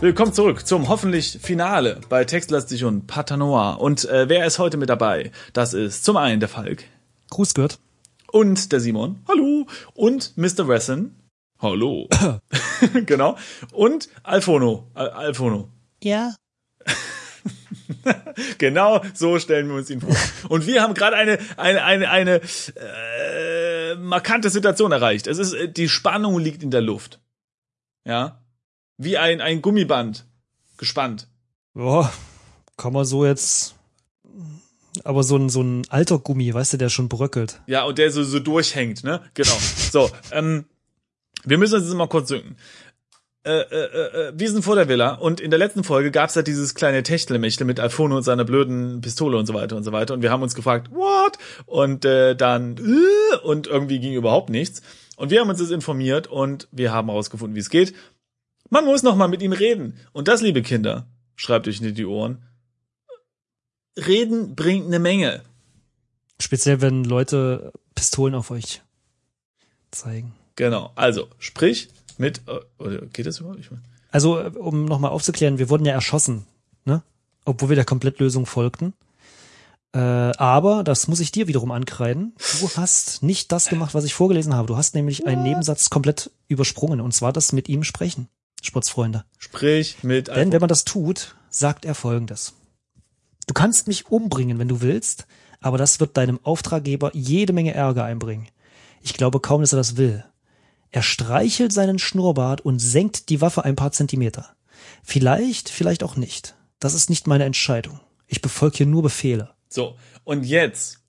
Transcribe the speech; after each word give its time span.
Willkommen 0.00 0.34
zurück 0.34 0.66
zum 0.66 0.88
hoffentlich 0.88 1.38
Finale 1.42 2.00
bei 2.10 2.24
Textlastig 2.24 2.84
und 2.84 3.06
Patanoir. 3.06 3.80
Und 3.80 4.04
äh, 4.04 4.28
wer 4.28 4.46
ist 4.46 4.58
heute 4.58 4.76
mit 4.76 4.90
dabei? 4.90 5.30
Das 5.54 5.72
ist 5.72 6.04
zum 6.04 6.18
einen 6.18 6.40
der 6.40 6.50
Falk. 6.50 6.84
Gruß 7.34 7.52
gehört. 7.54 7.80
Und 8.30 8.70
der 8.70 8.78
Simon. 8.78 9.20
Hallo. 9.26 9.66
Und 9.94 10.36
Mr. 10.36 10.68
Wesson. 10.68 11.16
Hallo. 11.58 12.08
genau. 13.06 13.36
Und 13.72 14.08
Alfono. 14.22 14.88
Al 14.94 15.10
Alfono. 15.10 15.68
Ja. 16.00 16.36
genau 18.58 19.02
so 19.14 19.40
stellen 19.40 19.68
wir 19.68 19.74
uns 19.74 19.90
ihn 19.90 20.00
vor. 20.00 20.14
Und 20.48 20.68
wir 20.68 20.80
haben 20.80 20.94
gerade 20.94 21.16
eine 21.16 21.38
eine 21.56 21.82
eine 21.82 22.10
eine 22.10 22.40
äh, 22.76 23.96
markante 23.96 24.48
Situation 24.48 24.92
erreicht. 24.92 25.26
Es 25.26 25.38
ist 25.38 25.54
äh, 25.54 25.68
die 25.68 25.88
Spannung 25.88 26.38
liegt 26.38 26.62
in 26.62 26.70
der 26.70 26.82
Luft. 26.82 27.20
Ja, 28.04 28.44
wie 28.96 29.18
ein 29.18 29.40
ein 29.40 29.60
Gummiband 29.60 30.24
gespannt. 30.76 31.26
Ja, 31.74 32.12
kann 32.76 32.92
man 32.92 33.04
so 33.04 33.24
jetzt. 33.24 33.74
Aber 35.04 35.22
so 35.22 35.36
ein 35.36 35.48
so 35.48 35.62
ein 35.62 35.82
alter 35.90 36.18
Gummi, 36.18 36.52
weißt 36.52 36.72
du, 36.72 36.76
der 36.78 36.88
schon 36.88 37.08
bröckelt. 37.08 37.60
Ja, 37.66 37.84
und 37.84 37.98
der 37.98 38.10
so 38.10 38.24
so 38.24 38.40
durchhängt, 38.40 39.04
ne? 39.04 39.20
Genau. 39.34 39.56
So, 39.92 40.10
ähm, 40.32 40.64
wir 41.44 41.58
müssen 41.58 41.76
uns 41.76 41.84
jetzt 41.84 41.94
mal 41.94 42.08
kurz 42.08 42.28
sinken. 42.28 42.56
Äh, 43.46 43.60
äh, 43.60 44.28
äh, 44.28 44.32
wir 44.34 44.50
sind 44.50 44.62
vor 44.62 44.74
der 44.74 44.88
Villa 44.88 45.16
und 45.16 45.38
in 45.38 45.50
der 45.50 45.58
letzten 45.58 45.84
Folge 45.84 46.10
gab's 46.10 46.34
ja 46.34 46.40
dieses 46.40 46.74
kleine 46.74 47.02
Techtelmechtel 47.02 47.66
mit 47.66 47.78
Alfono 47.78 48.16
und 48.16 48.22
seiner 48.22 48.44
blöden 48.44 49.02
Pistole 49.02 49.36
und 49.36 49.44
so 49.44 49.52
weiter 49.52 49.76
und 49.76 49.84
so 49.84 49.92
weiter 49.92 50.14
und 50.14 50.22
wir 50.22 50.30
haben 50.30 50.42
uns 50.42 50.54
gefragt, 50.54 50.90
what? 50.90 51.36
Und 51.66 52.06
äh, 52.06 52.34
dann 52.34 52.78
äh, 52.78 53.36
und 53.44 53.66
irgendwie 53.66 53.98
ging 53.98 54.14
überhaupt 54.14 54.48
nichts 54.48 54.80
und 55.16 55.30
wir 55.30 55.42
haben 55.42 55.50
uns 55.50 55.60
jetzt 55.60 55.72
informiert 55.72 56.26
und 56.26 56.68
wir 56.72 56.90
haben 56.90 57.08
herausgefunden, 57.08 57.54
wie 57.54 57.60
es 57.60 57.68
geht. 57.68 57.94
Man 58.70 58.86
muss 58.86 59.02
noch 59.02 59.14
mal 59.14 59.28
mit 59.28 59.42
ihm 59.42 59.52
reden 59.52 60.00
und 60.12 60.26
das, 60.26 60.40
liebe 60.40 60.62
Kinder, 60.62 61.06
schreibt 61.36 61.68
euch 61.68 61.82
in 61.82 61.94
die 61.94 62.06
Ohren. 62.06 62.44
Reden 63.96 64.54
bringt 64.54 64.86
eine 64.86 64.98
Menge. 64.98 65.42
Speziell, 66.40 66.80
wenn 66.80 67.04
Leute 67.04 67.72
Pistolen 67.94 68.34
auf 68.34 68.50
euch 68.50 68.82
zeigen. 69.90 70.34
Genau. 70.56 70.92
Also, 70.94 71.28
sprich 71.38 71.88
mit, 72.18 72.42
äh, 72.46 72.60
oder 72.82 73.06
geht 73.06 73.26
das 73.26 73.40
überhaupt? 73.40 73.60
Ich 73.60 73.70
Also, 74.10 74.38
äh, 74.38 74.50
um 74.50 74.84
nochmal 74.84 75.10
aufzuklären, 75.10 75.58
wir 75.58 75.70
wurden 75.70 75.84
ja 75.84 75.92
erschossen, 75.92 76.46
ne? 76.84 77.02
Obwohl 77.44 77.68
wir 77.68 77.76
der 77.76 77.84
Komplettlösung 77.84 78.46
folgten. 78.46 78.94
Äh, 79.92 79.98
aber, 79.98 80.82
das 80.82 81.06
muss 81.06 81.20
ich 81.20 81.30
dir 81.30 81.46
wiederum 81.46 81.70
ankreiden, 81.70 82.34
du 82.60 82.70
hast 82.76 83.22
nicht 83.22 83.52
das 83.52 83.68
gemacht, 83.68 83.94
was 83.94 84.04
ich 84.04 84.14
vorgelesen 84.14 84.54
habe. 84.54 84.66
Du 84.66 84.76
hast 84.76 84.94
nämlich 84.94 85.26
einen 85.26 85.44
Nebensatz 85.44 85.88
komplett 85.88 86.30
übersprungen, 86.48 87.00
und 87.00 87.12
zwar 87.12 87.32
das 87.32 87.52
mit 87.52 87.68
ihm 87.68 87.84
sprechen, 87.84 88.28
Sportsfreunde. 88.60 89.24
sprich 89.38 90.02
mit 90.02 90.28
Denn 90.28 90.50
wenn 90.50 90.60
man 90.60 90.68
das 90.68 90.84
tut, 90.84 91.36
sagt 91.48 91.84
er 91.84 91.94
folgendes. 91.94 92.54
Du 93.46 93.54
kannst 93.54 93.88
mich 93.88 94.08
umbringen, 94.10 94.58
wenn 94.58 94.68
du 94.68 94.80
willst, 94.80 95.26
aber 95.60 95.78
das 95.78 96.00
wird 96.00 96.16
deinem 96.16 96.40
Auftraggeber 96.42 97.10
jede 97.14 97.52
Menge 97.52 97.74
Ärger 97.74 98.04
einbringen. 98.04 98.48
Ich 99.02 99.14
glaube 99.14 99.40
kaum, 99.40 99.60
dass 99.60 99.72
er 99.72 99.76
das 99.78 99.96
will. 99.96 100.24
Er 100.90 101.02
streichelt 101.02 101.72
seinen 101.72 101.98
Schnurrbart 101.98 102.60
und 102.62 102.78
senkt 102.78 103.28
die 103.28 103.40
Waffe 103.40 103.64
ein 103.64 103.76
paar 103.76 103.92
Zentimeter. 103.92 104.54
Vielleicht, 105.02 105.68
vielleicht 105.68 106.02
auch 106.02 106.16
nicht. 106.16 106.54
Das 106.78 106.94
ist 106.94 107.10
nicht 107.10 107.26
meine 107.26 107.44
Entscheidung. 107.44 108.00
Ich 108.26 108.40
befolge 108.40 108.78
hier 108.78 108.86
nur 108.86 109.02
Befehle. 109.02 109.50
So, 109.68 109.96
und 110.24 110.44
jetzt 110.44 111.00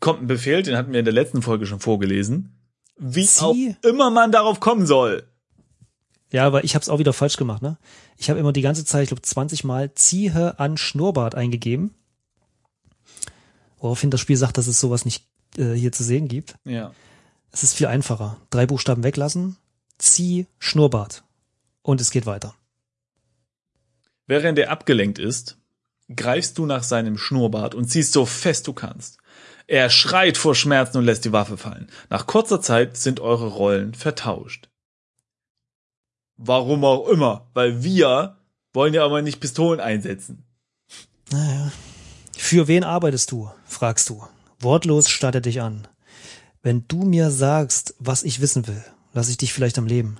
kommt 0.00 0.22
ein 0.22 0.26
Befehl, 0.26 0.62
den 0.62 0.76
hatten 0.76 0.92
wir 0.92 0.98
in 0.98 1.04
der 1.04 1.14
letzten 1.14 1.42
Folge 1.42 1.66
schon 1.66 1.80
vorgelesen. 1.80 2.56
Wie 2.96 3.24
Sie- 3.24 3.40
auch 3.40 3.54
immer 3.88 4.10
man 4.10 4.32
darauf 4.32 4.60
kommen 4.60 4.86
soll. 4.86 5.28
Ja, 6.34 6.44
aber 6.48 6.64
ich 6.64 6.74
habe 6.74 6.82
es 6.82 6.88
auch 6.88 6.98
wieder 6.98 7.12
falsch 7.12 7.36
gemacht, 7.36 7.62
ne? 7.62 7.78
Ich 8.18 8.28
habe 8.28 8.40
immer 8.40 8.52
die 8.52 8.60
ganze 8.60 8.84
Zeit, 8.84 9.04
ich 9.04 9.10
glaube 9.10 9.22
20 9.22 9.62
Mal 9.62 9.94
ziehe 9.94 10.58
an 10.58 10.76
Schnurrbart 10.76 11.36
eingegeben. 11.36 11.94
Woraufhin 13.78 14.10
das 14.10 14.20
Spiel 14.20 14.36
sagt, 14.36 14.58
dass 14.58 14.66
es 14.66 14.80
sowas 14.80 15.04
nicht 15.04 15.28
äh, 15.56 15.74
hier 15.74 15.92
zu 15.92 16.02
sehen 16.02 16.26
gibt. 16.26 16.56
Ja. 16.64 16.92
Es 17.52 17.62
ist 17.62 17.74
viel 17.74 17.86
einfacher. 17.86 18.36
Drei 18.50 18.66
Buchstaben 18.66 19.04
weglassen, 19.04 19.58
zieh 19.98 20.48
Schnurrbart. 20.58 21.22
Und 21.82 22.00
es 22.00 22.10
geht 22.10 22.26
weiter. 22.26 22.56
Während 24.26 24.58
er 24.58 24.72
abgelenkt 24.72 25.20
ist, 25.20 25.56
greifst 26.16 26.58
du 26.58 26.66
nach 26.66 26.82
seinem 26.82 27.16
Schnurrbart 27.16 27.76
und 27.76 27.84
ziehst 27.84 28.12
so 28.12 28.26
fest 28.26 28.66
du 28.66 28.72
kannst. 28.72 29.18
Er 29.68 29.88
schreit 29.88 30.36
vor 30.36 30.56
Schmerzen 30.56 30.98
und 30.98 31.04
lässt 31.04 31.24
die 31.24 31.32
Waffe 31.32 31.56
fallen. 31.56 31.88
Nach 32.10 32.26
kurzer 32.26 32.60
Zeit 32.60 32.96
sind 32.96 33.20
eure 33.20 33.46
Rollen 33.46 33.94
vertauscht. 33.94 34.68
Warum 36.36 36.84
auch 36.84 37.08
immer, 37.08 37.46
weil 37.54 37.82
wir 37.82 38.36
wollen 38.72 38.94
ja 38.94 39.04
aber 39.04 39.22
nicht 39.22 39.40
Pistolen 39.40 39.80
einsetzen. 39.80 40.44
Naja. 41.30 41.72
Für 42.36 42.68
wen 42.68 42.84
arbeitest 42.84 43.30
du? 43.30 43.50
fragst 43.64 44.08
du. 44.08 44.22
Wortlos 44.60 45.08
starrt 45.08 45.36
er 45.36 45.40
dich 45.40 45.60
an. 45.60 45.86
Wenn 46.62 46.86
du 46.88 47.04
mir 47.04 47.30
sagst, 47.30 47.94
was 47.98 48.22
ich 48.22 48.40
wissen 48.40 48.66
will, 48.66 48.84
lasse 49.12 49.30
ich 49.30 49.36
dich 49.36 49.52
vielleicht 49.52 49.78
am 49.78 49.86
Leben. 49.86 50.18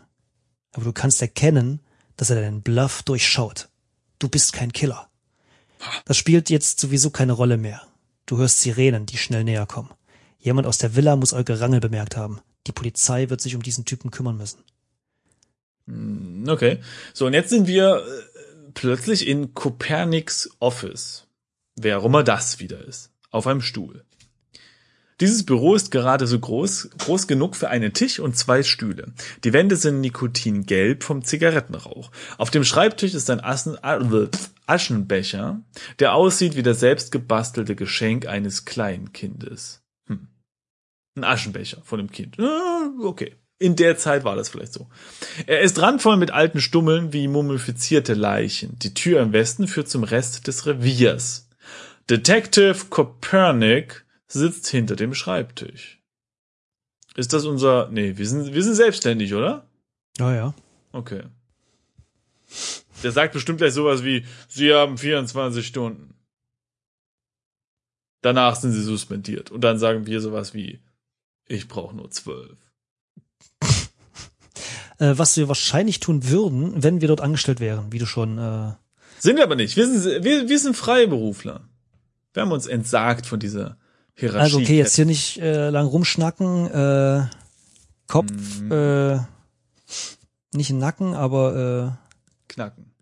Aber 0.72 0.84
du 0.84 0.92
kannst 0.92 1.20
erkennen, 1.22 1.80
dass 2.16 2.30
er 2.30 2.40
deinen 2.40 2.62
Bluff 2.62 3.02
durchschaut. 3.02 3.68
Du 4.18 4.28
bist 4.28 4.52
kein 4.52 4.72
Killer. 4.72 5.08
Das 6.04 6.16
spielt 6.16 6.50
jetzt 6.50 6.80
sowieso 6.80 7.10
keine 7.10 7.32
Rolle 7.32 7.56
mehr. 7.56 7.82
Du 8.26 8.38
hörst 8.38 8.60
Sirenen, 8.60 9.06
die 9.06 9.18
schnell 9.18 9.44
näher 9.44 9.66
kommen. 9.66 9.90
Jemand 10.38 10.66
aus 10.66 10.78
der 10.78 10.94
Villa 10.94 11.16
muss 11.16 11.32
euer 11.32 11.44
Gerangel 11.44 11.80
bemerkt 11.80 12.16
haben. 12.16 12.40
Die 12.66 12.72
Polizei 12.72 13.30
wird 13.30 13.40
sich 13.40 13.54
um 13.56 13.62
diesen 13.62 13.84
Typen 13.84 14.10
kümmern 14.10 14.36
müssen. 14.36 14.62
Hm, 15.86 16.44
Okay. 16.48 16.78
So, 17.12 17.26
und 17.26 17.32
jetzt 17.32 17.50
sind 17.50 17.66
wir 17.66 18.04
äh, 18.06 18.70
plötzlich 18.74 19.26
in 19.26 19.54
Koperniks 19.54 20.50
Office. 20.60 21.26
Wer 21.76 21.98
auch 21.98 22.04
immer 22.04 22.22
das 22.22 22.60
wieder 22.60 22.84
ist. 22.84 23.10
Auf 23.30 23.46
einem 23.46 23.62
Stuhl. 23.62 24.04
Dieses 25.20 25.46
Büro 25.46 25.74
ist 25.74 25.90
gerade 25.90 26.26
so 26.26 26.38
groß, 26.38 26.90
groß 26.98 27.28
genug 27.28 27.54
für 27.54 27.68
einen 27.68 27.92
Tisch 27.92 28.18
und 28.18 28.36
zwei 28.36 28.62
Stühle. 28.64 29.12
Die 29.44 29.52
Wände 29.52 29.76
sind 29.76 30.00
nikotingelb 30.00 31.04
vom 31.04 31.22
Zigarettenrauch. 31.22 32.10
Auf 32.36 32.50
dem 32.50 32.64
Schreibtisch 32.64 33.14
ist 33.14 33.30
ein 33.30 33.38
äh, 33.40 34.28
Aschenbecher, 34.66 35.62
der 36.00 36.14
aussieht 36.14 36.56
wie 36.56 36.62
das 36.64 36.80
selbstgebastelte 36.80 37.76
Geschenk 37.76 38.26
eines 38.26 38.64
Kleinkindes. 38.64 39.82
Hm. 40.08 40.28
Ein 41.16 41.24
Aschenbecher 41.24 41.80
von 41.84 41.98
dem 41.98 42.10
Kind. 42.10 42.38
Ah, 42.40 42.90
Okay. 43.00 43.36
In 43.58 43.76
der 43.76 43.96
Zeit 43.96 44.24
war 44.24 44.36
das 44.36 44.48
vielleicht 44.48 44.72
so. 44.72 44.88
Er 45.46 45.60
ist 45.60 45.80
randvoll 45.80 46.16
mit 46.16 46.32
alten 46.32 46.60
Stummeln 46.60 47.12
wie 47.12 47.28
mumifizierte 47.28 48.14
Leichen. 48.14 48.78
Die 48.80 48.94
Tür 48.94 49.20
im 49.20 49.32
Westen 49.32 49.68
führt 49.68 49.88
zum 49.88 50.02
Rest 50.02 50.46
des 50.46 50.66
Reviers. 50.66 51.48
Detective 52.10 52.86
Copernic 52.90 54.04
sitzt 54.26 54.66
hinter 54.68 54.96
dem 54.96 55.14
Schreibtisch. 55.14 56.02
Ist 57.16 57.32
das 57.32 57.44
unser, 57.44 57.88
nee, 57.90 58.16
wir 58.16 58.26
sind, 58.26 58.52
wir 58.52 58.62
sind 58.62 58.74
selbstständig, 58.74 59.34
oder? 59.34 59.68
Ja, 60.18 60.34
ja. 60.34 60.54
Okay. 60.92 61.22
Der 63.02 63.12
sagt 63.12 63.34
bestimmt 63.34 63.58
gleich 63.58 63.72
sowas 63.72 64.02
wie, 64.04 64.26
Sie 64.48 64.72
haben 64.72 64.98
24 64.98 65.66
Stunden. 65.66 66.14
Danach 68.20 68.56
sind 68.56 68.72
Sie 68.72 68.82
suspendiert. 68.82 69.50
Und 69.50 69.62
dann 69.62 69.78
sagen 69.78 70.06
wir 70.06 70.20
sowas 70.20 70.54
wie, 70.54 70.80
ich 71.46 71.68
brauche 71.68 71.94
nur 71.94 72.10
zwölf. 72.10 72.56
Äh, 75.04 75.18
was 75.18 75.36
wir 75.36 75.48
wahrscheinlich 75.48 76.00
tun 76.00 76.28
würden, 76.28 76.82
wenn 76.82 77.00
wir 77.00 77.08
dort 77.08 77.20
angestellt 77.20 77.60
wären, 77.60 77.92
wie 77.92 77.98
du 77.98 78.06
schon 78.06 78.38
äh, 78.38 78.72
Sind 79.18 79.36
wir 79.36 79.44
aber 79.44 79.56
nicht. 79.56 79.76
Wir 79.76 79.86
sind, 79.86 80.24
wir, 80.24 80.48
wir 80.48 80.58
sind 80.58 80.76
Freiberufler. 80.76 81.60
Wir 82.32 82.42
haben 82.42 82.52
uns 82.52 82.66
entsagt 82.66 83.26
von 83.26 83.38
dieser 83.38 83.76
Hierarchie. 84.14 84.40
Also 84.42 84.58
okay, 84.58 84.78
jetzt 84.78 84.94
hier 84.96 85.04
nicht 85.04 85.38
äh, 85.38 85.68
lang 85.70 85.86
rumschnacken, 85.86 86.70
äh, 86.70 87.26
Kopf, 88.08 88.30
Mhm. 88.60 88.72
äh, 88.72 89.18
nicht 90.52 90.70
im 90.70 90.78
Nacken, 90.78 91.14
aber 91.14 91.98
Knacken. 92.48 92.92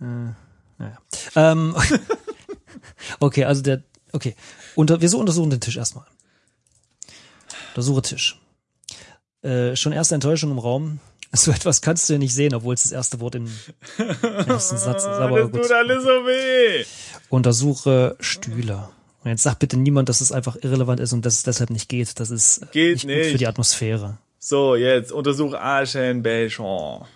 äh, 0.00 0.04
äh, 0.04 0.32
naja. 0.78 0.98
Ähm, 1.36 1.76
okay, 3.20 3.44
also 3.44 3.62
der, 3.62 3.82
okay, 4.12 4.36
Unter, 4.74 5.00
wir 5.00 5.08
so 5.08 5.18
untersuchen 5.18 5.50
den 5.50 5.60
Tisch 5.60 5.76
erstmal. 5.76 6.06
Untersuche 7.70 8.02
Tisch. 8.02 8.38
Äh, 9.42 9.76
schon 9.76 9.92
erste 9.92 10.14
Enttäuschung 10.14 10.50
im 10.50 10.58
Raum. 10.58 11.00
So 11.34 11.50
etwas 11.50 11.80
kannst 11.80 12.10
du 12.10 12.12
ja 12.12 12.18
nicht 12.18 12.34
sehen, 12.34 12.52
obwohl 12.54 12.74
es 12.74 12.82
das 12.82 12.92
erste 12.92 13.18
Wort 13.20 13.36
im 13.36 13.46
ersten 14.46 14.76
Satz 14.76 15.04
ist. 15.04 15.06
Aber 15.06 15.40
das 15.40 15.50
gut. 15.50 15.62
tut 15.62 15.72
alles 15.72 16.02
so 16.02 16.10
weh. 16.10 16.84
Untersuche 17.30 18.16
Stühle. 18.20 18.90
Und 19.24 19.30
jetzt 19.30 19.42
sagt 19.42 19.60
bitte 19.60 19.78
niemand, 19.78 20.10
dass 20.10 20.20
es 20.20 20.30
einfach 20.30 20.56
irrelevant 20.60 21.00
ist 21.00 21.14
und 21.14 21.24
dass 21.24 21.36
es 21.36 21.42
deshalb 21.42 21.70
nicht 21.70 21.88
geht. 21.88 22.20
Das 22.20 22.30
ist 22.30 22.70
Geht 22.72 22.96
nicht, 22.96 23.06
gut 23.06 23.16
nicht. 23.16 23.30
für 23.30 23.38
die 23.38 23.46
Atmosphäre. 23.46 24.18
So, 24.38 24.76
jetzt 24.76 25.10
untersuch 25.10 25.54
Aschenbecher. 25.54 27.08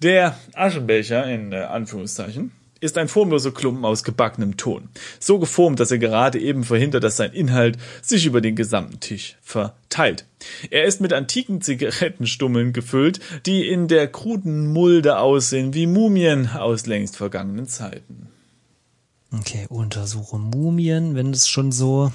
Der 0.00 0.38
Aschenbecher, 0.54 1.26
in 1.26 1.52
äh, 1.52 1.56
Anführungszeichen, 1.56 2.52
ist 2.84 2.98
ein 2.98 3.08
formloser 3.08 3.50
Klumpen 3.50 3.84
aus 3.84 4.04
gebackenem 4.04 4.58
Ton. 4.58 4.90
So 5.18 5.38
geformt, 5.38 5.80
dass 5.80 5.90
er 5.90 5.98
gerade 5.98 6.38
eben 6.38 6.64
verhindert, 6.64 7.02
dass 7.02 7.16
sein 7.16 7.32
Inhalt 7.32 7.78
sich 8.02 8.26
über 8.26 8.42
den 8.42 8.56
gesamten 8.56 9.00
Tisch 9.00 9.36
verteilt. 9.42 10.26
Er 10.70 10.84
ist 10.84 11.00
mit 11.00 11.14
antiken 11.14 11.62
Zigarettenstummeln 11.62 12.74
gefüllt, 12.74 13.20
die 13.46 13.66
in 13.66 13.88
der 13.88 14.06
kruden 14.08 14.66
Mulde 14.66 15.18
aussehen 15.18 15.72
wie 15.72 15.86
Mumien 15.86 16.48
aus 16.50 16.84
längst 16.84 17.16
vergangenen 17.16 17.66
Zeiten. 17.66 18.28
Okay, 19.32 19.66
untersuche 19.70 20.38
Mumien, 20.38 21.14
wenn 21.14 21.30
es 21.30 21.48
schon 21.48 21.72
so. 21.72 22.12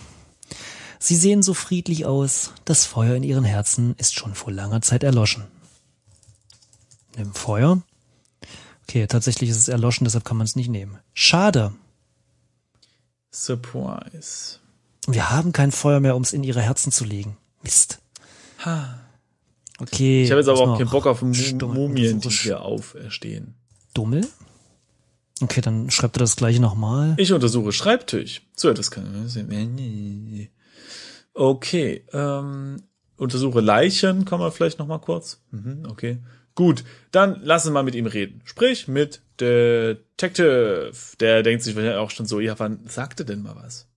Sie 1.00 1.16
sehen 1.16 1.42
so 1.42 1.56
friedlich 1.56 2.06
aus. 2.06 2.54
Das 2.66 2.86
Feuer 2.86 3.16
in 3.16 3.24
ihren 3.24 3.44
Herzen 3.44 3.96
ist 3.98 4.14
schon 4.14 4.36
vor 4.36 4.54
langer 4.54 4.82
Zeit 4.82 5.04
erloschen. 5.04 5.46
Nimm 7.18 7.34
Feuer. 7.34 7.82
Okay, 8.90 9.06
tatsächlich 9.06 9.52
ist 9.52 9.58
es 9.58 9.68
erloschen, 9.68 10.06
deshalb 10.06 10.26
kann 10.26 10.36
man 10.36 10.46
es 10.46 10.56
nicht 10.56 10.68
nehmen. 10.68 10.98
Schade. 11.14 11.74
Surprise. 13.32 14.58
Wir 15.06 15.30
haben 15.30 15.52
kein 15.52 15.72
Feuer 15.72 16.00
mehr, 16.00 16.16
um 16.16 16.24
es 16.24 16.34
in 16.34 16.44
ihre 16.44 16.62
Herzen 16.62 16.92
zu 16.92 17.06
legen. 17.06 17.38
Mist. 17.62 18.00
Okay. 19.78 20.24
Ich 20.24 20.32
habe 20.32 20.42
jetzt 20.42 20.48
aber 20.48 20.62
auch 20.62 20.76
keinen 20.80 20.90
Bock 20.90 21.06
auf 21.06 21.22
Mumien, 21.22 22.20
die 22.20 22.30
hier 22.30 22.64
auferstehen. 22.64 23.54
Dummel? 23.94 24.28
Okay, 25.40 25.62
dann 25.62 25.92
schreibt 25.92 26.18
er 26.18 26.22
das 26.22 26.36
gleiche 26.36 26.60
nochmal. 26.60 27.14
Ich 27.18 27.32
untersuche 27.32 27.72
Schreibtisch. 27.72 28.42
So 28.56 28.70
etwas 28.70 28.90
kann 28.90 29.04
man 29.04 29.28
sehen. 29.28 30.50
Okay, 31.36 32.06
ähm, 32.12 32.82
untersuche 33.18 33.62
Leichen, 33.62 34.26
kann 34.26 34.40
man 34.40 34.52
vielleicht 34.52 34.80
noch 34.80 34.88
mal 34.88 34.98
kurz. 34.98 35.44
Mhm, 35.52 35.84
okay. 35.88 36.18
Gut, 36.60 36.84
dann 37.12 37.42
lassen 37.42 37.70
wir 37.70 37.76
mal 37.76 37.84
mit 37.84 37.96
ihm 37.96 38.06
reden. 38.06 38.42
Sprich 38.44 38.90
mit 38.90 39.22
Detective. 39.40 40.92
Der 41.22 41.42
denkt 41.42 41.64
sich 41.64 41.74
wahrscheinlich 41.74 41.98
auch 41.98 42.12
schon 42.12 42.26
so, 42.26 42.42
ja, 42.42 42.60
wann 42.60 42.86
sagte 42.86 43.24
denn 43.24 43.42
mal 43.42 43.56
was? 43.56 43.88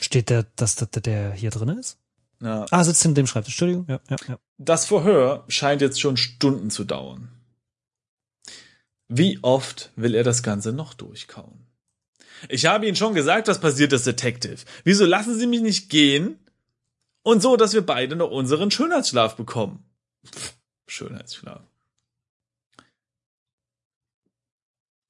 Steht 0.00 0.30
der, 0.30 0.46
dass 0.56 0.74
der, 0.74 0.88
der 0.88 1.30
hier 1.34 1.50
drin 1.50 1.68
ist? 1.78 1.96
Na, 2.40 2.66
Ah, 2.72 2.82
sitzt 2.82 3.04
in 3.04 3.14
dem 3.14 3.28
Schreibtisch. 3.28 3.54
Entschuldigung. 3.54 3.86
Ja, 3.88 4.00
ja, 4.10 4.16
ja. 4.26 4.38
das 4.58 4.86
Verhör 4.86 5.44
scheint 5.46 5.80
jetzt 5.80 6.00
schon 6.00 6.16
Stunden 6.16 6.70
zu 6.70 6.82
dauern. 6.82 7.30
Wie 9.06 9.38
oft 9.42 9.92
will 9.94 10.16
er 10.16 10.24
das 10.24 10.42
Ganze 10.42 10.72
noch 10.72 10.92
durchkauen? 10.92 11.68
Ich 12.48 12.66
habe 12.66 12.84
Ihnen 12.84 12.96
schon 12.96 13.14
gesagt, 13.14 13.46
was 13.46 13.60
passiert 13.60 13.92
ist, 13.92 14.08
Detective. 14.08 14.58
Wieso 14.82 15.04
lassen 15.04 15.38
Sie 15.38 15.46
mich 15.46 15.60
nicht 15.60 15.88
gehen? 15.88 16.40
Und 17.22 17.42
so, 17.42 17.56
dass 17.56 17.74
wir 17.74 17.86
beide 17.86 18.16
noch 18.16 18.32
unseren 18.32 18.72
Schönheitsschlaf 18.72 19.36
bekommen. 19.36 19.84
Pff, 20.26 20.57
Schönheitsschlaf. 20.88 21.62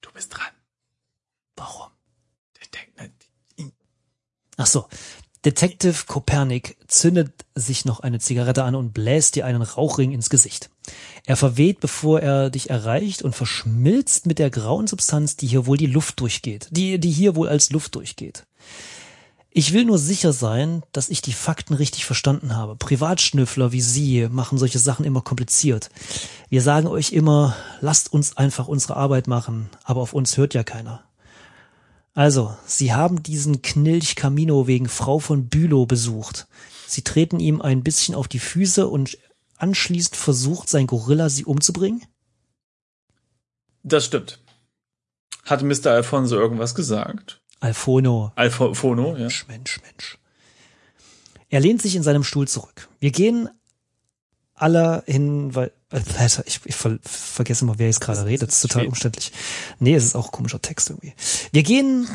Du 0.00 0.12
bist 0.12 0.36
dran. 0.36 0.52
Warum? 1.56 1.90
Detective. 2.60 3.12
Ach 4.56 4.66
so. 4.66 4.88
Detective 5.44 6.06
Kopernik 6.06 6.76
zündet 6.88 7.32
sich 7.54 7.84
noch 7.84 8.00
eine 8.00 8.18
Zigarette 8.18 8.64
an 8.64 8.74
und 8.74 8.92
bläst 8.92 9.36
dir 9.36 9.46
einen 9.46 9.62
Rauchring 9.62 10.10
ins 10.10 10.30
Gesicht. 10.30 10.68
Er 11.24 11.36
verweht, 11.36 11.78
bevor 11.78 12.20
er 12.20 12.50
dich 12.50 12.70
erreicht 12.70 13.22
und 13.22 13.36
verschmilzt 13.36 14.26
mit 14.26 14.40
der 14.40 14.50
grauen 14.50 14.88
Substanz, 14.88 15.36
die 15.36 15.46
hier 15.46 15.66
wohl 15.66 15.76
die 15.76 15.86
Luft 15.86 16.18
durchgeht, 16.18 16.68
die, 16.72 16.98
die 16.98 17.10
hier 17.10 17.36
wohl 17.36 17.48
als 17.48 17.70
Luft 17.70 17.94
durchgeht. 17.94 18.46
Ich 19.50 19.72
will 19.72 19.84
nur 19.84 19.98
sicher 19.98 20.32
sein, 20.32 20.82
dass 20.92 21.08
ich 21.08 21.22
die 21.22 21.32
Fakten 21.32 21.74
richtig 21.74 22.04
verstanden 22.04 22.54
habe. 22.54 22.76
Privatschnüffler 22.76 23.72
wie 23.72 23.80
Sie 23.80 24.28
machen 24.30 24.58
solche 24.58 24.78
Sachen 24.78 25.04
immer 25.04 25.22
kompliziert. 25.22 25.88
Wir 26.48 26.62
sagen 26.62 26.86
euch 26.86 27.12
immer, 27.12 27.56
lasst 27.80 28.12
uns 28.12 28.36
einfach 28.36 28.68
unsere 28.68 28.96
Arbeit 28.96 29.26
machen, 29.26 29.70
aber 29.84 30.02
auf 30.02 30.12
uns 30.12 30.36
hört 30.36 30.54
ja 30.54 30.64
keiner. 30.64 31.02
Also, 32.14 32.54
Sie 32.66 32.92
haben 32.92 33.22
diesen 33.22 33.62
Knilch 33.62 34.16
Camino 34.16 34.66
wegen 34.66 34.88
Frau 34.88 35.18
von 35.18 35.48
Bülow 35.48 35.86
besucht. 35.86 36.46
Sie 36.86 37.02
treten 37.02 37.40
ihm 37.40 37.60
ein 37.60 37.82
bisschen 37.82 38.14
auf 38.14 38.28
die 38.28 38.38
Füße 38.38 38.86
und 38.86 39.18
anschließend 39.56 40.16
versucht 40.16 40.68
sein 40.68 40.86
Gorilla, 40.86 41.28
sie 41.28 41.44
umzubringen? 41.44 42.04
Das 43.82 44.06
stimmt. 44.06 44.40
Hat 45.44 45.62
Mr. 45.62 45.88
Alfonso 45.92 46.36
irgendwas 46.36 46.74
gesagt? 46.74 47.40
Alfono. 47.60 48.32
Alfono, 48.36 49.14
ja. 49.14 49.20
Mensch, 49.20 49.46
Mensch, 49.48 49.80
Mensch. 49.82 50.18
Er 51.50 51.60
lehnt 51.60 51.82
sich 51.82 51.96
in 51.96 52.02
seinem 52.02 52.24
Stuhl 52.24 52.46
zurück. 52.46 52.88
Wir 53.00 53.10
gehen 53.10 53.48
alle 54.54 55.02
hin, 55.06 55.54
weil 55.54 55.72
ich, 56.46 56.60
ich 56.64 56.76
ver, 56.76 56.98
vergesse 57.02 57.64
mal, 57.64 57.78
wer 57.78 57.86
jetzt 57.86 58.00
gerade 58.00 58.26
redet. 58.26 58.48
Das 58.48 58.56
ist 58.56 58.70
total 58.70 58.86
umständlich. 58.86 59.32
Nee, 59.78 59.94
es 59.94 60.04
ist 60.04 60.14
auch 60.14 60.32
komischer 60.32 60.60
Text 60.60 60.90
irgendwie. 60.90 61.14
Wir 61.52 61.62
gehen 61.62 62.06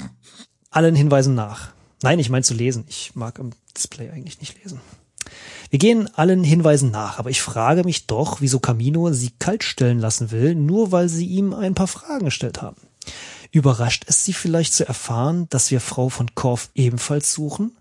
allen 0.70 0.96
Hinweisen 0.96 1.36
nach. 1.36 1.74
Nein, 2.04 2.20
ich 2.20 2.30
meine 2.30 2.44
zu 2.44 2.54
lesen. 2.54 2.86
Ich 2.88 3.16
mag 3.16 3.40
im 3.40 3.52
Display 3.76 4.12
eigentlich 4.12 4.40
nicht 4.40 4.62
lesen. 4.64 4.82
Wir 5.70 5.80
gehen 5.80 6.14
allen 6.16 6.44
Hinweisen 6.44 6.92
nach, 6.92 7.18
aber 7.18 7.32
ich 7.32 7.42
frage 7.42 7.84
mich 7.84 8.06
doch, 8.06 8.42
wieso 8.42 8.60
Camino 8.60 9.12
sie 9.12 9.32
kalt 9.40 9.64
stellen 9.64 9.98
lassen 9.98 10.30
will, 10.30 10.54
nur 10.54 10.92
weil 10.92 11.10
sie 11.10 11.26
ihm 11.26 11.54
ein 11.54 11.74
paar 11.74 11.88
Fragen 11.88 12.26
gestellt 12.26 12.62
haben. 12.62 12.78
Überrascht 13.54 14.06
es 14.08 14.26
Sie 14.26 14.34
vielleicht 14.34 14.74
zu 14.74 14.88
erfahren, 14.88 15.48
dass 15.50 15.70
wir 15.70 15.80
Frau 15.80 16.10
von 16.10 16.34
Korff 16.34 16.72
ebenfalls 16.74 17.32
suchen? 17.34 17.78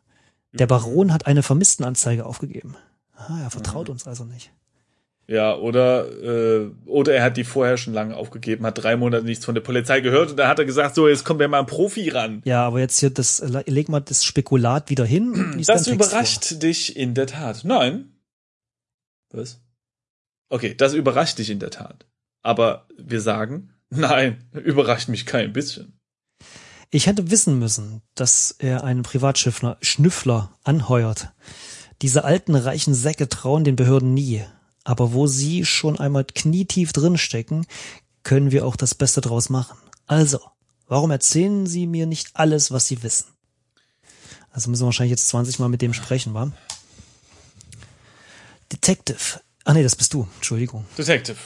Der 0.52 0.66
Baron 0.66 1.14
hat 1.14 1.26
eine 1.26 1.42
Vermisstenanzeige 1.42 2.26
aufgegeben. 2.26 2.76
Ah, 3.16 3.40
er 3.42 3.50
vertraut 3.50 3.88
uns 3.88 4.06
also 4.06 4.24
nicht. 4.24 4.52
Ja, 5.26 5.56
oder, 5.56 6.10
äh, 6.22 6.70
oder 6.84 7.14
er 7.14 7.24
hat 7.24 7.38
die 7.38 7.44
vorher 7.44 7.78
schon 7.78 7.94
lange 7.94 8.14
aufgegeben, 8.14 8.66
hat 8.66 8.82
drei 8.82 8.96
Monate 8.96 9.24
nichts 9.24 9.46
von 9.46 9.54
der 9.54 9.62
Polizei 9.62 10.02
gehört 10.02 10.32
und 10.32 10.36
dann 10.36 10.48
hat 10.48 10.58
er 10.58 10.66
gesagt, 10.66 10.94
so, 10.94 11.08
jetzt 11.08 11.24
kommt 11.24 11.40
ja 11.40 11.48
mal 11.48 11.60
ein 11.60 11.66
Profi 11.66 12.10
ran. 12.10 12.42
Ja, 12.44 12.66
aber 12.66 12.80
jetzt 12.80 13.00
hier 13.00 13.08
das, 13.08 13.42
leg 13.64 13.88
mal 13.88 14.00
das 14.00 14.24
Spekulat 14.24 14.90
wieder 14.90 15.06
hin. 15.06 15.62
Das 15.66 15.86
überrascht 15.86 16.62
dich 16.62 16.98
in 16.98 17.14
der 17.14 17.28
Tat. 17.28 17.64
Nein. 17.64 18.12
Was? 19.30 19.58
Okay, 20.50 20.74
das 20.74 20.92
überrascht 20.92 21.38
dich 21.38 21.48
in 21.48 21.60
der 21.60 21.70
Tat. 21.70 22.04
Aber 22.42 22.86
wir 22.98 23.22
sagen, 23.22 23.72
nein, 23.96 24.44
überrascht 24.52 25.08
mich 25.08 25.26
kein 25.26 25.52
bisschen. 25.52 25.98
Ich 26.90 27.06
hätte 27.06 27.30
wissen 27.30 27.58
müssen, 27.58 28.02
dass 28.14 28.54
er 28.58 28.84
einen 28.84 29.02
Privatschiffler, 29.02 29.78
Schnüffler 29.80 30.56
anheuert. 30.62 31.32
Diese 32.02 32.24
alten 32.24 32.54
reichen 32.54 32.94
Säcke 32.94 33.28
trauen 33.28 33.64
den 33.64 33.76
Behörden 33.76 34.12
nie. 34.12 34.44
Aber 34.84 35.12
wo 35.12 35.26
sie 35.26 35.64
schon 35.64 35.98
einmal 35.98 36.24
knietief 36.24 36.92
drinstecken, 36.92 37.66
können 38.24 38.50
wir 38.50 38.66
auch 38.66 38.76
das 38.76 38.94
Beste 38.94 39.20
draus 39.20 39.48
machen. 39.48 39.78
Also, 40.06 40.40
warum 40.86 41.10
erzählen 41.10 41.66
Sie 41.66 41.86
mir 41.86 42.06
nicht 42.06 42.30
alles, 42.34 42.72
was 42.72 42.88
Sie 42.88 43.02
wissen? 43.02 43.26
Also 44.50 44.68
müssen 44.68 44.82
wir 44.82 44.86
wahrscheinlich 44.86 45.12
jetzt 45.12 45.28
20 45.28 45.60
Mal 45.60 45.68
mit 45.68 45.80
dem 45.80 45.94
sprechen, 45.94 46.34
wa? 46.34 46.52
Detective. 48.70 49.40
Ah 49.64 49.72
nee, 49.72 49.82
das 49.82 49.96
bist 49.96 50.12
du. 50.12 50.28
Entschuldigung. 50.36 50.84
Detective, 50.98 51.38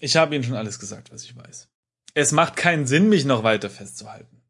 ich 0.00 0.16
habe 0.16 0.34
Ihnen 0.34 0.44
schon 0.44 0.56
alles 0.56 0.78
gesagt, 0.78 1.12
was 1.12 1.24
ich 1.24 1.36
weiß. 1.36 1.68
Es 2.14 2.32
macht 2.32 2.56
keinen 2.56 2.86
Sinn, 2.86 3.08
mich 3.08 3.24
noch 3.24 3.42
weiter 3.42 3.70
festzuhalten. 3.70 4.42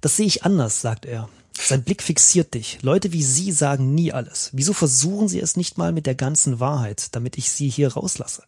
Das 0.00 0.16
sehe 0.16 0.26
ich 0.26 0.44
anders, 0.44 0.80
sagt 0.80 1.04
er. 1.04 1.28
Sein 1.58 1.82
Blick 1.82 2.02
fixiert 2.02 2.54
dich. 2.54 2.78
Leute 2.82 3.12
wie 3.12 3.22
Sie 3.22 3.52
sagen 3.52 3.94
nie 3.94 4.12
alles. 4.12 4.50
Wieso 4.52 4.72
versuchen 4.72 5.28
Sie 5.28 5.40
es 5.40 5.56
nicht 5.56 5.76
mal 5.76 5.92
mit 5.92 6.06
der 6.06 6.14
ganzen 6.14 6.60
Wahrheit, 6.60 7.14
damit 7.14 7.36
ich 7.36 7.50
Sie 7.50 7.68
hier 7.68 7.92
rauslasse? 7.92 8.44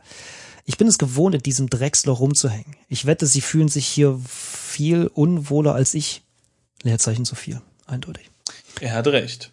Ich 0.64 0.78
bin 0.78 0.86
es 0.86 0.98
gewohnt, 0.98 1.34
in 1.34 1.42
diesem 1.42 1.68
Drecksloch 1.68 2.20
rumzuhängen. 2.20 2.76
Ich 2.88 3.06
wette, 3.06 3.26
Sie 3.26 3.40
fühlen 3.40 3.68
sich 3.68 3.86
hier 3.86 4.18
viel 4.26 5.08
unwohler 5.08 5.74
als 5.74 5.94
ich. 5.94 6.22
Leerzeichen 6.82 7.24
zu 7.24 7.34
viel. 7.34 7.60
Eindeutig. 7.86 8.30
Er 8.80 8.94
hat 8.94 9.08
recht. 9.08 9.52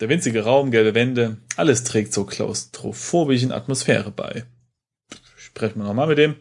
Der 0.00 0.08
winzige 0.08 0.44
Raum, 0.44 0.70
gelbe 0.70 0.94
Wände, 0.94 1.38
alles 1.56 1.82
trägt 1.82 2.12
zur 2.12 2.26
klaustrophobischen 2.26 3.50
Atmosphäre 3.50 4.10
bei. 4.12 4.44
Sprechen 5.58 5.80
wir 5.80 5.88
nochmal 5.88 6.06
mit 6.06 6.18
dem. 6.18 6.36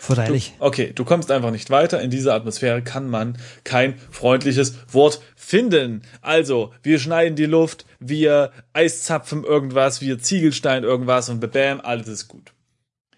Verteidig. 0.00 0.54
Okay, 0.58 0.92
du 0.94 1.04
kommst 1.04 1.30
einfach 1.30 1.50
nicht 1.50 1.68
weiter. 1.68 2.00
In 2.00 2.10
dieser 2.10 2.32
Atmosphäre 2.32 2.80
kann 2.80 3.10
man 3.10 3.36
kein 3.62 3.98
freundliches 4.10 4.76
Wort 4.90 5.20
finden. 5.36 6.00
Also, 6.22 6.72
wir 6.82 6.98
schneiden 6.98 7.36
die 7.36 7.44
Luft, 7.44 7.84
wir 8.00 8.52
eiszapfen 8.72 9.44
irgendwas, 9.44 10.00
wir 10.00 10.18
Ziegelstein 10.18 10.82
irgendwas 10.82 11.28
und 11.28 11.40
bam, 11.52 11.82
alles 11.82 12.08
ist 12.08 12.28
gut. 12.28 12.54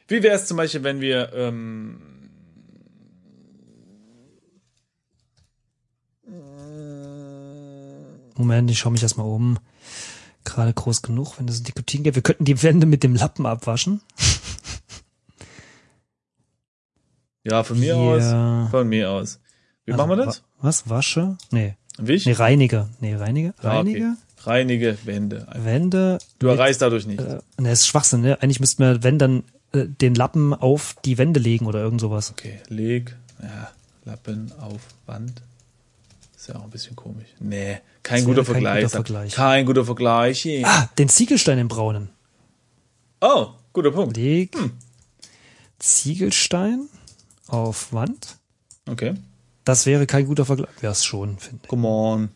Wie 0.08 0.20
wäre 0.24 0.34
es 0.34 0.46
zum 0.46 0.56
Beispiel, 0.56 0.82
wenn 0.82 1.00
wir, 1.00 1.32
ähm, 1.32 2.02
Moment, 8.34 8.68
ich 8.68 8.80
schaue 8.80 8.90
mich 8.90 9.02
erstmal 9.04 9.26
um. 9.26 9.60
Gerade 10.44 10.72
groß 10.72 11.02
genug, 11.02 11.38
wenn 11.38 11.46
es 11.46 11.62
Nikotin 11.62 12.02
gibt. 12.02 12.16
Wir 12.16 12.22
könnten 12.22 12.44
die 12.44 12.60
Wände 12.64 12.86
mit 12.86 13.04
dem 13.04 13.14
Lappen 13.14 13.46
abwaschen. 13.46 14.00
Ja, 17.44 17.62
von 17.62 17.78
mir 17.78 17.94
Ja. 17.94 18.64
aus, 18.64 18.70
von 18.70 18.88
mir 18.88 19.10
aus. 19.10 19.40
Wie 19.84 19.92
Also, 19.92 20.06
machen 20.06 20.18
wir 20.18 20.24
das? 20.26 20.38
wa- 20.60 20.68
Was? 20.68 20.88
Wasche? 20.88 21.36
Nee. 21.50 21.74
Wisch? 21.98 22.26
Nee, 22.26 22.32
Reinige. 22.32 22.88
Nee, 23.00 23.14
Reinige? 23.16 23.54
Ah, 23.62 23.80
okay. 23.80 24.12
Reinige? 24.42 24.96
Wände. 25.04 25.46
Wände. 25.54 26.18
Du 26.38 26.46
erreichst 26.48 26.80
dadurch 26.80 27.06
nicht. 27.06 27.20
Äh, 27.20 27.40
ne, 27.58 27.72
ist 27.72 27.86
Schwachsinn, 27.86 28.22
ne? 28.22 28.40
Eigentlich 28.42 28.60
müssten 28.60 28.82
wir, 28.82 29.02
wenn, 29.02 29.18
dann 29.18 29.42
äh, 29.72 29.84
den 29.86 30.14
Lappen 30.14 30.54
auf 30.54 30.96
die 31.04 31.18
Wände 31.18 31.40
legen 31.40 31.66
oder 31.66 31.80
irgend 31.80 32.00
sowas. 32.00 32.30
Okay, 32.30 32.58
leg, 32.68 33.14
ja, 33.42 33.70
Lappen 34.06 34.50
auf 34.60 34.80
Wand. 35.06 35.42
Ist 36.36 36.48
ja 36.48 36.56
auch 36.56 36.64
ein 36.64 36.70
bisschen 36.70 36.96
komisch. 36.96 37.28
Nee, 37.38 37.78
kein 38.02 38.24
guter 38.24 38.44
kein 38.44 38.52
Vergleich. 38.54 38.82
guter 38.84 38.90
Vergleich. 38.90 39.32
Kein 39.34 39.66
guter 39.66 39.84
Vergleich. 39.84 40.48
Ah, 40.64 40.88
den 40.96 41.10
Ziegelstein 41.10 41.58
im 41.58 41.68
Braunen. 41.68 42.08
Oh, 43.20 43.48
guter 43.74 43.90
Punkt. 43.90 44.16
Leg 44.16 44.56
Ziegelstein 45.78 46.88
auf 47.52 47.92
Wand. 47.92 48.38
Okay. 48.88 49.14
Das 49.64 49.86
wäre 49.86 50.06
kein 50.06 50.26
guter 50.26 50.44
Vergleich. 50.44 50.70
Wäre 50.80 50.92
es 50.92 51.04
schon, 51.04 51.38
finde 51.38 51.60
ich. 51.62 51.68
Come 51.68 51.86
on. 51.86 52.28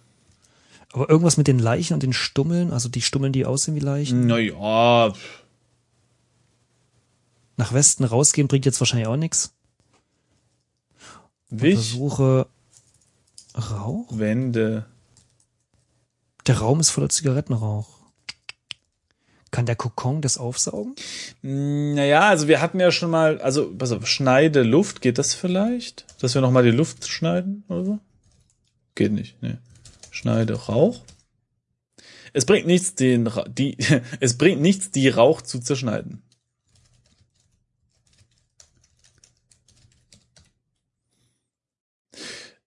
Aber 0.93 1.11
irgendwas 1.11 1.37
mit 1.37 1.49
den 1.49 1.59
Leichen 1.59 1.95
und 1.95 2.03
den 2.03 2.13
Stummeln, 2.13 2.71
also 2.73 2.89
die 2.89 3.03
Stummeln, 3.03 3.33
die 3.33 3.47
aussehen 3.47 3.75
wie 3.75 3.81
Leichen, 3.81 4.27
Naja, 4.27 5.13
nach 7.57 7.73
Westen 7.73 8.05
rausgehen, 8.05 8.49
bringt 8.49 8.65
jetzt 8.65 8.81
wahrscheinlich 8.81 9.09
auch 9.09 9.17
nichts. 9.17 9.53
Wisch, 11.51 11.75
Versuche 11.75 12.47
Rauch. 13.57 14.07
Wände. 14.11 14.87
Der 16.47 16.59
Raum 16.59 16.81
ist 16.81 16.91
voller 16.91 17.09
Zigarettenrauch. 17.09 17.89
Kann 19.55 19.67
der 19.67 19.77
Kokon 19.77 20.21
das 20.21 20.37
aufsaugen? 20.37 20.97
Naja, 21.41 22.23
also 22.23 22.49
wir 22.49 22.61
hatten 22.61 22.81
ja 22.81 22.91
schon 22.91 23.09
mal, 23.09 23.41
also, 23.41 23.73
pass 23.73 23.93
auf, 23.93 24.05
schneide 24.05 24.65
Luft, 24.65 25.01
geht 25.01 25.17
das 25.17 25.33
vielleicht? 25.33 26.07
Dass 26.21 26.35
wir 26.35 26.43
nochmal 26.43 26.65
die 26.65 26.73
Luft 26.73 27.07
schneiden 27.07 27.63
oder 27.69 27.85
so? 27.85 27.99
Geht 28.97 29.13
nicht, 29.13 29.41
ne. 29.45 29.59
Schneide 30.11 30.55
Rauch. 30.55 31.03
Es 32.33 32.47
bringt 32.47 32.67
nichts, 32.67 32.97
den, 32.97 33.31
die, 33.47 33.77
es 34.19 34.37
bringt 34.37 34.61
nichts, 34.61 34.91
die 34.91 35.09
Rauch 35.09 35.41
zu 35.41 35.61
zerschneiden. 35.61 36.21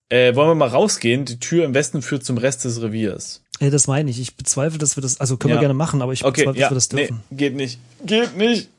Äh, 0.08 0.36
wollen 0.36 0.52
wir 0.52 0.56
mal 0.56 0.70
rausgehen? 0.70 1.26
Die 1.26 1.42
Tür 1.42 1.66
im 1.66 1.74
Westen 1.74 2.02
führt 2.02 2.24
zum 2.24 2.38
Rest 2.38 2.64
des 2.64 2.82
Reviers. 2.82 3.44
Ja, 3.60 3.70
das 3.70 3.88
meine 3.88 4.10
ich. 4.12 4.20
Ich 4.20 4.36
bezweifle, 4.36 4.78
dass 4.78 4.96
wir 4.98 5.02
das, 5.02 5.20
also 5.20 5.38
können 5.38 5.52
Ja. 5.52 5.56
wir 5.58 5.62
gerne 5.62 5.74
machen, 5.74 6.02
aber 6.02 6.14
ich 6.14 6.24
Okay, 6.24 6.42
bezweifle, 6.42 6.60
ja, 6.62 6.68
dass 6.70 6.72
wir 6.72 6.76
das 6.76 6.90
dürfen. 6.90 7.24
nee, 7.30 7.38
geht 7.38 7.56
nicht. 7.56 7.80
Geht 8.06 8.38
nicht. 8.38 8.70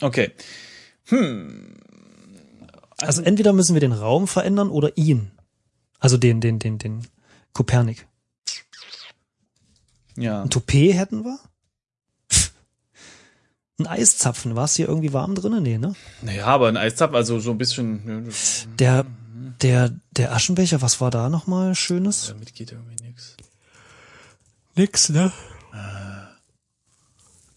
Okay. 0.00 0.30
Also 2.98 3.22
entweder 3.22 3.52
müssen 3.52 3.74
wir 3.74 3.80
den 3.80 3.92
Raum 3.92 4.28
verändern 4.28 4.70
oder 4.70 4.96
ihn. 4.96 5.30
Also 5.98 6.16
den, 6.16 6.40
den, 6.40 6.58
den, 6.58 6.78
den 6.78 7.06
Kopernik. 7.52 8.06
Ja. 10.16 10.42
Ein 10.42 10.50
Toupet 10.50 10.94
hätten 10.94 11.24
wir? 11.24 11.38
Ein 13.80 13.86
Eiszapfen. 13.86 14.56
War 14.56 14.64
es 14.64 14.74
hier 14.74 14.88
irgendwie 14.88 15.12
warm 15.12 15.36
drinnen? 15.36 15.62
Nee, 15.62 15.78
ne? 15.78 15.94
Naja, 16.22 16.46
aber 16.46 16.68
ein 16.68 16.76
Eiszapfen, 16.76 17.14
also 17.16 17.38
so 17.38 17.52
ein 17.52 17.58
bisschen, 17.58 18.28
Der, 18.80 19.06
der, 19.62 19.94
der 20.10 20.32
Aschenbecher, 20.34 20.82
was 20.82 21.00
war 21.00 21.12
da 21.12 21.28
nochmal 21.28 21.74
Schönes? 21.76 22.26
damit 22.28 22.54
geht 22.54 22.72
irgendwie 22.72 22.96
nix. 23.04 23.36
Nix, 24.78 25.08
ne? 25.08 25.32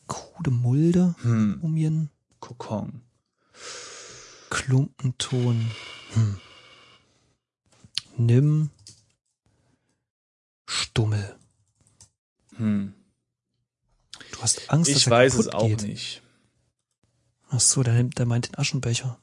Krude 0.08 0.50
Mulde, 0.50 1.13
Hm, 1.22 1.60
Mumien, 1.62 2.10
Kokon. 2.40 3.04
Klumpenton. 4.50 5.70
Hm. 6.13 6.42
Nimm 8.18 8.70
Stummel. 10.66 11.36
Hm. 12.56 12.96
Du 14.32 14.42
hast 14.42 14.72
Angst, 14.72 14.90
dass 14.90 14.98
Ich 14.98 15.06
er 15.08 15.12
weiß 15.12 15.36
es 15.36 15.48
auch 15.50 15.68
geht. 15.68 15.84
nicht. 15.84 16.24
Ach 17.50 17.60
so, 17.60 17.84
der, 17.84 18.01
der 18.04 18.25
meint 18.25 18.48
den 18.48 18.58
Aschenbecher. 18.58 19.20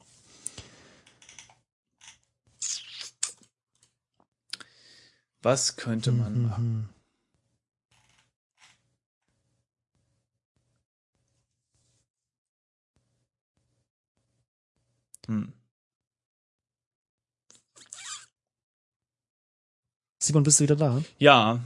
Was 5.41 5.75
könnte 5.75 6.11
man 6.11 6.43
machen? 6.43 6.89
Hm. 15.29 15.53
Simon, 20.21 20.43
bist 20.43 20.59
du 20.59 20.63
wieder 20.65 20.75
da? 20.75 21.01
Ja, 21.17 21.59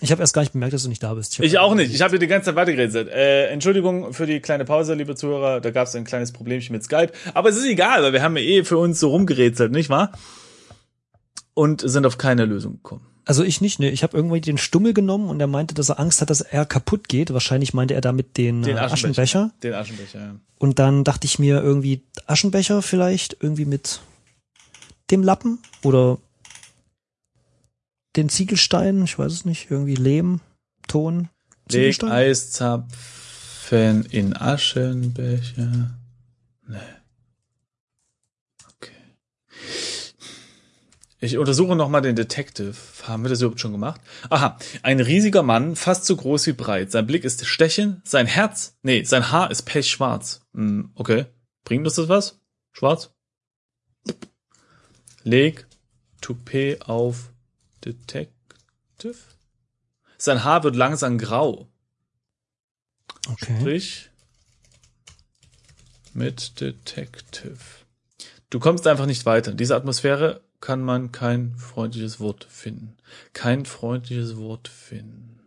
Ich 0.00 0.10
habe 0.10 0.20
erst 0.22 0.34
gar 0.34 0.42
nicht 0.42 0.52
bemerkt, 0.52 0.74
dass 0.74 0.82
du 0.82 0.88
nicht 0.88 1.02
da 1.02 1.14
bist. 1.14 1.38
hab- 1.38 1.44
ich 1.44 1.58
auch 1.58 1.74
nicht. 1.74 1.94
Ich 1.94 2.02
habe 2.02 2.12
dir 2.14 2.18
die 2.18 2.26
ganze 2.26 2.46
Zeit 2.46 2.56
weitergeredet. 2.56 3.08
Äh, 3.08 3.46
Entschuldigung 3.48 4.12
für 4.12 4.26
die 4.26 4.40
kleine 4.40 4.64
Pause, 4.64 4.94
liebe 4.94 5.14
Zuhörer. 5.16 5.60
Da 5.60 5.70
gab 5.70 5.86
es 5.86 5.94
ein 5.94 6.04
kleines 6.04 6.32
Problemchen 6.32 6.72
mit 6.72 6.82
Skype. 6.84 7.12
Aber 7.34 7.48
es 7.48 7.56
ist 7.56 7.64
egal, 7.64 8.02
weil 8.02 8.12
wir 8.12 8.22
haben 8.22 8.36
ja 8.36 8.42
eh 8.42 8.64
für 8.64 8.78
uns 8.78 9.00
so 9.00 9.10
rumgerätselt, 9.10 9.72
nicht 9.72 9.90
wahr? 9.90 10.12
Und 11.54 11.80
sind 11.88 12.06
auf 12.06 12.18
keine 12.18 12.44
Lösung 12.46 12.74
gekommen. 12.74 13.06
Also 13.26 13.42
ich 13.42 13.60
nicht, 13.60 13.78
ne. 13.78 13.90
Ich 13.90 14.02
habe 14.02 14.16
irgendwie 14.16 14.40
den 14.40 14.58
Stummel 14.58 14.92
genommen 14.92 15.28
und 15.28 15.40
er 15.40 15.46
meinte, 15.46 15.74
dass 15.74 15.88
er 15.88 15.98
Angst 15.98 16.20
hat, 16.20 16.30
dass 16.30 16.42
er 16.42 16.66
kaputt 16.66 17.08
geht. 17.08 17.32
Wahrscheinlich 17.32 17.72
meinte 17.72 17.94
er 17.94 18.00
damit 18.00 18.36
den, 18.36 18.62
Den 18.62 18.76
äh, 18.76 18.80
Aschenbecher. 18.80 19.22
Aschenbecher. 19.22 19.50
Den 19.62 19.74
Aschenbecher, 19.74 20.20
ja. 20.20 20.34
Und 20.58 20.78
dann 20.78 21.04
dachte 21.04 21.26
ich 21.26 21.38
mir 21.38 21.62
irgendwie 21.62 22.02
Aschenbecher 22.26 22.82
vielleicht 22.82 23.36
irgendwie 23.40 23.64
mit 23.64 24.00
dem 25.10 25.22
Lappen 25.22 25.58
oder 25.82 26.18
den 28.16 28.28
Ziegelstein, 28.28 29.04
ich 29.04 29.18
weiß 29.18 29.32
es 29.32 29.44
nicht, 29.44 29.70
irgendwie 29.70 29.96
Lehm, 29.96 30.40
Ton, 30.86 31.28
Leg 31.68 31.70
Ziegelstein. 31.70 32.12
Eiszapfen 32.12 34.04
in 34.06 34.36
Aschenbecher. 34.36 35.90
Nee. 36.68 36.76
Ich 41.24 41.38
untersuche 41.38 41.74
nochmal 41.74 42.02
den 42.02 42.16
Detective. 42.16 42.74
Haben 43.04 43.22
wir 43.22 43.30
das 43.30 43.40
überhaupt 43.40 43.58
schon 43.58 43.72
gemacht? 43.72 43.98
Aha. 44.28 44.58
Ein 44.82 45.00
riesiger 45.00 45.42
Mann, 45.42 45.74
fast 45.74 46.04
so 46.04 46.16
groß 46.16 46.46
wie 46.48 46.52
breit. 46.52 46.90
Sein 46.90 47.06
Blick 47.06 47.24
ist 47.24 47.46
stechend. 47.46 48.06
Sein 48.06 48.26
Herz, 48.26 48.76
nee, 48.82 49.04
sein 49.04 49.30
Haar 49.30 49.50
ist 49.50 49.62
pechschwarz. 49.62 50.42
Hm, 50.52 50.90
okay. 50.94 51.24
Bringt 51.64 51.86
uns 51.86 51.94
das 51.94 52.10
was? 52.10 52.40
Schwarz? 52.72 53.10
Leg 55.22 55.66
Toupet 56.20 56.82
auf 56.82 57.32
Detective. 57.82 59.16
Sein 60.18 60.44
Haar 60.44 60.62
wird 60.62 60.76
langsam 60.76 61.16
grau. 61.16 61.70
Okay. 63.30 63.56
Sprich 63.60 64.10
mit 66.12 66.60
Detective. 66.60 67.56
Du 68.50 68.60
kommst 68.60 68.86
einfach 68.86 69.06
nicht 69.06 69.24
weiter. 69.24 69.52
In 69.52 69.56
dieser 69.56 69.76
Atmosphäre 69.76 70.43
kann 70.64 70.82
man 70.82 71.12
kein 71.12 71.54
freundliches 71.56 72.20
Wort 72.20 72.44
finden. 72.44 72.96
Kein 73.34 73.66
freundliches 73.66 74.38
Wort 74.38 74.66
finden. 74.66 75.38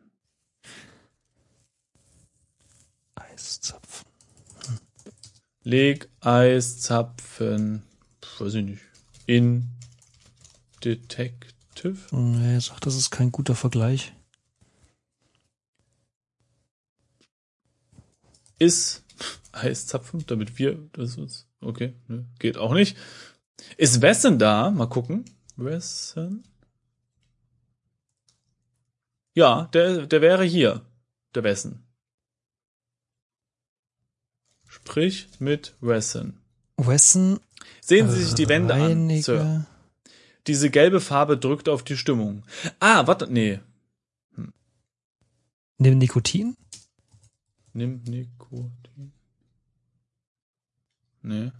Eiszapfen. 3.15 4.05
Leg 5.63 6.07
Eiszapfen, 6.19 7.81
weiß 8.37 8.53
ich 8.53 8.63
nicht, 8.63 8.83
in 9.25 9.71
Detective. 10.83 11.97
Nee, 12.11 12.53
er 12.53 12.61
sagt, 12.61 12.85
das 12.85 12.95
ist 12.95 13.09
kein 13.09 13.31
guter 13.31 13.55
Vergleich. 13.55 14.13
Ist 18.59 19.03
Eiszapfen, 19.51 20.27
damit 20.27 20.59
wir, 20.59 20.77
das 20.93 21.17
ist, 21.17 21.47
okay, 21.59 21.95
ne, 22.07 22.27
geht 22.37 22.57
auch 22.57 22.75
nicht. 22.75 22.95
Ist 23.77 24.01
Wessen 24.01 24.39
da? 24.39 24.71
Mal 24.71 24.87
gucken. 24.87 25.25
Wessen? 25.55 26.43
Ja, 29.33 29.69
der, 29.73 30.07
der 30.07 30.21
wäre 30.21 30.43
hier. 30.43 30.81
Der 31.35 31.43
Wessen. 31.43 31.83
Sprich 34.67 35.27
mit 35.39 35.75
Wessen. 35.81 36.39
Wesson, 36.77 37.39
Sehen 37.81 38.09
Sie 38.09 38.23
sich 38.23 38.35
die 38.35 38.49
Wände 38.49 38.73
an, 38.73 39.09
Sir. 39.21 39.65
Diese 40.45 40.69
gelbe 40.69 41.01
Farbe 41.01 41.37
drückt 41.37 41.67
auf 41.67 41.83
die 41.83 41.97
Stimmung. 41.97 42.43
Ah, 42.79 43.07
warte, 43.07 43.31
nee. 43.31 43.59
nimm 45.77 45.97
Nikotin? 45.97 46.55
Nimm 47.73 48.01
Nikotin. 48.03 49.11
Nee. 51.21 51.51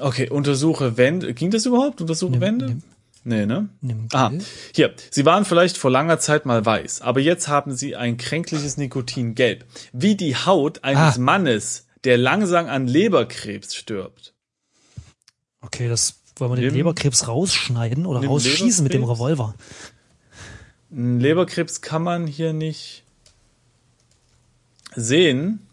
Okay, 0.00 0.28
untersuche 0.30 0.96
Wände. 0.96 1.34
Ging 1.34 1.50
das 1.50 1.66
überhaupt? 1.66 2.00
Untersuche 2.00 2.32
Nimm, 2.32 2.40
Wände? 2.40 2.66
nimm, 2.66 2.82
Nee, 3.26 3.46
ne? 3.46 3.68
nimm 3.80 4.08
Ah, 4.12 4.28
Gelb. 4.28 4.44
hier. 4.74 4.94
Sie 5.10 5.24
waren 5.24 5.44
vielleicht 5.44 5.78
vor 5.78 5.90
langer 5.90 6.18
Zeit 6.18 6.44
mal 6.46 6.64
weiß, 6.66 7.00
aber 7.00 7.20
jetzt 7.20 7.48
haben 7.48 7.74
sie 7.74 7.96
ein 7.96 8.16
kränkliches 8.18 8.76
Nikotingelb. 8.76 9.64
Wie 9.92 10.14
die 10.14 10.36
Haut 10.36 10.84
eines 10.84 11.16
Ah. 11.16 11.20
Mannes, 11.20 11.86
der 12.04 12.18
langsam 12.18 12.66
an 12.66 12.86
Leberkrebs 12.86 13.74
stirbt. 13.74 14.34
Okay, 15.62 15.88
das 15.88 16.16
wollen 16.36 16.50
wir 16.52 16.56
den 16.56 16.66
Nimm- 16.66 16.74
Leberkrebs 16.76 17.26
rausschneiden 17.26 18.04
oder 18.04 18.22
rausschießen 18.26 18.82
mit 18.84 18.92
dem. 18.92 19.04
Revolver. 19.04 19.54
Leberkrebs 20.90 21.80
kann 21.80 22.02
man 22.02 22.26
hier 22.26 22.52
nicht 22.52 23.04
sehen. 24.94 25.66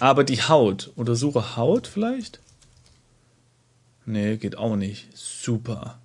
Aber 0.00 0.24
die 0.24 0.42
Haut. 0.42 0.90
Untersuche 0.96 1.56
Haut 1.56 1.86
vielleicht? 1.86 2.40
Nee, 4.06 4.36
geht 4.38 4.56
auch 4.56 4.76
nicht. 4.76 5.06
Super. 5.16 5.98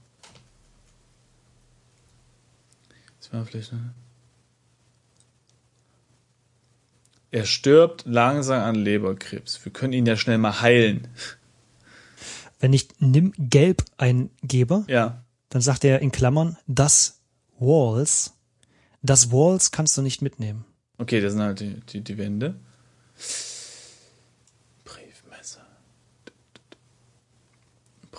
Das 3.20 3.34
war 3.34 3.46
vielleicht, 3.46 3.72
ne? 3.74 3.94
Er 7.32 7.46
stirbt 7.46 8.06
langsam 8.06 8.62
an 8.62 8.76
Leberkrebs. 8.76 9.64
Wir 9.66 9.72
können 9.74 9.94
ihn 9.94 10.06
ja 10.06 10.16
schnell 10.16 10.38
mal 10.38 10.62
heilen. 10.62 11.08
Wenn 12.60 12.72
ich 12.72 12.88
nimm 13.00 13.34
gelb 13.38 13.84
eingebe, 13.98 14.86
Ja. 14.88 15.24
dann 15.50 15.62
sagt 15.62 15.84
er 15.84 16.00
in 16.02 16.12
Klammern, 16.12 16.58
das 16.68 17.20
Walls. 17.60 18.34
Das 19.02 19.32
Walls 19.32 19.72
kannst 19.72 19.98
du 19.98 20.02
nicht 20.02 20.22
mitnehmen. 20.22 20.64
Okay, 20.98 21.20
das 21.20 21.34
sind 21.34 21.42
halt 21.42 21.60
die, 21.60 21.82
die, 21.90 22.02
die 22.02 22.18
Wände. 22.18 22.56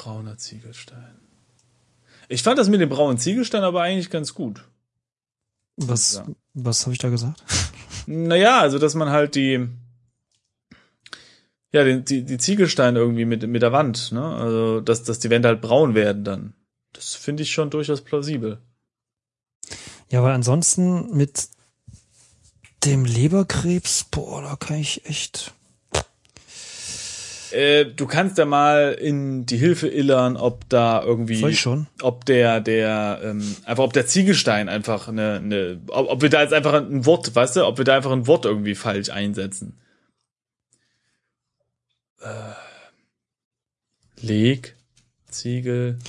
Brauner 0.07 0.39
Ziegelstein. 0.39 1.19
Ich 2.29 2.45
fand 2.45 2.59
das 2.61 2.69
mit 2.69 2.81
dem 2.81 2.89
braunen 2.89 3.19
Ziegelstein 3.19 3.65
aber 3.65 3.83
eigentlich 3.83 4.09
ganz 4.09 4.35
gut. 4.35 4.65
Was, 5.77 6.15
Ja. 6.15 6.27
was 6.55 6.83
habe 6.83 6.93
ich 6.93 6.99
da 7.01 7.09
gesagt? 7.09 7.43
Naja, 8.09 8.61
also 8.61 8.79
dass 8.79 8.95
man 8.95 9.11
halt 9.11 9.35
die 9.35 9.69
ja, 11.73 11.83
den, 11.83 12.05
die, 12.05 12.23
die 12.23 12.39
Ziegelsteine 12.39 13.01
irgendwie 13.01 13.25
mit, 13.25 13.45
mit 13.49 13.63
der 13.63 13.73
Wand, 13.73 14.13
ne? 14.13 14.25
Also, 14.25 14.81
dass, 14.81 15.03
dass 15.03 15.19
die 15.19 15.29
Wände 15.29 15.49
halt 15.49 15.61
braun 15.61 15.97
werden 15.97 16.23
dann. 16.23 16.55
Das 16.93 17.17
finde 17.17 17.43
ich 17.43 17.51
schon 17.51 17.69
durchaus 17.71 18.01
plausibel. 18.03 18.59
Ja, 20.09 20.23
weil 20.23 20.35
ansonsten 20.35 21.17
mit 21.17 21.49
dem 22.85 23.05
Leberkrebs, 23.05 24.05
boah, 24.05 24.41
da 24.41 24.55
kann 24.55 24.77
ich 24.79 25.05
echt. 25.07 25.53
Äh, 27.53 27.87
du 27.87 28.07
kannst 28.07 28.39
ja 28.39 28.45
mal 28.45 28.93
in 28.93 29.47
die 29.47 29.57
Hilfe 29.57 29.89
illern, 29.89 30.37
ob 30.37 30.69
da 30.69 31.03
irgendwie. 31.03 31.37
Soll 31.37 31.51
ich 31.51 31.61
schon? 31.61 31.87
ob 32.03 32.25
der, 32.25 32.61
der, 32.61 33.21
ähm, 33.23 33.57
einfach, 33.65 33.85
ob 33.85 33.93
der 33.93 34.07
Ziegelstein 34.07 34.69
einfach 34.69 35.09
eine, 35.09 35.35
eine 35.37 35.81
ob, 35.89 36.09
ob 36.11 36.23
wir 36.23 36.31
da 36.31 36.43
jetzt 36.43 36.53
einfach 36.53 36.75
ein 36.75 37.07
Wort, 37.07 37.35
weißt 37.35 37.57
du, 37.57 37.67
ob 37.67 37.79
wir 37.79 37.85
da 37.85 37.97
einfach 37.97 38.13
ein 38.13 38.27
Wort 38.27 38.45
irgendwie 38.45 38.75
falsch 38.75 39.11
einsetzen. 39.11 39.79
Äh, 42.21 42.55
leg 44.21 44.77
Ziegelstein 45.31 46.01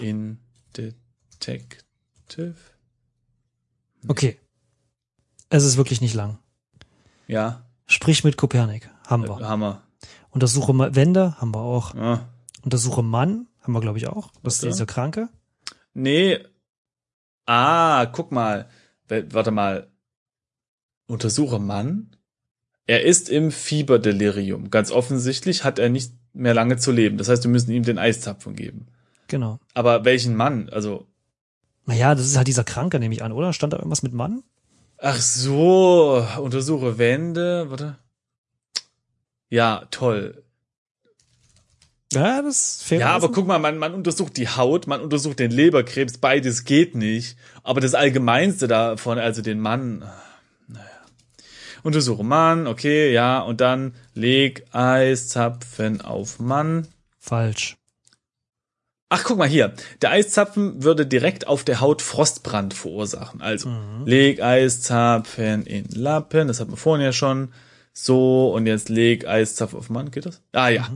in 0.00 0.38
Detective. 0.76 2.54
Okay. 4.08 4.38
Es 5.48 5.64
ist 5.64 5.76
wirklich 5.76 6.00
nicht 6.00 6.14
lang. 6.14 6.38
Ja, 7.28 7.66
Sprich 7.86 8.24
mit 8.24 8.36
Kopernik. 8.36 8.90
Haben 9.06 9.28
wir. 9.28 9.48
Hammer. 9.48 9.82
Untersuche 10.36 10.94
Wände. 10.94 11.40
Haben 11.40 11.54
wir 11.54 11.60
auch. 11.62 11.94
Ja. 11.94 12.28
Untersuche 12.62 13.02
Mann. 13.02 13.46
Haben 13.62 13.72
wir, 13.72 13.80
glaube 13.80 13.96
ich, 13.96 14.06
auch. 14.06 14.30
Das 14.42 14.56
ist 14.56 14.64
dieser 14.64 14.84
Kranke. 14.84 15.30
Nee. 15.94 16.40
Ah, 17.46 18.04
guck 18.04 18.32
mal. 18.32 18.68
Warte 19.08 19.50
mal. 19.50 19.88
Untersuche 21.06 21.58
Mann. 21.58 22.10
Er 22.86 23.02
ist 23.02 23.30
im 23.30 23.50
Fieberdelirium. 23.50 24.68
Ganz 24.70 24.90
offensichtlich 24.90 25.64
hat 25.64 25.78
er 25.78 25.88
nicht 25.88 26.12
mehr 26.34 26.52
lange 26.52 26.76
zu 26.76 26.92
leben. 26.92 27.16
Das 27.16 27.30
heißt, 27.30 27.42
wir 27.44 27.50
müssen 27.50 27.70
ihm 27.70 27.82
den 27.84 27.98
Eiszapfen 27.98 28.54
geben. 28.54 28.88
Genau. 29.28 29.58
Aber 29.72 30.04
welchen 30.04 30.36
Mann? 30.36 30.68
Also, 30.68 31.06
Naja, 31.86 32.14
das 32.14 32.26
ist 32.26 32.36
halt 32.36 32.46
dieser 32.46 32.64
Kranke, 32.64 33.00
nehme 33.00 33.14
ich 33.14 33.22
an, 33.22 33.32
oder? 33.32 33.54
Stand 33.54 33.72
da 33.72 33.78
irgendwas 33.78 34.02
mit 34.02 34.12
Mann? 34.12 34.42
ach 34.98 35.16
so, 35.20 36.22
untersuche 36.42 36.98
Wände. 36.98 37.70
Warte. 37.70 37.96
Ja, 39.48 39.86
toll. 39.90 40.42
Ja, 42.12 42.40
das 42.40 42.82
fehlt. 42.82 43.00
Ja, 43.00 43.14
aber 43.14 43.32
guck 43.32 43.46
mal, 43.46 43.58
man, 43.58 43.78
man 43.78 43.92
untersucht 43.92 44.36
die 44.36 44.48
Haut, 44.48 44.86
man 44.86 45.00
untersucht 45.00 45.38
den 45.38 45.50
Leberkrebs, 45.50 46.18
beides 46.18 46.64
geht 46.64 46.94
nicht. 46.94 47.36
Aber 47.62 47.80
das 47.80 47.94
Allgemeinste 47.94 48.68
davon, 48.68 49.18
also 49.18 49.42
den 49.42 49.60
Mann, 49.60 50.04
naja. 50.68 50.86
Untersuche 51.82 52.24
Mann, 52.24 52.66
okay, 52.66 53.12
ja, 53.12 53.40
und 53.40 53.60
dann 53.60 53.94
leg 54.14 54.64
Eiszapfen 54.72 56.00
auf 56.00 56.38
Mann. 56.38 56.86
Falsch. 57.18 57.76
Ach, 59.08 59.22
guck 59.24 59.38
mal 59.38 59.48
hier. 59.48 59.72
Der 60.02 60.10
Eiszapfen 60.10 60.82
würde 60.82 61.06
direkt 61.06 61.46
auf 61.46 61.64
der 61.64 61.80
Haut 61.80 62.02
Frostbrand 62.02 62.74
verursachen. 62.74 63.40
Also, 63.40 63.70
leg 64.04 64.42
Eiszapfen 64.42 65.64
in 65.66 65.86
Lappen, 65.90 66.48
das 66.48 66.60
hatten 66.60 66.72
wir 66.72 66.76
vorhin 66.76 67.04
ja 67.04 67.12
schon. 67.12 67.52
So, 67.98 68.52
und 68.52 68.66
jetzt 68.66 68.90
leg 68.90 69.26
Eiszapfen 69.26 69.78
auf 69.78 69.88
Mann, 69.88 70.10
geht 70.10 70.26
das? 70.26 70.42
Ah, 70.52 70.68
ja. 70.68 70.86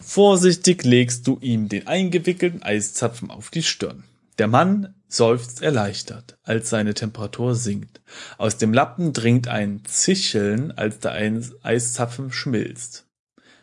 Vorsichtig 0.00 0.84
legst 0.84 1.26
du 1.26 1.36
ihm 1.42 1.68
den 1.68 1.86
eingewickelten 1.86 2.62
Eiszapfen 2.62 3.30
auf 3.30 3.50
die 3.50 3.62
Stirn. 3.62 4.04
Der 4.38 4.48
Mann 4.48 4.94
seufzt 5.06 5.60
erleichtert, 5.60 6.38
als 6.42 6.70
seine 6.70 6.94
Temperatur 6.94 7.54
sinkt. 7.54 8.00
Aus 8.38 8.56
dem 8.56 8.72
Lappen 8.72 9.12
dringt 9.12 9.48
ein 9.48 9.84
Zicheln, 9.84 10.72
als 10.72 10.98
der 11.00 11.12
Eis- 11.12 11.52
Eiszapfen 11.62 12.32
schmilzt, 12.32 13.06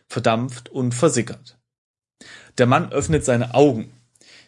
verdampft 0.06 0.68
und 0.68 0.94
versickert. 0.94 1.58
Der 2.58 2.66
Mann 2.66 2.92
öffnet 2.92 3.24
seine 3.24 3.54
Augen. 3.54 3.92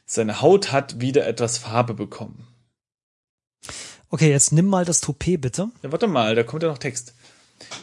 Seine 0.04 0.40
Haut 0.40 0.70
hat 0.70 1.00
wieder 1.00 1.26
etwas 1.26 1.58
Farbe 1.58 1.94
bekommen. 1.94 2.46
Okay, 4.10 4.30
jetzt 4.30 4.52
nimm 4.52 4.66
mal 4.66 4.84
das 4.84 5.00
Toupet 5.00 5.40
bitte. 5.40 5.68
Ja, 5.82 5.92
warte 5.92 6.06
mal, 6.06 6.34
da 6.34 6.42
kommt 6.42 6.62
ja 6.62 6.68
noch 6.68 6.78
Text. 6.78 7.14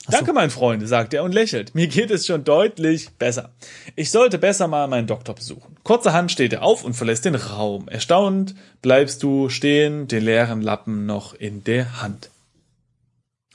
Danke, 0.08 0.34
mein 0.34 0.52
Freund, 0.52 0.88
sagt 0.88 1.14
er 1.14 1.24
und 1.24 1.32
lächelt. 1.32 1.74
Mir 1.74 1.88
geht 1.88 2.12
es 2.12 2.28
schon 2.28 2.44
deutlich 2.44 3.10
besser. 3.12 3.52
Ich 3.96 4.12
sollte 4.12 4.38
besser 4.38 4.68
mal 4.68 4.88
meinen 4.88 5.08
Doktor 5.08 5.34
besuchen. 5.34 5.76
Kurzerhand 5.84 6.32
steht 6.32 6.54
er 6.54 6.62
auf 6.62 6.84
und 6.84 6.94
verlässt 6.94 7.26
den 7.26 7.36
Raum. 7.36 7.88
Erstaunt 7.88 8.56
bleibst 8.82 9.24
du 9.24 9.50
stehen, 9.50 10.08
den 10.08 10.24
leeren 10.24 10.62
Lappen 10.62 11.06
noch 11.06 11.34
in 11.34 11.64
der 11.64 12.02
Hand. 12.02 12.30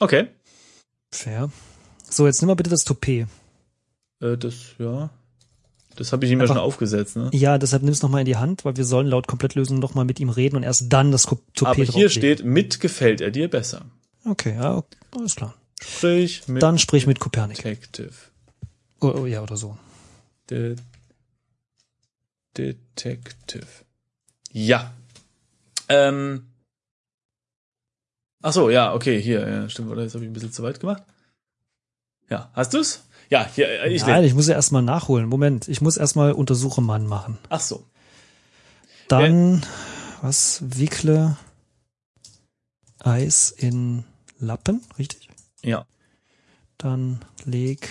Okay. 0.01 0.29
Fair. 1.13 1.51
So, 2.11 2.27
jetzt 2.27 2.41
nimm 2.41 2.49
mal 2.49 2.55
bitte 2.55 2.71
das 2.71 2.85
Toupet. 2.85 3.27
Äh, 4.21 4.37
das, 4.37 4.75
ja. 4.79 5.11
Das 5.99 6.13
habe 6.13 6.25
ich 6.25 6.31
ihm 6.31 6.41
ja 6.41 6.47
schon 6.47 6.59
aufgesetzt, 6.59 7.17
ne? 7.17 7.29
Ja, 7.33 7.59
deshalb 7.59 7.83
nimm's 7.83 8.03
noch 8.03 8.09
mal 8.09 8.21
in 8.21 8.25
die 8.25 8.37
Hand, 8.37 8.65
weil 8.65 8.77
wir 8.77 8.85
sollen 8.85 9.09
laut 9.09 9.27
Komplettlösung 9.27 9.81
noch 9.81 9.95
mal 9.95 10.05
mit 10.05 10.21
ihm 10.21 10.29
reden 10.29 10.55
und 10.55 10.63
erst 10.63 10.93
dann 10.93 11.11
das 11.11 11.25
Toupet 11.25 11.61
Aber 11.61 11.83
hier 11.83 12.09
steht, 12.09 12.45
mit 12.45 12.79
gefällt 12.79 13.21
er 13.21 13.33
dir 13.33 13.51
besser. 13.51 13.85
Okay, 14.25 14.55
ja, 14.55 14.85
alles 15.11 15.35
klar. 15.35 15.55
Sprich 15.81 16.47
mit 16.47 16.63
Dann 16.63 16.79
sprich 16.79 17.09
mit 17.09 17.19
Kopernik. 17.19 17.57
Detective. 17.57 18.13
Oh, 19.01 19.09
oh, 19.09 19.27
ja, 19.27 19.43
oder 19.43 19.57
so. 19.57 19.77
De 20.51 20.77
Detective. 22.57 23.67
Ja. 24.53 24.93
Ähm. 25.89 26.47
Ach 28.41 28.53
so, 28.53 28.71
ja, 28.71 28.95
okay, 28.95 29.21
hier, 29.21 29.49
ja, 29.49 29.69
stimmt, 29.69 29.91
oder? 29.91 30.03
Jetzt 30.03 30.15
habe 30.15 30.25
ich 30.25 30.31
ein 30.31 30.33
bisschen 30.33 30.53
zu 30.53 30.63
weit 30.63 30.79
gemacht. 30.79 31.03
Ja, 32.31 32.53
hast 32.55 32.73
du's? 32.73 33.03
Ja, 33.31 33.47
hier, 33.55 33.69
äh, 33.69 33.93
ich 33.93 34.07
Nein, 34.07 34.25
ich 34.25 34.35
muss 34.35 34.49
ja 34.49 34.55
erstmal 34.55 34.83
nachholen. 34.83 35.29
Moment, 35.29 35.69
ich 35.69 35.81
muss 35.81 35.97
erstmal 35.97 36.33
Untersuche 36.33 36.81
Mann 36.81 37.07
machen. 37.07 37.39
Ach 37.49 37.61
so. 37.61 37.85
Dann, 39.09 39.65
was, 40.23 40.63
wickle 40.63 41.37
Eis 43.01 43.51
in 43.51 44.05
Lappen, 44.39 44.83
richtig? 44.99 45.29
Ja. 45.63 45.87
Dann 46.79 47.25
leg 47.45 47.89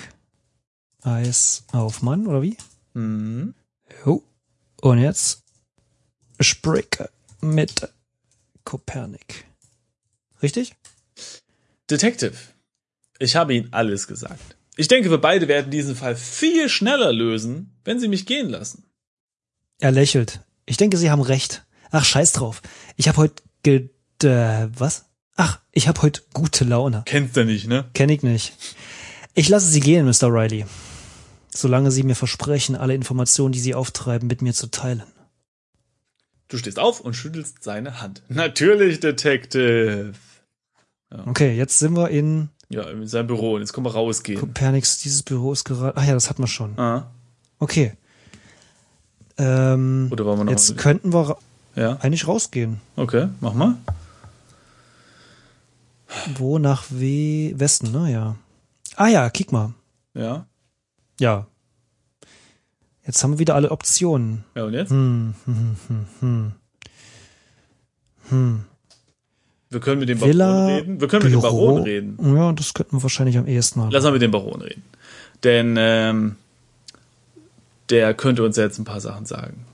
Eis 1.04 1.66
auf 1.72 2.02
Mann, 2.02 2.28
oder 2.28 2.42
wie? 2.42 2.58
Mhm. 2.94 3.54
Jo. 4.06 4.24
Und 4.82 5.00
jetzt 5.00 5.44
sprich 6.40 7.00
mit 7.42 7.90
Kopernik. 8.64 9.46
Richtig? 10.42 10.76
Detective. 11.90 12.36
Ich 13.20 13.36
habe 13.36 13.56
Ihnen 13.56 13.74
alles 13.74 14.08
gesagt. 14.08 14.57
Ich 14.78 14.88
denke, 14.88 15.10
wir 15.10 15.18
beide 15.18 15.48
werden 15.48 15.72
diesen 15.72 15.96
Fall 15.96 16.16
viel 16.16 16.70
schneller 16.70 17.12
lösen, 17.12 17.76
wenn 17.84 18.00
Sie 18.00 18.08
mich 18.08 18.28
gehen 18.28 18.50
lassen. 18.50 18.86
Er 19.80 19.92
lächelt. 19.92 20.42
Ich 20.68 20.78
denke, 20.78 20.98
Sie 20.98 21.10
haben 21.10 21.22
recht. 21.22 21.66
Ach, 21.90 22.06
scheiß 22.06 22.34
drauf. 22.34 22.62
Ich 22.96 23.08
habe 23.08 23.18
heute 23.18 23.44
ge... 23.64 23.90
Äh, 24.24 24.70
was? 24.78 25.06
Ach, 25.36 25.60
ich 25.72 25.88
habe 25.88 26.02
heute 26.02 26.22
gute 26.34 26.64
Laune. 26.64 27.04
Kennst 27.06 27.36
du 27.36 27.44
nicht, 27.44 27.68
ne? 27.68 27.86
Kenn 27.94 28.10
ich 28.10 28.24
nicht. 28.24 28.54
Ich 29.34 29.50
lasse 29.50 29.68
Sie 29.68 29.80
gehen, 29.80 30.06
Mr. 30.06 30.28
Riley. 30.32 30.66
Solange 31.50 31.92
Sie 31.92 32.04
mir 32.04 32.16
versprechen, 32.16 32.76
alle 32.76 32.94
Informationen, 32.94 33.52
die 33.52 33.60
Sie 33.60 33.76
auftreiben, 33.76 34.28
mit 34.28 34.42
mir 34.42 34.54
zu 34.54 34.68
teilen. 34.68 35.04
Du 36.50 36.58
stehst 36.58 36.80
auf 36.80 37.02
und 37.02 37.16
schüttelst 37.16 37.64
seine 37.64 38.00
Hand. 38.00 38.24
Natürlich, 38.30 39.00
Detective. 39.00 40.14
Okay, 41.10 41.56
jetzt 41.56 41.80
sind 41.80 41.96
wir 41.96 42.10
in 42.10 42.50
Ja, 42.70 42.84
in 42.90 43.08
seinem 43.08 43.28
Büro. 43.28 43.54
Und 43.56 43.62
jetzt 43.62 43.74
können 43.74 43.86
wir 43.86 43.94
rausgehen. 43.94 44.40
Kopernix, 44.40 45.00
dieses 45.00 45.24
Büro 45.24 45.54
ist 45.54 45.64
gerade. 45.64 45.94
Ach 45.96 46.04
ja, 46.06 46.14
das 46.14 46.30
hat 46.30 46.40
man 46.40 46.48
schon. 46.48 46.78
Ah. 46.78 47.08
Okay. 47.60 47.94
Ähm, 49.38 50.10
Oder 50.12 50.26
wollen 50.26 50.40
wir 50.40 50.44
noch 50.46 50.52
jetzt 50.52 50.70
mal- 50.76 50.78
könnten 50.82 51.14
wir 51.14 51.38
Ja, 51.76 51.98
eigentlich 51.98 52.28
rausgehen. 52.28 52.82
okay, 52.96 53.30
mach 53.40 53.54
mal. 53.54 53.76
Wo 56.36 56.58
nach 56.58 56.86
W 56.90 57.54
Westen, 57.58 57.92
ne? 57.92 58.12
Ja. 58.12 58.36
Ah 58.96 59.08
ja, 59.08 59.30
kick 59.30 59.52
mal. 59.52 59.74
Ja. 60.14 60.46
Ja. 61.20 61.46
Jetzt 63.06 63.24
haben 63.24 63.32
wir 63.34 63.40
wieder 63.40 63.56
alle 63.56 63.72
Optionen. 63.72 64.44
Ja, 64.56 64.66
und 64.66 64.74
jetzt? 64.74 64.90
Hm, 64.90 65.34
hm, 65.46 65.76
hm, 65.88 66.06
hm. 66.20 66.52
Hm. 68.30 68.66
Wir 69.70 69.80
können 69.82 70.00
mit 70.00 70.10
dem 70.10 70.22
Villa, 70.22 70.46
Baron 70.48 70.70
reden. 70.76 71.02
Wir 71.02 71.08
können 71.08 71.24
mit 71.26 71.34
dem 71.34 71.42
Büro. 71.42 71.66
Baron 71.68 71.84
reden. 71.84 72.36
Ja, 72.36 72.52
das 72.54 72.74
könnten 72.74 72.98
wir 72.98 73.04
wahrscheinlich 73.04 73.38
am 73.38 73.48
ehesten 73.48 73.80
machen. 73.80 73.92
Lass 73.92 74.04
mal 74.04 74.12
mit 74.14 74.22
dem 74.22 74.32
Baron 74.32 74.62
reden. 74.62 74.84
Denn 75.44 75.76
ähm, 75.78 76.36
der 77.90 78.14
könnte 78.14 78.44
uns 78.44 78.56
jetzt 78.58 78.80
ein 78.80 78.86
paar 78.86 79.02
Sachen 79.02 79.26
sagen. 79.26 79.66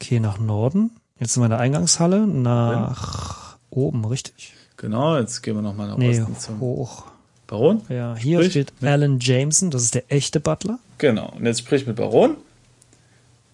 Okay, 0.00 0.20
nach 0.20 0.38
Norden. 0.38 0.90
Jetzt 1.18 1.32
sind 1.34 1.40
wir 1.42 1.46
in 1.46 1.50
der 1.50 1.60
Eingangshalle. 1.60 2.26
Nach 2.26 3.56
oben, 3.70 4.04
richtig? 4.04 4.52
Genau, 4.76 5.16
jetzt 5.18 5.42
gehen 5.42 5.54
wir 5.54 5.62
nochmal 5.62 5.88
nach 5.88 5.96
Nee, 5.96 6.20
Osten 6.20 6.36
zum 6.38 6.60
hoch. 6.60 7.04
Baron. 7.46 7.80
Ja, 7.88 8.14
hier 8.16 8.38
Sprich 8.40 8.50
steht 8.52 8.72
mit- 8.80 8.90
Alan 8.90 9.18
Jameson, 9.20 9.70
das 9.70 9.82
ist 9.84 9.94
der 9.94 10.04
echte 10.12 10.40
Butler. 10.40 10.78
Genau. 10.98 11.32
Und 11.36 11.46
jetzt 11.46 11.60
sprich 11.60 11.86
mit 11.86 11.96
Baron. 11.96 12.36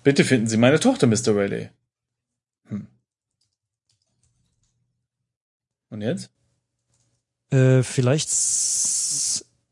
Bitte 0.03 0.25
finden 0.25 0.49
Sie 0.49 0.57
meine 0.57 0.81
Tochter, 0.81 1.07
Mr. 1.07 1.37
Rayleigh. 1.37 1.69
Und 5.93 6.01
jetzt? 6.01 6.31
Äh, 7.51 7.83
vielleicht. 7.83 8.31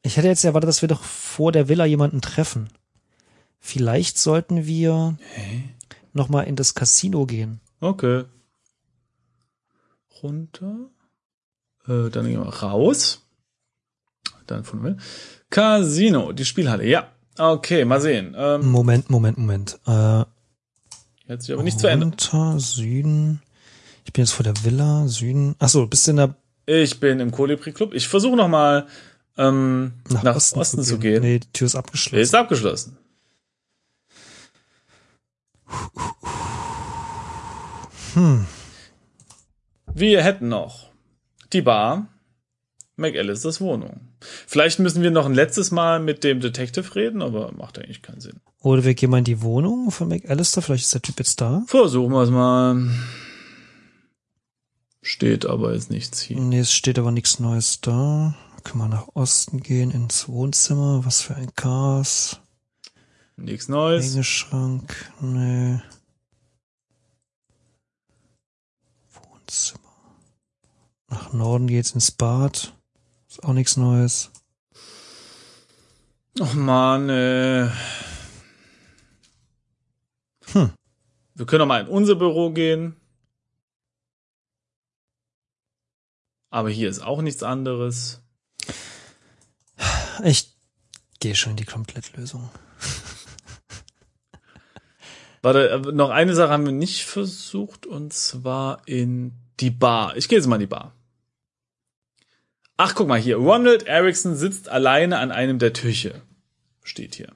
Ich 0.03 0.17
hätte 0.17 0.29
jetzt 0.29 0.45
erwartet, 0.45 0.69
dass 0.69 0.83
wir 0.83 0.89
doch 0.89 1.03
vor 1.03 1.51
der 1.51 1.69
Villa 1.69 1.87
jemanden 1.87 2.21
treffen. 2.21 2.69
Vielleicht 3.59 4.19
sollten 4.19 4.67
wir 4.67 5.17
noch 6.13 6.29
mal 6.29 6.43
in 6.43 6.57
das 6.57 6.75
Casino 6.75 7.25
gehen. 7.25 7.61
Okay. 7.81 8.25
Runter. 10.23 10.91
Äh, 11.89 12.11
dann 12.11 12.27
gehen 12.27 12.45
wir 12.45 12.55
raus. 12.55 13.23
Dann 14.47 14.65
von 14.65 14.83
mir. 14.83 14.99
Casino, 15.49 16.33
die 16.33 16.45
Spielhalle. 16.45 16.85
Ja. 16.87 17.09
Okay, 17.39 17.87
mal 17.87 18.01
sehen. 18.03 18.35
Ähm, 18.37 18.71
Moment, 18.71 19.09
Moment, 19.09 19.39
Moment. 19.39 19.81
Äh, 19.87 20.25
jetzt 21.29 21.47
sich 21.47 21.55
aber 21.55 21.63
nichts 21.63 21.81
verändert. 21.81 22.31
runter, 22.35 22.61
Süden. 22.61 23.41
Ich 24.11 24.15
bin 24.15 24.25
jetzt 24.25 24.33
vor 24.33 24.43
der 24.43 24.65
Villa, 24.65 25.07
Süden. 25.07 25.55
Ach 25.61 25.69
so, 25.69 25.87
bist 25.87 26.05
du 26.09 26.11
in 26.11 26.17
der 26.17 26.35
Ich 26.67 26.99
bin 26.99 27.21
im 27.21 27.31
Kolibri 27.31 27.71
Club. 27.71 27.95
Ich 27.95 28.09
versuche 28.09 28.35
noch 28.35 28.49
mal 28.49 28.89
ähm, 29.39 29.93
nach, 30.09 30.25
nach, 30.25 30.35
Osten, 30.35 30.59
Osten, 30.59 30.83
zu 30.83 30.99
gehen. 30.99 31.23
Nee, 31.23 31.39
die 31.39 31.53
Tür 31.53 31.67
ist 31.67 31.77
abgeschlossen. 31.77 32.21
ist 32.21 32.35
abgeschlossen. 32.35 32.99
Hm. 38.15 38.47
Wir 39.95 40.25
hätten 40.25 40.49
noch 40.49 40.91
die 41.53 41.63
Bar, 41.63 42.09
McAllisters 42.97 43.61
Wohnung. 43.61 44.01
Vielleicht 44.19 44.81
müssen 44.81 45.05
wir 45.05 45.13
noch 45.13 45.27
ein 45.27 45.35
letztes 45.35 45.71
Mal 45.71 46.01
mit 46.01 46.25
dem 46.25 46.41
Detective 46.41 46.97
reden, 46.97 47.23
aber 47.23 47.53
macht 47.53 47.79
eigentlich 47.79 48.03
keinen 48.03 48.21
Sinn. 48.21 48.41
Oder 48.61 48.83
wir 48.83 48.95
gehen 48.95 49.11
mal 49.11 49.19
in 49.19 49.25
die 49.25 49.41
Wohnung 49.41 49.93
von 49.93 50.09
McAllister. 50.09 50.63
Vielleicht 50.63 50.83
ist 50.83 50.95
der 50.95 51.03
Typ 51.03 51.21
jetzt 51.21 51.41
da. 51.41 51.63
Versuchen 51.69 52.13
wir 52.13 52.23
es 52.23 52.31
mal. 52.31 52.91
Steht 55.03 55.47
aber 55.47 55.75
jetzt 55.75 55.91
nichts 55.91 56.21
hier. 56.21 56.39
Nee, 56.39 56.61
es 56.61 56.73
steht 56.73 56.99
aber 56.99 57.11
nichts 57.11 57.41
Neues 57.41 57.81
da. 57.81 58.35
Können 58.65 58.85
wir 58.85 58.89
nach 58.89 59.09
Osten 59.15 59.63
gehen, 59.63 59.91
ins 59.91 60.29
Wohnzimmer. 60.29 61.05
Was 61.05 61.23
für 61.23 61.35
ein 61.35 61.55
Chaos. 61.55 62.41
Nichts 63.37 63.69
Neues. 63.69 64.13
Hängeschrank. 64.13 65.11
Nee. 65.21 65.81
Wohnzimmer. 69.15 69.81
Nach 71.09 71.33
Norden 71.33 71.67
geht's 71.67 71.93
ins 71.93 72.11
Bad. 72.11 72.75
Ist 73.29 73.43
auch 73.43 73.55
nichts 73.55 73.79
Neues. 73.79 74.31
Och 76.39 76.55
man, 76.55 77.09
äh. 77.09 77.71
Hm. 80.53 80.71
Wir 81.35 81.47
können 81.47 81.61
noch 81.61 81.67
mal 81.67 81.81
in 81.81 81.89
unser 81.89 82.15
Büro 82.15 82.51
gehen. 82.51 83.00
Aber 86.51 86.69
hier 86.69 86.91
ist 86.91 87.01
auch 87.01 87.23
nichts 87.23 87.43
anderes. 87.43 88.21
Ich 90.25 90.53
gehe 91.21 91.37
schon 91.37 91.53
in 91.53 91.57
die 91.57 91.65
Komplettlösung. 91.65 92.51
Warte, 95.43 95.71
äh, 95.71 95.79
noch 95.93 96.11
eine 96.11 96.35
Sache 96.35 96.51
haben 96.51 96.67
wir 96.67 96.73
nicht 96.73 97.05
versucht, 97.05 97.87
und 97.87 98.13
zwar 98.13 98.83
in 98.87 99.33
die 99.61 99.71
Bar. 99.71 100.17
Ich 100.17 100.29
gehe 100.29 100.39
jetzt 100.39 100.47
mal 100.47 100.57
in 100.57 100.61
die 100.61 100.67
Bar. 100.67 100.95
Ach, 102.77 102.95
guck 102.95 103.09
mal 103.09 103.21
hier. 103.21 103.37
Ronald 103.37 103.87
Erickson 103.87 104.35
sitzt 104.35 104.69
alleine 104.69 105.19
an 105.19 105.31
einem 105.31 105.59
der 105.59 105.73
Tische. 105.73 106.23
Steht 106.83 107.15
hier. 107.15 107.33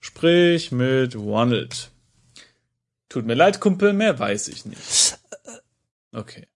Sprich 0.00 0.72
mit 0.72 1.16
Ronald. 1.16 1.90
Tut 3.08 3.26
mir 3.26 3.34
leid, 3.34 3.60
Kumpel, 3.60 3.92
mehr 3.92 4.18
weiß 4.18 4.48
ich 4.48 4.64
nicht. 4.64 5.18
Okay. 6.12 6.46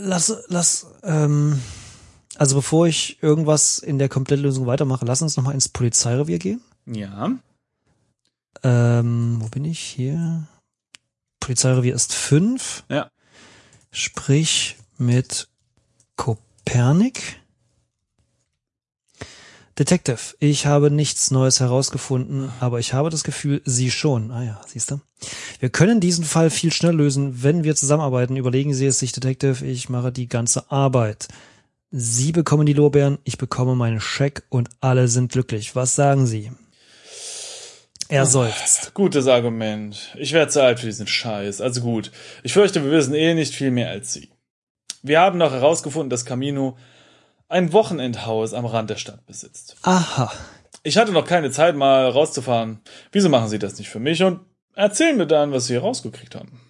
Lass, 0.00 0.34
lass, 0.48 0.86
ähm, 1.02 1.60
also 2.36 2.56
bevor 2.56 2.86
ich 2.86 3.22
irgendwas 3.22 3.78
in 3.78 3.98
der 3.98 4.08
Komplettlösung 4.08 4.66
weitermache, 4.66 5.04
lass 5.04 5.22
uns 5.22 5.36
nochmal 5.36 5.54
ins 5.54 5.68
Polizeirevier 5.68 6.38
gehen. 6.38 6.60
Ja. 6.86 7.32
Ähm, 8.62 9.36
wo 9.40 9.48
bin 9.48 9.64
ich 9.64 9.80
hier? 9.80 10.46
Polizeirevier 11.40 11.94
ist 11.94 12.14
fünf. 12.14 12.84
Ja. 12.88 13.10
Sprich 13.90 14.76
mit 14.96 15.48
Kopernik. 16.16 17.40
Detective, 19.78 20.36
ich 20.38 20.66
habe 20.66 20.90
nichts 20.90 21.32
Neues 21.32 21.58
herausgefunden, 21.58 22.50
aber 22.60 22.78
ich 22.78 22.92
habe 22.92 23.10
das 23.10 23.24
Gefühl, 23.24 23.60
Sie 23.64 23.90
schon. 23.90 24.30
Ah 24.30 24.44
ja, 24.44 24.60
siehst 24.66 24.92
du. 24.92 25.00
Wir 25.58 25.68
können 25.68 25.98
diesen 25.98 26.24
Fall 26.24 26.50
viel 26.50 26.72
schneller 26.72 26.94
lösen, 26.94 27.42
wenn 27.42 27.64
wir 27.64 27.74
zusammenarbeiten. 27.74 28.36
Überlegen 28.36 28.72
Sie 28.72 28.86
es 28.86 29.00
sich, 29.00 29.12
Detective, 29.12 29.66
ich 29.66 29.88
mache 29.88 30.12
die 30.12 30.28
ganze 30.28 30.70
Arbeit. 30.70 31.26
Sie 31.90 32.30
bekommen 32.30 32.66
die 32.66 32.72
Lorbeeren, 32.72 33.18
ich 33.24 33.36
bekomme 33.36 33.74
meinen 33.74 34.00
Scheck 34.00 34.44
und 34.48 34.68
alle 34.80 35.08
sind 35.08 35.32
glücklich. 35.32 35.74
Was 35.74 35.94
sagen 35.94 36.26
Sie? 36.26 36.52
Er 38.08 38.26
seufzt. 38.26 38.94
Gutes 38.94 39.26
Argument. 39.26 40.14
Ich 40.18 40.32
werde 40.32 40.52
zu 40.52 40.62
alt 40.62 40.78
für 40.78 40.86
diesen 40.86 41.06
Scheiß. 41.06 41.60
Also 41.60 41.80
gut. 41.80 42.12
Ich 42.42 42.52
fürchte, 42.52 42.84
wir 42.84 42.92
wissen 42.92 43.14
eh 43.14 43.34
nicht 43.34 43.54
viel 43.54 43.70
mehr 43.70 43.90
als 43.90 44.12
Sie. 44.12 44.28
Wir 45.02 45.20
haben 45.20 45.38
noch 45.38 45.52
herausgefunden, 45.52 46.10
dass 46.10 46.24
Camino 46.24 46.76
ein 47.48 47.72
Wochenendhaus 47.72 48.54
am 48.54 48.64
Rand 48.66 48.90
der 48.90 48.96
Stadt 48.96 49.24
besitzt. 49.26 49.76
Aha. 49.82 50.32
Ich 50.82 50.96
hatte 50.98 51.12
noch 51.12 51.24
keine 51.26 51.50
Zeit, 51.50 51.76
mal 51.76 52.08
rauszufahren. 52.08 52.80
Wieso 53.12 53.28
machen 53.28 53.48
Sie 53.48 53.58
das 53.58 53.78
nicht 53.78 53.88
für 53.88 54.00
mich 54.00 54.22
und 54.22 54.40
erzählen 54.74 55.16
mir 55.16 55.26
dann, 55.26 55.52
was 55.52 55.66
Sie 55.66 55.76
rausgekriegt 55.76 56.34
haben? 56.34 56.60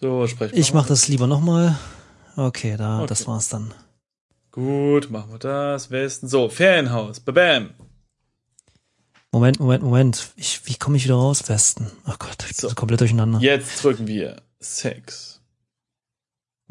So, 0.00 0.26
sprechen 0.26 0.52
wir 0.54 0.58
Ich 0.60 0.72
mache 0.74 0.88
das 0.88 1.08
lieber 1.08 1.26
nochmal. 1.26 1.76
Okay, 2.36 2.76
da, 2.76 2.98
Okay. 3.00 3.06
das 3.08 3.26
war's 3.26 3.48
dann. 3.50 3.74
Gut, 4.50 5.10
machen 5.10 5.32
wir 5.32 5.38
das. 5.38 5.90
Westen. 5.90 6.28
So, 6.28 6.48
Ferienhaus. 6.48 7.20
Babam. 7.20 7.70
Moment, 9.30 9.60
Moment, 9.60 9.82
Moment. 9.82 10.30
Ich, 10.36 10.66
wie 10.66 10.74
komme 10.76 10.96
ich 10.96 11.04
wieder 11.04 11.14
raus? 11.14 11.48
Westen. 11.48 11.90
Ach 12.04 12.18
Gott, 12.18 12.36
ich 12.40 12.48
bin 12.48 12.56
So. 12.56 12.68
so 12.68 12.74
komplett 12.74 13.00
durcheinander. 13.00 13.38
Jetzt 13.40 13.82
drücken 13.82 14.06
wir 14.06 14.42
Sex. 14.60 15.40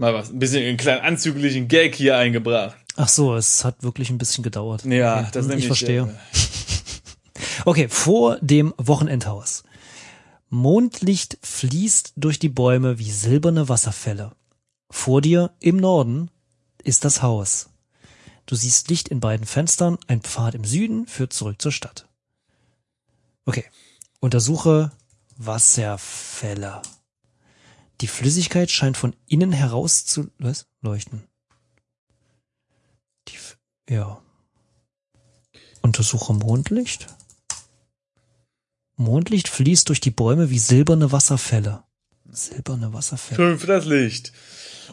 Mal 0.02 0.16
was, 0.16 0.32
ein 0.32 0.40
bisschen 0.40 0.66
einen 0.66 0.78
kleinen 0.78 1.02
anzüglichen 1.02 1.68
Gag 1.68 1.94
hier 1.94 2.18
eingebracht. 2.18 2.76
Ach 2.96 3.08
so, 3.08 3.36
es 3.36 3.64
hat 3.64 3.84
wirklich 3.84 4.10
ein 4.10 4.18
bisschen 4.18 4.44
gedauert. 4.44 4.84
Ja, 4.84 5.20
Okay, 5.20 5.30
das 5.32 5.44
hm, 5.44 5.50
nämlich. 5.50 5.66
Ich 5.66 5.68
verstehe. 5.68 6.02
Äh, 6.34 6.38
Okay, 7.66 7.88
vor 7.88 8.40
dem 8.42 8.74
Wochenendhaus. 8.78 9.62
Mondlicht 10.50 11.38
fließt 11.44 12.14
durch 12.16 12.40
die 12.40 12.50
Bäume 12.50 12.98
wie 12.98 13.12
silberne 13.12 13.70
Wasserfälle. 13.70 14.32
Vor 14.90 15.22
dir 15.22 15.52
im 15.60 15.78
Norden 15.78 16.32
ist 16.84 17.06
das 17.06 17.22
Haus. 17.22 17.70
Du 18.48 18.56
siehst 18.56 18.90
Licht 18.90 19.08
in 19.08 19.20
beiden 19.20 19.46
Fenstern, 19.46 20.00
ein 20.08 20.22
Pfad 20.22 20.56
im 20.56 20.64
Süden 20.64 21.06
führt 21.06 21.34
zurück 21.34 21.62
zur 21.62 21.72
Stadt. 21.72 22.08
Okay, 23.46 23.66
untersuche 24.20 24.92
Wasserfälle. 25.38 26.82
Die 28.02 28.08
Flüssigkeit 28.08 28.72
scheint 28.72 28.98
von 28.98 29.16
innen 29.28 29.52
heraus 29.52 30.06
zu 30.06 30.30
was? 30.40 30.66
leuchten. 30.82 31.24
Die, 33.28 33.94
ja. 33.94 34.20
Untersuche 35.82 36.34
Mondlicht. 36.34 37.08
Mondlicht 38.96 39.50
fließt 39.50 39.88
durch 39.90 40.00
die 40.00 40.12
Bäume 40.12 40.50
wie 40.50 40.60
silberne 40.60 41.12
Wasserfälle. 41.12 41.84
Silberne 42.32 42.92
Wasserfälle. 42.92 43.36
Fünf 43.36 43.66
das 43.68 43.86
Licht. 43.86 44.32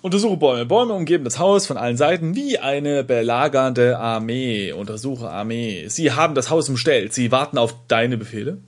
Untersuche 0.03 0.37
Bäume. 0.37 0.67
Bäume 0.67 0.93
umgeben 0.93 1.25
das 1.25 1.39
Haus 1.39 1.67
von 1.67 1.79
allen 1.79 1.97
Seiten 1.97 2.35
wie 2.35 2.59
eine 2.59 3.05
belagernde 3.05 3.99
Armee. 3.99 4.73
Untersuche 4.73 5.31
Armee. 5.31 5.89
Sie 5.89 6.13
haben 6.13 6.35
das 6.35 6.51
Haus 6.51 6.69
umstellt. 6.69 7.15
Sie 7.15 7.33
warten 7.33 7.57
auf 7.57 7.75
deine 7.89 8.19
Befehle. 8.19 8.63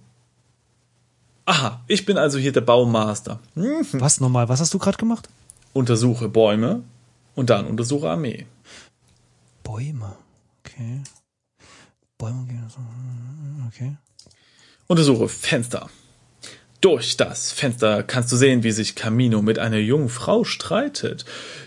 Aha, 1.51 1.83
ich 1.89 2.07
bin 2.07 2.17
also 2.17 2.39
hier 2.39 2.53
der 2.53 2.61
Baumaster. 2.61 3.41
Hm. 3.55 3.85
Was 3.95 4.21
nochmal? 4.21 4.49
Was 4.49 4.61
hast 4.61 4.73
du 4.73 4.79
gerade 4.79 4.99
gemacht? 4.99 5.29
Untersuche 5.73 6.29
Bäume 6.29 6.85
und 7.35 7.51
dann 7.51 7.67
untersuche 7.67 8.09
Armee. 8.09 8.47
Bäume. 9.65 10.17
Okay. 10.61 11.03
Bäume 12.19 12.39
umgeben 12.39 12.63
das 12.63 12.77
Okay. 13.67 13.97
Untersuche 14.87 15.29
Fenster. 15.29 15.91
Durch 16.81 17.17
das 17.17 17.51
Fenster 17.51 18.05
kannst 18.05 18.31
du 18.31 18.37
sehen, 18.37 18.63
wie 18.63 18.71
sich 18.71 18.95
Camino 18.95 19.43
mit 19.43 19.59
einer 19.59 19.79
jungen 19.79 20.09
Frau 20.09 20.45
streitet, 20.45 21.25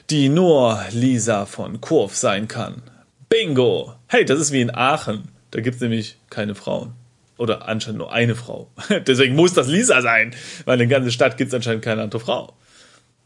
die 0.10 0.30
nur 0.30 0.82
Lisa 0.92 1.46
von 1.46 1.82
Kurf 1.82 2.16
sein 2.16 2.48
kann. 2.48 2.84
Bingo! 3.28 3.96
Hey, 4.08 4.24
das 4.24 4.40
ist 4.40 4.54
wie 4.54 4.62
in 4.62 4.74
Aachen. 4.74 5.28
Da 5.52 5.60
gibt's 5.60 5.82
nämlich 5.82 6.20
keine 6.30 6.56
Frauen. 6.56 6.94
Oder 7.38 7.68
anscheinend 7.68 8.00
nur 8.00 8.12
eine 8.12 8.36
Frau. 8.36 8.72
Deswegen 9.08 9.36
muss 9.36 9.54
das 9.54 9.68
Lisa 9.68 10.02
sein, 10.02 10.36
weil 10.66 10.80
in 10.80 10.90
der 10.90 11.00
ganzen 11.00 11.12
Stadt 11.12 11.38
gibt's 11.38 11.54
anscheinend 11.54 11.84
keine 11.84 12.02
andere 12.02 12.20
Frau. 12.20 12.54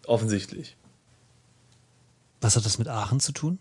Offensichtlich. 0.06 0.76
Was 2.41 2.56
hat 2.56 2.65
das 2.65 2.78
mit 2.78 2.88
Aachen 2.88 3.20
zu 3.20 3.32
tun? 3.32 3.60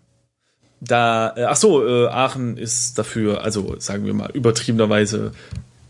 Da, 0.81 1.35
äh, 1.37 1.45
ach 1.45 1.57
so, 1.57 1.87
äh, 1.87 2.09
Aachen 2.09 2.57
ist 2.57 2.99
dafür, 2.99 3.43
also 3.43 3.79
sagen 3.81 4.05
wir 4.05 4.15
mal, 4.15 4.31
übertriebenerweise 4.31 5.33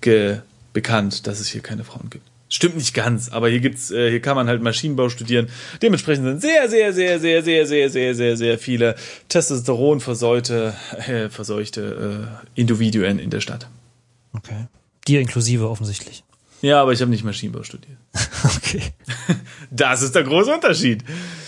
ge 0.01 0.39
bekannt, 0.73 1.27
dass 1.27 1.41
es 1.41 1.49
hier 1.49 1.63
keine 1.63 1.85
Frauen 1.85 2.11
gibt. 2.11 2.27
Stimmt 2.49 2.77
nicht 2.77 2.95
ganz, 2.95 3.31
aber 3.31 3.49
hier 3.49 3.59
gibt's, 3.61 3.91
äh, 3.91 4.11
hier 4.11 4.21
kann 4.21 4.37
man 4.37 4.47
halt 4.47 4.63
Maschinenbau 4.63 5.09
studieren. 5.09 5.49
Dementsprechend 5.83 6.27
sind 6.27 6.41
sehr, 6.41 6.69
sehr, 6.69 6.93
sehr, 6.93 7.19
sehr, 7.19 7.43
sehr, 7.43 7.67
sehr, 7.67 7.89
sehr, 7.91 8.15
sehr, 8.17 8.37
sehr 8.37 8.59
viele 8.59 8.95
Testosteron 9.29 10.01
versäute, 10.01 10.75
äh, 11.09 11.29
verseuchte 11.29 12.39
äh, 12.55 12.61
Individuen 12.61 13.19
in 13.19 13.31
der 13.31 13.41
Stadt. 13.41 13.67
Okay. 14.37 14.67
Dir 15.09 15.21
inklusive 15.21 15.69
offensichtlich. 15.69 16.25
Ja, 16.63 16.81
aber 16.83 16.93
ich 16.93 17.01
habe 17.01 17.11
nicht 17.11 17.25
Maschinenbau 17.25 17.63
studiert. 17.63 17.99
Okay. 18.57 18.83
Das 19.71 20.03
ist 20.03 20.15
der 20.15 20.23
große 20.25 20.53
Unterschied. 20.53 21.03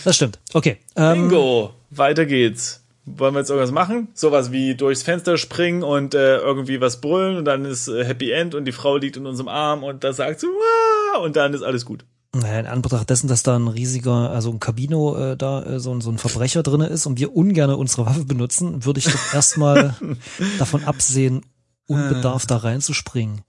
Das 0.05 0.17
stimmt. 0.17 0.39
Okay. 0.53 0.79
Ähm, 0.97 1.29
Bingo, 1.29 1.73
weiter 1.91 2.27
geht's. 2.27 2.83
Wollen 3.07 3.33
wir 3.35 3.41
jetzt 3.41 3.49
irgendwas 3.51 3.71
machen? 3.71 4.09
Sowas 4.15 4.53
wie 4.53 4.75
durchs 4.75 5.03
Fenster 5.03 5.39
springen 5.39 5.83
und 5.83 6.15
äh, 6.15 6.37
irgendwie 6.39 6.81
was 6.81 7.01
brüllen 7.01 7.37
und 7.39 7.45
dann 7.45 7.65
ist 7.65 7.89
äh, 7.89 8.05
Happy 8.05 8.31
End 8.33 8.55
und 8.55 8.65
die 8.67 8.73
Frau 8.73 8.97
liegt 8.97 9.17
in 9.17 9.25
unserem 9.27 9.49
Arm 9.49 9.83
und 9.85 10.05
da 10.05 10.13
sagt 10.13 10.41
sie 10.41 10.47
Wah! 10.47 11.19
und 11.21 11.37
dann 11.37 11.55
ist 11.55 11.63
alles 11.63 11.85
gut. 11.85 12.05
Naja, 12.35 12.61
in 12.61 12.67
Anbetracht 12.67 13.09
dessen, 13.09 13.29
dass 13.29 13.43
da 13.43 13.57
ein 13.57 13.69
riesiger, 13.69 14.31
also 14.31 14.51
ein 14.51 14.61
Kabino 14.61 15.17
äh, 15.33 15.37
da 15.37 15.63
äh, 15.65 15.81
so, 15.81 15.95
ein- 15.95 16.01
so 16.03 16.11
ein 16.11 16.19
Verbrecher 16.19 16.63
drinne 16.63 16.87
ist 16.89 17.07
und 17.07 17.19
wir 17.19 17.35
ungern 17.35 17.71
unsere 17.71 18.05
Waffe 18.05 18.25
benutzen, 18.25 18.85
würde 18.85 18.99
ich 18.99 19.07
doch 19.07 19.33
erstmal 19.35 19.95
davon 20.59 20.85
absehen, 20.85 21.43
unbedarft 21.89 22.51
da 22.51 22.59
reinzuspringen. 22.59 23.43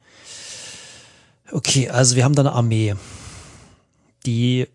Okay, 1.52 1.90
also 1.90 2.16
wir 2.16 2.24
haben 2.24 2.36
da 2.36 2.42
eine 2.42 2.54
Armee, 2.54 2.96
die 4.26 4.68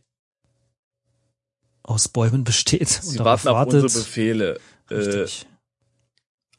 aus 1.83 2.09
Bäumen 2.09 2.45
besteht 2.45 2.89
Sie 2.89 3.19
und 3.19 3.25
warten 3.25 3.49
auf 3.49 3.57
wartet. 3.57 3.83
unsere 3.83 4.05
Befehle. 4.05 4.61
Äh, 4.89 4.95
Richtig. 4.95 5.47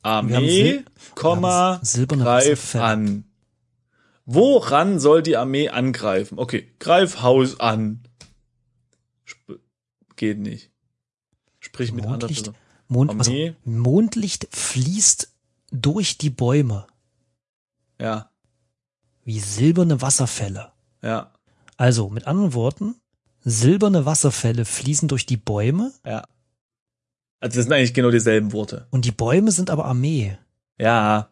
Haben 0.04 0.34
Armee, 0.34 0.84
Komma, 1.16 1.82
greif 2.08 2.76
an. 2.76 3.26
Woran 4.26 5.00
soll 5.00 5.24
die 5.24 5.36
Armee 5.36 5.70
angreifen? 5.70 6.38
Okay, 6.38 6.72
greif 6.80 7.22
Haus 7.22 7.60
an. 7.60 8.04
Sp 9.26 9.62
geht 10.16 10.40
nicht. 10.40 10.72
Sprich 11.60 11.92
mit 11.92 12.06
anderen. 12.06 12.22
Mondlicht, 12.22 12.46
Personen. 12.46 12.66
Mond, 12.88 13.20
also. 13.20 13.56
Mondlicht 13.64 14.48
fließt 14.52 15.32
durch 15.72 16.18
die 16.18 16.30
Bäume 16.30 16.88
Ja, 18.00 18.30
wie 19.24 19.40
silberne 19.40 20.02
Wasserfälle. 20.02 20.72
ja, 21.02 21.32
Also, 21.78 22.10
mit 22.10 22.28
anderen 22.28 22.54
Worten, 22.54 22.96
silberne 23.44 24.06
Wasserfälle 24.06 24.66
fließen 24.66 25.08
durch 25.08 25.26
die 25.26 25.38
Bäume 25.38 25.92
ja. 26.06 26.24
Also 27.42 27.58
das 27.58 27.66
sind 27.66 27.74
eigentlich 27.74 27.94
genau 27.94 28.10
dieselben 28.12 28.54
Worte. 28.54 28.88
und 28.92 29.06
die 29.06 29.12
Bäume 29.12 29.52
sind 29.52 29.70
aber 29.70 29.86
Armee. 29.86 30.38
Ja. 30.80 31.30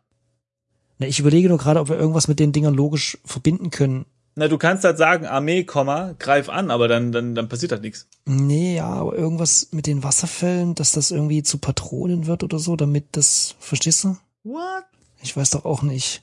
Na, 1.00 1.08
ich 1.08 1.20
überlege 1.20 1.50
nur 1.50 1.58
gerade, 1.58 1.80
ob 1.80 1.90
wir 1.90 1.98
irgendwas 1.98 2.28
mit 2.28 2.40
den 2.40 2.52
Dingern 2.52 2.76
logisch 2.76 3.18
verbinden 3.26 3.72
können. 3.72 4.06
Na, 4.36 4.48
du 4.48 4.58
kannst 4.58 4.84
halt 4.84 4.98
sagen, 4.98 5.26
Armee, 5.26 5.64
Komma, 5.64 6.14
greif 6.20 6.50
an, 6.50 6.72
aber 6.72 6.88
dann, 6.88 7.12
dann, 7.12 7.36
dann 7.36 7.50
passiert 7.50 7.72
halt 7.72 7.82
nichts. 7.84 8.08
Nee, 8.26 8.76
ja, 8.78 8.88
aber 8.88 9.16
irgendwas 9.16 9.70
mit 9.72 9.88
den 9.88 10.04
Wasserfällen, 10.04 10.76
dass 10.76 10.92
das 10.92 11.10
irgendwie 11.12 11.42
zu 11.44 11.58
Patronen 11.58 12.26
wird 12.28 12.44
oder 12.44 12.60
so, 12.60 12.76
damit 12.76 13.06
das, 13.14 13.56
verstehst 13.60 14.04
du? 14.04 14.18
What? 14.44 14.86
Ich 15.24 15.36
weiß 15.36 15.52
doch 15.52 15.66
auch 15.66 15.82
nicht. 15.82 16.22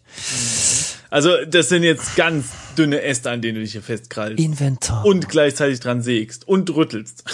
Also, 1.10 1.30
das 1.48 1.68
sind 1.68 1.82
jetzt 1.82 2.14
ganz 2.16 2.46
dünne 2.78 3.02
Äste, 3.02 3.30
an 3.30 3.42
denen 3.42 3.56
du 3.56 3.60
dich 3.62 3.72
hier 3.72 3.82
festkrallst. 3.82 4.38
Inventar. 4.38 5.04
Und 5.04 5.28
gleichzeitig 5.28 5.80
dran 5.80 6.02
sägst 6.02 6.46
und 6.46 6.72
rüttelst. 6.74 7.24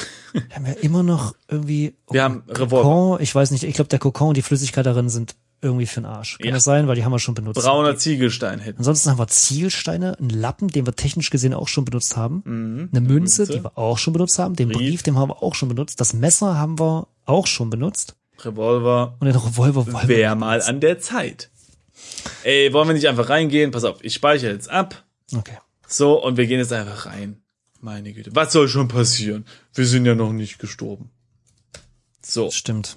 haben 0.54 0.64
wir 0.66 0.82
immer 0.82 1.02
noch 1.02 1.34
irgendwie. 1.48 1.94
Wir 2.10 2.22
haben 2.22 2.42
Revolver. 2.48 3.20
Ich 3.20 3.34
weiß 3.34 3.50
nicht, 3.50 3.64
ich 3.64 3.74
glaube, 3.74 3.88
der 3.88 3.98
Kokon 3.98 4.28
und 4.28 4.36
die 4.36 4.42
Flüssigkeit 4.42 4.86
darin 4.86 5.08
sind 5.08 5.34
irgendwie 5.60 5.86
für 5.86 6.00
den 6.00 6.06
Arsch. 6.06 6.38
Kann 6.38 6.48
Ja. 6.48 6.54
das 6.54 6.64
sein? 6.64 6.86
Weil 6.86 6.94
die 6.96 7.04
haben 7.04 7.12
wir 7.12 7.18
schon 7.18 7.34
benutzt. 7.34 7.60
Brauner 7.60 7.96
Ziegelstein 7.96 8.60
hätten. 8.60 8.78
Ansonsten 8.78 9.10
haben 9.10 9.18
wir 9.18 9.26
Zielsteine, 9.28 10.18
einen 10.18 10.30
Lappen, 10.30 10.68
den 10.68 10.86
wir 10.86 10.94
technisch 10.94 11.30
gesehen 11.30 11.52
auch 11.54 11.68
schon 11.68 11.84
benutzt 11.84 12.16
haben. 12.16 12.42
Eine 12.46 13.00
Münze, 13.00 13.42
Münze. 13.42 13.46
die 13.46 13.64
wir 13.64 13.76
auch 13.76 13.98
schon 13.98 14.12
benutzt 14.12 14.38
haben. 14.38 14.54
Den 14.54 14.68
Brief. 14.68 14.78
Brief, 14.78 15.02
den 15.02 15.16
haben 15.18 15.30
wir 15.30 15.42
auch 15.42 15.54
schon 15.54 15.68
benutzt. 15.68 16.00
Das 16.00 16.12
Messer 16.14 16.56
haben 16.58 16.78
wir 16.78 17.08
auch 17.24 17.46
schon 17.46 17.70
benutzt. 17.70 18.14
Revolver. 18.44 19.16
Und 19.18 19.26
den 19.26 19.36
Revolver 19.36 19.86
wollen 19.86 20.08
wir 20.08 20.16
Wär 20.16 20.34
nicht 20.34 20.40
mal 20.40 20.62
an 20.62 20.80
der 20.80 20.98
Zeit. 21.00 21.50
Ey, 22.42 22.72
wollen 22.72 22.88
wir 22.88 22.94
nicht 22.94 23.08
einfach 23.08 23.28
reingehen? 23.28 23.70
Pass 23.70 23.84
auf, 23.84 24.02
ich 24.02 24.14
speichere 24.14 24.52
jetzt 24.52 24.70
ab. 24.70 25.04
Okay. 25.34 25.58
So, 25.86 26.22
und 26.22 26.36
wir 26.36 26.46
gehen 26.46 26.58
jetzt 26.58 26.72
einfach 26.72 27.06
rein. 27.06 27.42
Meine 27.80 28.12
Güte. 28.12 28.30
Was 28.34 28.52
soll 28.52 28.68
schon 28.68 28.88
passieren? 28.88 29.46
Wir 29.74 29.86
sind 29.86 30.06
ja 30.06 30.14
noch 30.14 30.32
nicht 30.32 30.58
gestorben. 30.58 31.10
So. 32.22 32.50
Stimmt. 32.50 32.96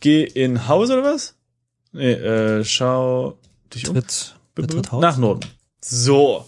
Geh 0.00 0.24
in 0.24 0.66
Haus 0.68 0.90
oder 0.90 1.04
was? 1.04 1.34
Nee, 1.92 2.12
äh, 2.12 2.64
schau 2.64 3.38
dich 3.74 3.88
um. 3.88 3.94
Tritt, 3.94 4.36
betritt 4.54 4.92
Haus. 4.92 5.02
Nach 5.02 5.16
Norden. 5.16 5.46
So. 5.80 6.46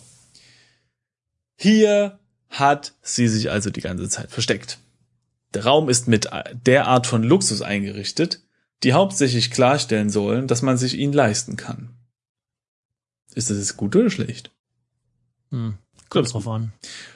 Hier 1.56 2.18
hat 2.48 2.94
sie 3.02 3.28
sich 3.28 3.50
also 3.50 3.70
die 3.70 3.80
ganze 3.80 4.08
Zeit 4.08 4.30
versteckt. 4.30 4.78
Der 5.52 5.64
Raum 5.64 5.88
ist 5.88 6.08
mit 6.08 6.28
der 6.66 6.86
Art 6.86 7.06
von 7.06 7.22
Luxus 7.22 7.62
eingerichtet, 7.62 8.40
die 8.82 8.92
hauptsächlich 8.92 9.50
klarstellen 9.50 10.10
sollen, 10.10 10.46
dass 10.46 10.62
man 10.62 10.76
sich 10.76 10.94
ihn 10.94 11.12
leisten 11.12 11.56
kann. 11.56 11.94
Ist 13.34 13.50
das 13.50 13.58
jetzt 13.58 13.76
gut 13.76 13.96
oder 13.96 14.10
schlecht? 14.10 14.50
Hm. 15.50 15.78
Kommt 16.08 16.32
drauf 16.32 16.46
an. 16.46 16.72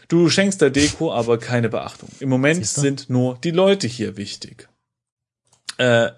Du 0.09 0.29
schenkst 0.31 0.61
der 0.61 0.71
Deko 0.71 1.13
aber 1.13 1.39
keine 1.39 1.69
Beachtung. 1.69 2.09
Im 2.21 2.29
Moment 2.29 2.67
sind 2.67 3.11
nur 3.11 3.39
die 3.39 3.51
Leute 3.51 3.87
hier 3.87 4.17
wichtig. 4.17 4.69
Äh, 5.77 6.11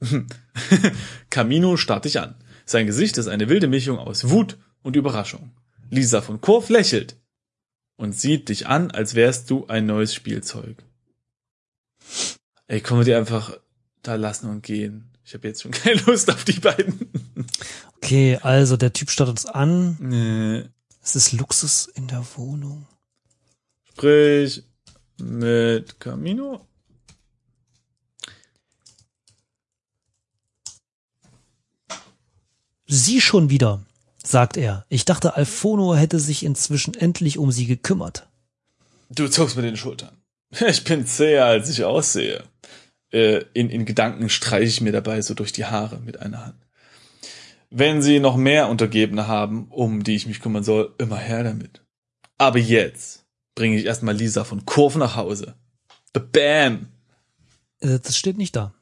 Camino 1.30 1.76
starrt 1.76 2.04
dich 2.04 2.20
an. 2.20 2.36
Sein 2.66 2.86
Gesicht 2.86 3.18
ist 3.18 3.28
eine 3.28 3.48
wilde 3.48 3.66
Mischung 3.66 3.98
aus 3.98 4.28
Wut 4.28 4.58
und 4.82 4.94
Überraschung. 4.94 5.50
Lisa 5.90 6.20
von 6.20 6.40
Kurf 6.40 6.68
lächelt 6.68 7.16
und 7.96 8.12
sieht 8.12 8.48
dich 8.48 8.66
an, 8.66 8.90
als 8.90 9.14
wärst 9.14 9.50
du 9.50 9.66
ein 9.66 9.86
neues 9.86 10.14
Spielzeug. 10.14 10.76
Ey, 12.66 12.80
können 12.80 13.00
wir 13.00 13.04
die 13.04 13.14
einfach 13.14 13.58
da 14.08 14.14
lassen 14.14 14.48
und 14.48 14.62
gehen? 14.62 15.10
Ich 15.24 15.34
habe 15.34 15.48
jetzt 15.48 15.62
schon 15.62 15.70
keine 15.72 16.00
Lust 16.02 16.30
auf 16.30 16.44
die 16.44 16.58
beiden. 16.58 17.10
Okay, 17.96 18.38
also 18.42 18.76
der 18.76 18.92
Typ 18.92 19.10
startet 19.10 19.32
uns 19.32 19.46
an. 19.46 19.96
Nee. 20.00 20.64
Es 21.02 21.16
ist 21.16 21.32
Luxus 21.32 21.86
in 21.94 22.06
der 22.06 22.24
Wohnung. 22.36 22.86
Sprich 23.90 24.62
mit 25.18 26.00
Camino. 26.00 26.66
Sie 32.86 33.20
schon 33.20 33.50
wieder, 33.50 33.84
sagt 34.24 34.56
er. 34.56 34.86
Ich 34.88 35.04
dachte, 35.04 35.34
Alfono 35.34 35.94
hätte 35.94 36.20
sich 36.20 36.42
inzwischen 36.42 36.94
endlich 36.94 37.36
um 37.36 37.52
sie 37.52 37.66
gekümmert. 37.66 38.26
Du 39.10 39.28
zuckst 39.28 39.56
mit 39.56 39.64
den 39.64 39.76
Schultern. 39.76 40.16
Ich 40.66 40.84
bin 40.84 41.06
zäher, 41.06 41.44
als 41.44 41.68
ich 41.68 41.84
aussehe. 41.84 42.44
Äh, 43.12 43.44
in, 43.54 43.70
in 43.70 43.84
Gedanken 43.84 44.28
streiche 44.28 44.64
ich 44.68 44.80
mir 44.80 44.92
dabei 44.92 45.22
so 45.22 45.34
durch 45.34 45.52
die 45.52 45.64
Haare 45.64 45.98
mit 46.00 46.20
einer 46.20 46.44
Hand. 46.44 46.66
Wenn 47.70 48.00
Sie 48.02 48.18
noch 48.20 48.36
mehr 48.36 48.68
Untergebene 48.68 49.26
haben, 49.26 49.68
um 49.70 50.02
die 50.02 50.14
ich 50.16 50.26
mich 50.26 50.40
kümmern 50.40 50.64
soll, 50.64 50.94
immer 50.98 51.16
her 51.18 51.42
damit. 51.44 51.82
Aber 52.38 52.58
jetzt 52.58 53.24
bringe 53.54 53.76
ich 53.76 53.84
erstmal 53.84 54.14
Lisa 54.16 54.44
von 54.44 54.64
Kurv 54.64 54.96
nach 54.96 55.16
Hause. 55.16 55.54
Bam! 56.32 56.88
Äh, 57.80 57.98
Das 58.00 58.16
steht 58.16 58.38
nicht 58.38 58.56
da. 58.56 58.72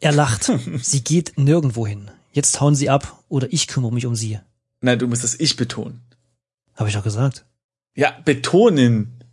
Er 0.00 0.12
lacht. 0.12 0.50
sie 0.82 1.02
geht 1.02 1.36
nirgendwo 1.36 1.86
hin. 1.86 2.10
Jetzt 2.32 2.60
hauen 2.60 2.74
sie 2.74 2.90
ab 2.90 3.24
oder 3.28 3.52
ich 3.52 3.66
kümmere 3.66 3.92
mich 3.92 4.06
um 4.06 4.14
sie. 4.14 4.38
Nein, 4.80 4.98
du 4.98 5.08
musst 5.08 5.24
das 5.24 5.38
Ich 5.38 5.56
betonen. 5.56 6.02
Habe 6.76 6.88
ich 6.88 6.94
doch 6.94 7.02
gesagt. 7.02 7.44
Ja, 7.96 8.12
betonen. 8.24 9.24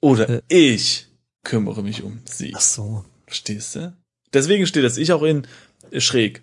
Oder 0.00 0.28
Äh. 0.30 0.42
ich 0.48 1.08
kümmere 1.44 1.82
mich 1.82 2.02
um 2.02 2.20
sie. 2.24 2.52
Ach 2.56 2.60
so. 2.60 3.04
Verstehst 3.30 3.76
du? 3.76 3.96
Deswegen 4.32 4.66
steht 4.66 4.82
das 4.82 4.96
ich 4.96 5.12
auch 5.12 5.22
in 5.22 5.46
schräg. 5.98 6.42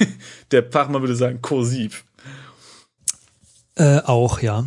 Der 0.50 0.68
Fachmann 0.68 1.00
würde 1.00 1.14
sagen 1.14 1.40
kursiv. 1.40 2.04
Äh, 3.76 4.00
auch, 4.00 4.40
ja. 4.40 4.64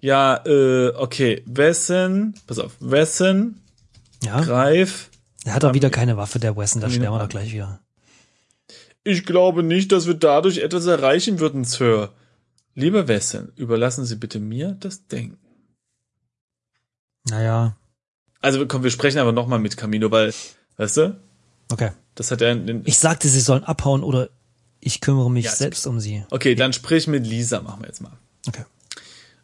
Ja, 0.00 0.40
äh, 0.46 0.90
okay. 0.94 1.42
Wessen, 1.46 2.34
pass 2.46 2.60
auf, 2.60 2.76
wessen 2.78 3.60
Ja. 4.22 4.40
greif. 4.40 5.10
Er 5.44 5.54
hat 5.54 5.64
doch 5.64 5.74
wieder 5.74 5.90
keine 5.90 6.16
Waffe, 6.16 6.38
der 6.38 6.56
Wesson, 6.56 6.80
da 6.80 6.88
sterben 6.88 7.16
wir 7.16 7.18
doch 7.18 7.28
gleich 7.28 7.52
wieder. 7.52 7.80
Ich 9.02 9.26
glaube 9.26 9.64
nicht, 9.64 9.90
dass 9.90 10.06
wir 10.06 10.14
dadurch 10.14 10.58
etwas 10.58 10.86
erreichen 10.86 11.40
würden, 11.40 11.64
Sir. 11.64 12.12
Lieber 12.76 13.08
Wessen, 13.08 13.52
überlassen 13.56 14.04
Sie 14.04 14.14
bitte 14.14 14.38
mir 14.38 14.76
das 14.78 15.08
Denken. 15.08 15.38
Naja, 17.28 17.76
Also 18.40 18.64
komm, 18.68 18.84
wir 18.84 18.90
sprechen 18.92 19.18
aber 19.18 19.32
nochmal 19.32 19.58
mit 19.58 19.76
Camino, 19.76 20.10
weil, 20.12 20.32
weißt 20.76 20.96
du, 20.98 21.20
okay. 21.72 21.90
das 22.14 22.30
hat 22.30 22.42
er 22.42 22.56
Ich 22.86 22.98
sagte, 22.98 23.28
sie 23.28 23.40
sollen 23.40 23.64
abhauen 23.64 24.02
oder 24.02 24.28
ich 24.80 25.00
kümmere 25.00 25.30
mich 25.30 25.46
Ja, 25.46 25.52
selbst 25.52 25.86
um 25.86 26.00
sie. 26.00 26.24
Okay, 26.30 26.54
dann 26.54 26.72
sprich 26.72 27.06
mit 27.06 27.26
Lisa, 27.26 27.60
machen 27.62 27.80
wir 27.82 27.88
jetzt 27.88 28.02
mal. 28.02 28.12
Okay. 28.46 28.64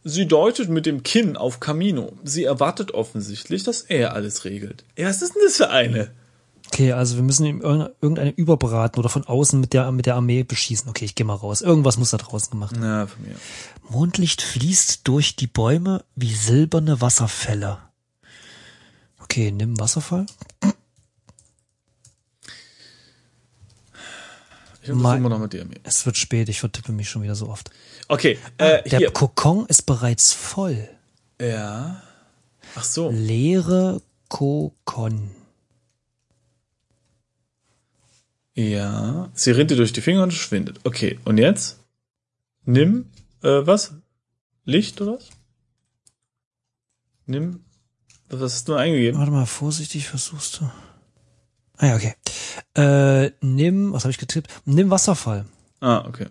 Sie 0.04 0.26
deutet 0.26 0.68
mit 0.70 0.86
dem 0.86 1.02
Kinn 1.02 1.36
auf 1.36 1.60
Camino. 1.60 2.12
Sie 2.24 2.44
erwartet 2.44 2.92
offensichtlich, 2.92 3.64
dass 3.64 3.82
er 3.82 4.14
alles 4.14 4.44
regelt. 4.44 4.84
Ja, 4.96 5.08
was 5.08 5.20
ist 5.22 5.34
denn 5.34 5.42
das 5.44 5.56
für 5.56 5.70
eine? 5.70 6.10
Okay, 6.72 6.92
also 6.92 7.16
wir 7.16 7.22
müssen 7.22 7.44
ihm 7.46 7.60
irgendeine- 7.60 8.30
überbraten 8.30 8.98
oder 9.00 9.08
von 9.08 9.24
außen 9.26 9.60
mit 9.60 9.72
der, 9.72 9.90
mit 9.92 10.06
der 10.06 10.14
Armee 10.14 10.42
beschießen. 10.44 10.88
Okay, 10.88 11.04
ich 11.04 11.16
gehe 11.16 11.26
mal 11.26 11.34
raus. 11.34 11.60
Irgendwas 11.62 11.98
muss 11.98 12.10
da 12.10 12.16
draußen 12.16 12.50
gemacht 12.50 12.72
werden. 12.72 12.82
Na, 12.82 13.06
von 13.08 13.22
mir. 13.22 13.34
Mondlicht 13.88 14.40
fließt 14.40 15.00
durch 15.08 15.36
die 15.36 15.48
Bäume 15.48 16.04
wie 16.14 16.32
silberne 16.34 17.00
Wasserfälle. 17.00 17.78
Okay, 19.22 19.50
nimm 19.50 19.78
Wasserfall. 19.80 20.26
Untersuche 24.92 25.02
Mein- 25.08 25.18
immer 25.18 25.28
noch 25.30 25.38
mit 25.38 25.52
dir. 25.52 25.66
Es 25.84 26.04
wird 26.06 26.16
spät, 26.16 26.48
ich 26.48 26.60
vertippe 26.60 26.92
mich 26.92 27.08
schon 27.08 27.22
wieder 27.22 27.34
so 27.34 27.48
oft. 27.48 27.70
Okay, 28.08 28.38
äh, 28.58 28.82
Der 28.88 28.98
hier. 28.98 29.10
Kokon 29.10 29.66
ist 29.66 29.82
bereits 29.86 30.32
voll. 30.32 30.88
Ja. 31.40 32.02
Ach 32.74 32.84
so. 32.84 33.10
Leere 33.10 34.00
Kokon. 34.28 35.30
Ja. 38.54 39.30
Sie 39.34 39.50
rinnt 39.52 39.70
dir 39.70 39.76
durch 39.76 39.92
die 39.92 40.00
Finger 40.00 40.22
und 40.22 40.32
verschwindet. 40.32 40.80
Okay, 40.84 41.18
und 41.24 41.38
jetzt? 41.38 41.78
Nimm, 42.64 43.06
äh, 43.42 43.66
was? 43.66 43.94
Licht 44.64 45.00
oder 45.00 45.14
was? 45.14 45.28
Nimm, 47.26 47.64
was 48.28 48.40
hast 48.40 48.68
du 48.68 48.74
eingegeben? 48.74 49.18
Warte 49.18 49.32
mal, 49.32 49.46
vorsichtig 49.46 50.08
versuchst 50.08 50.60
du. 50.60 50.70
Ah 51.80 51.86
ja, 51.86 51.96
okay. 51.96 52.14
Äh, 52.76 53.30
nimm, 53.40 53.92
was 53.92 54.04
habe 54.04 54.10
ich 54.10 54.18
getippt? 54.18 54.48
Nimm 54.66 54.90
Wasserfall. 54.90 55.46
Ah, 55.80 56.04
okay. 56.06 56.26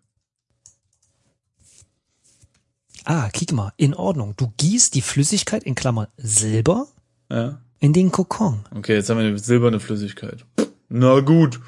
Ah, 3.06 3.30
kick 3.30 3.52
mal, 3.52 3.74
in 3.78 3.96
Ordnung. 3.96 4.36
Du 4.38 4.54
gießt 4.58 4.94
die 4.94 5.02
Flüssigkeit 5.02 5.64
in 5.64 5.74
Klammern 5.74 6.08
Silber 6.18 6.88
Ja. 7.32 7.60
in 7.80 7.94
den 7.94 8.12
Kokon. 8.12 8.60
Okay, 8.76 8.94
jetzt 8.96 9.10
haben 9.10 9.18
wir 9.18 9.26
eine 9.26 9.40
silberne 9.40 9.80
Flüssigkeit. 9.80 10.46
Na 10.90 11.20
gut. 11.22 11.60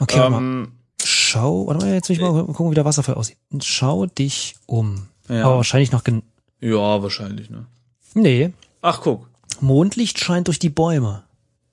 Okay, 0.00 0.18
ähm, 0.20 0.72
Schau, 1.04 1.66
warte 1.66 1.84
mal, 1.84 1.92
jetzt 1.94 2.08
will 2.08 2.16
ich 2.16 2.22
mal 2.22 2.44
gucken, 2.46 2.70
wie 2.70 2.74
der 2.74 2.84
Wasserfall 2.86 3.16
aussieht. 3.16 3.36
Schau 3.62 4.06
dich 4.06 4.56
um. 4.64 5.08
Ja. 5.28 5.44
Aber 5.44 5.56
wahrscheinlich 5.56 5.92
noch 5.92 6.04
gen 6.04 6.22
ja, 6.60 7.02
wahrscheinlich, 7.02 7.50
ne? 7.50 7.66
Nee. 8.14 8.54
Ach, 8.80 9.02
guck. 9.02 9.28
Mondlicht 9.60 10.18
scheint 10.18 10.48
durch 10.48 10.58
die 10.58 10.70
Bäume. 10.70 11.24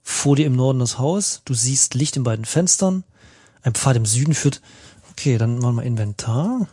Vor 0.04 0.36
dir 0.36 0.46
im 0.46 0.56
Norden 0.56 0.80
das 0.80 1.00
Haus. 1.00 1.42
Du 1.46 1.54
siehst 1.54 1.94
Licht 1.96 2.18
in 2.18 2.24
beiden 2.24 2.46
Fenstern. 2.46 3.04
Ein 3.62 3.74
Pfad 3.74 3.96
im 3.96 4.06
Süden 4.06 4.34
führt. 4.34 4.62
Okay, 5.12 5.38
dann 5.38 5.58
machen 5.60 5.78
wir 5.78 5.84
Inventar. 5.84 6.68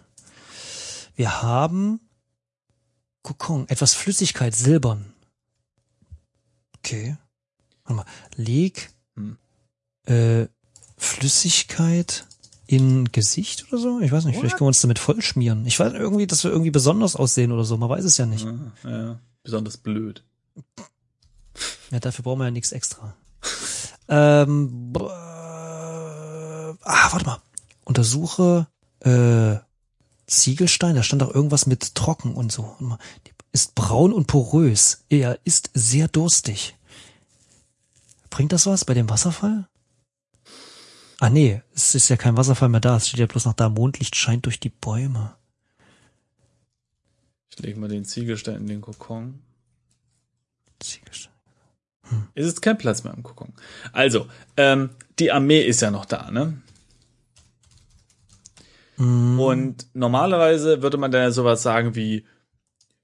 Wir 1.15 1.43
haben 1.43 2.01
Kokon, 3.23 3.69
etwas 3.69 3.95
Flüssigkeit, 3.95 4.55
silbern. 4.55 5.13
Okay. 6.79 7.17
Warte 7.85 7.95
mal. 7.97 8.07
Leg 8.37 8.91
Hm. 9.17 9.37
äh, 10.07 10.47
Flüssigkeit 10.97 12.27
in 12.67 13.11
Gesicht 13.13 13.67
oder 13.73 13.81
so? 13.81 14.01
Ich 14.01 14.13
weiß 14.13 14.25
nicht, 14.25 14.39
vielleicht 14.39 14.57
können 14.57 14.67
wir 14.67 14.69
uns 14.69 14.81
damit 14.81 14.99
vollschmieren. 14.99 15.67
Ich 15.67 15.79
weiß 15.79 15.93
irgendwie, 15.93 16.27
dass 16.27 16.45
wir 16.45 16.51
irgendwie 16.51 16.71
besonders 16.71 17.17
aussehen 17.17 17.53
oder 17.53 17.65
so. 17.65 17.77
Man 17.77 17.89
weiß 17.89 18.05
es 18.05 18.17
ja 18.17 18.27
nicht. 18.27 18.47
Ah, 18.47 18.73
ja, 18.85 19.21
besonders 19.43 19.77
blöd. 19.77 20.25
Ja, 21.91 21.99
dafür 22.01 22.23
brauchen 22.23 22.39
wir 22.39 22.45
ja 22.47 22.51
nichts 22.51 22.73
extra. 22.73 23.17
Ähm, 24.09 24.93
äh, 24.97 25.01
ah, 26.83 27.13
warte 27.13 27.27
mal. 27.27 27.43
Untersuche 27.85 28.67
äh, 29.01 29.57
Ziegelstein, 30.27 30.95
da 30.95 31.03
stand 31.03 31.23
doch 31.23 31.35
irgendwas 31.35 31.67
mit 31.67 31.95
trocken 31.95 32.35
und 32.35 32.53
so. 32.53 32.77
Ist 33.53 33.75
braun 33.75 34.13
und 34.13 34.27
porös. 34.27 35.05
Er 35.09 35.39
ist 35.45 35.71
sehr 35.75 36.07
durstig. 36.07 36.77
Bringt 38.31 38.53
das 38.53 38.67
was 38.67 38.85
bei 38.85 38.95
dem 38.95 39.11
Wasserfall? 39.11 39.69
Ah 41.19 41.31
nee, 41.31 41.61
es 41.75 41.95
ist 41.95 42.09
ja 42.09 42.17
kein 42.17 42.37
Wasserfall 42.37 42.69
mehr 42.69 42.81
da. 42.81 42.97
Es 42.97 43.09
steht 43.09 43.21
ja 43.21 43.27
bloß 43.27 43.45
noch 43.45 43.55
da, 43.55 43.69
Mondlicht 43.69 44.17
scheint 44.17 44.47
durch 44.47 44.61
die 44.61 44.71
Bäume. 44.71 45.37
Ich 47.51 47.59
lege 47.59 47.79
mal 47.79 47.89
den 47.89 48.05
Ziegelstein 48.05 48.57
in 48.57 48.67
den 48.69 48.81
Kokon. 48.81 49.41
Ziegelstein. 50.79 51.33
Ist 52.35 52.47
jetzt 52.47 52.63
kein 52.63 52.79
Platz 52.79 53.05
mehr 53.05 53.15
im 53.15 53.23
Kokon. 53.23 53.53
Also, 53.93 54.27
ähm, 54.57 54.91
die 55.19 55.33
Armee 55.33 55.63
ist 55.63 55.81
ja 55.81 55.91
noch 55.91 56.05
da, 56.05 56.31
ne? 56.31 56.61
Und 59.01 59.87
normalerweise 59.95 60.83
würde 60.83 60.99
man 60.99 61.11
dann 61.11 61.23
ja 61.23 61.31
sowas 61.31 61.63
sagen 61.63 61.95
wie, 61.95 62.27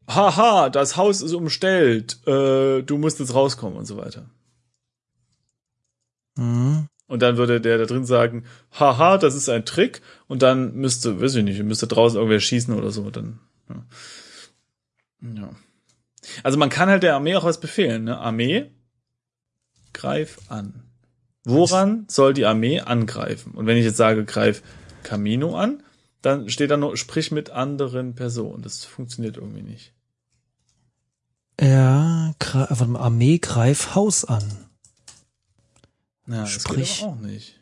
haha, 0.07 0.69
das 0.69 0.99
Haus 0.99 1.23
ist 1.23 1.33
umstellt, 1.33 2.19
äh, 2.27 2.83
du 2.83 2.99
musst 2.99 3.19
jetzt 3.19 3.35
rauskommen 3.35 3.79
und 3.79 3.87
so 3.87 3.97
weiter. 3.97 4.29
Mhm. 6.37 6.89
Und 7.09 7.23
dann 7.23 7.37
würde 7.37 7.61
der 7.61 7.79
da 7.79 7.85
drin 7.87 8.05
sagen, 8.05 8.45
haha, 8.79 9.17
das 9.17 9.35
ist 9.35 9.49
ein 9.49 9.65
Trick. 9.65 10.03
Und 10.27 10.43
dann 10.43 10.75
müsste, 10.75 11.21
weiß 11.21 11.37
ich 11.37 11.45
nicht, 11.45 11.63
müsste 11.63 11.87
draußen 11.87 12.17
irgendwer 12.17 12.41
schießen 12.41 12.75
oder 12.75 12.91
so. 12.91 13.11
Dann, 13.11 13.39
ja. 13.71 13.87
ja. 15.35 15.51
Also 16.43 16.59
man 16.59 16.69
kann 16.69 16.89
halt 16.89 17.05
der 17.05 17.15
Armee 17.15 17.37
auch 17.37 17.45
was 17.45 17.61
befehlen. 17.61 18.05
Ne? 18.05 18.19
Armee, 18.19 18.71
greif 19.97 20.39
an. 20.49 20.83
Woran 21.45 22.07
soll 22.09 22.35
die 22.35 22.45
Armee 22.45 22.81
angreifen? 22.81 23.53
Und 23.53 23.67
wenn 23.67 23.77
ich 23.77 23.85
jetzt 23.85 23.97
sage, 23.97 24.25
greif 24.25 24.63
Camino 25.03 25.57
an, 25.57 25.83
dann 26.23 26.49
steht 26.49 26.71
da 26.71 26.77
nur, 26.77 26.97
sprich 26.97 27.31
mit 27.31 27.51
anderen 27.51 28.15
Personen. 28.15 28.63
Das 28.63 28.85
funktioniert 28.85 29.37
irgendwie 29.37 29.63
nicht. 29.63 29.93
Ja, 31.61 32.35
gra- 32.41 32.69
warte 32.69 32.87
mal, 32.87 33.01
Armee 33.01 33.39
greif 33.39 33.95
Haus 33.95 34.25
an. 34.25 34.45
Ja, 36.27 36.43
das 36.43 36.53
Sprich- 36.53 37.03
auch 37.03 37.17
nicht. 37.17 37.61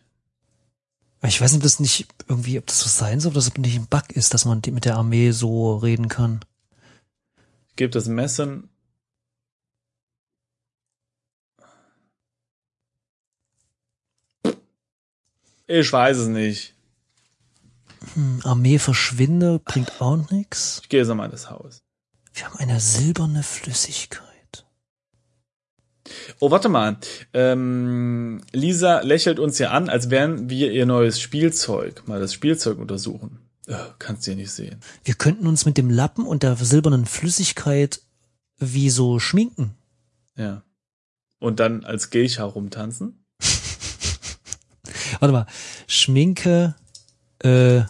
Ich 1.27 1.41
weiß 1.41 1.53
nicht, 1.53 1.61
ob 1.61 1.63
das 1.63 1.81
nicht 1.81 2.07
irgendwie, 2.29 2.59
ob 2.59 2.67
das 2.67 2.81
so 2.81 2.89
sein 2.89 3.19
soll, 3.21 3.31
oder 3.33 3.39
ob 3.39 3.45
das 3.45 3.57
nicht 3.57 3.77
ein 3.79 3.87
Bug 3.87 4.11
ist, 4.13 4.35
dass 4.35 4.45
man 4.45 4.61
mit 4.71 4.85
der 4.85 4.97
Armee 4.97 5.31
so 5.31 5.77
reden 5.77 6.09
kann. 6.09 6.41
Ich 7.71 7.77
gebe 7.77 7.91
das 7.91 8.07
Messen. 8.09 8.69
Ich 15.67 15.93
weiß 15.93 16.19
es 16.19 16.29
nicht. 16.29 16.75
Hm, 18.15 18.41
Armee 18.45 18.79
verschwinde, 18.79 19.61
bringt 19.65 20.01
auch 20.01 20.31
nix. 20.31 20.81
Ich 20.83 20.89
gehe 20.89 21.01
jetzt 21.01 21.09
nochmal 21.09 21.27
in 21.27 21.33
das 21.33 21.51
Haus. 21.51 21.83
Wir 22.35 22.45
haben 22.47 22.59
eine 22.59 22.81
silberne 22.81 23.43
Flüssigkeit. 23.43 24.25
Oh, 26.39 26.51
warte 26.51 26.69
mal. 26.69 26.99
Ähm, 27.33 28.43
Lisa 28.53 29.01
lächelt 29.01 29.39
uns 29.39 29.59
ja 29.59 29.71
an, 29.71 29.89
als 29.89 30.11
wären 30.11 30.51
wir 30.51 30.71
ihr 30.71 30.85
neues 30.85 31.21
Spielzeug. 31.21 32.07
Mal 32.07 32.21
das 32.21 32.35
Spielzeug 32.35 32.79
untersuchen. 32.79 33.39
Äh, 33.67 33.77
kannst 33.99 34.27
du 34.27 34.33
ja 34.33 34.37
nicht 34.37 34.53
sehen. 34.53 34.81
Wir 35.05 35.15
könnten 35.15 35.47
uns 35.47 35.65
mit 35.65 35.79
dem 35.79 35.89
Lappen 35.89 36.27
und 36.27 36.43
der 36.43 36.57
silbernen 36.57 37.07
Flüssigkeit 37.07 38.03
wie 38.59 38.91
so 38.91 39.19
schminken. 39.19 39.75
Ja. 40.37 40.63
Und 41.39 41.61
dann 41.61 41.85
als 41.85 42.11
Geisha 42.11 42.45
rumtanzen. 42.45 43.24
Warte 45.25 45.33
mal, 45.33 45.47
schminke 45.87 46.75
äh, 47.39 47.81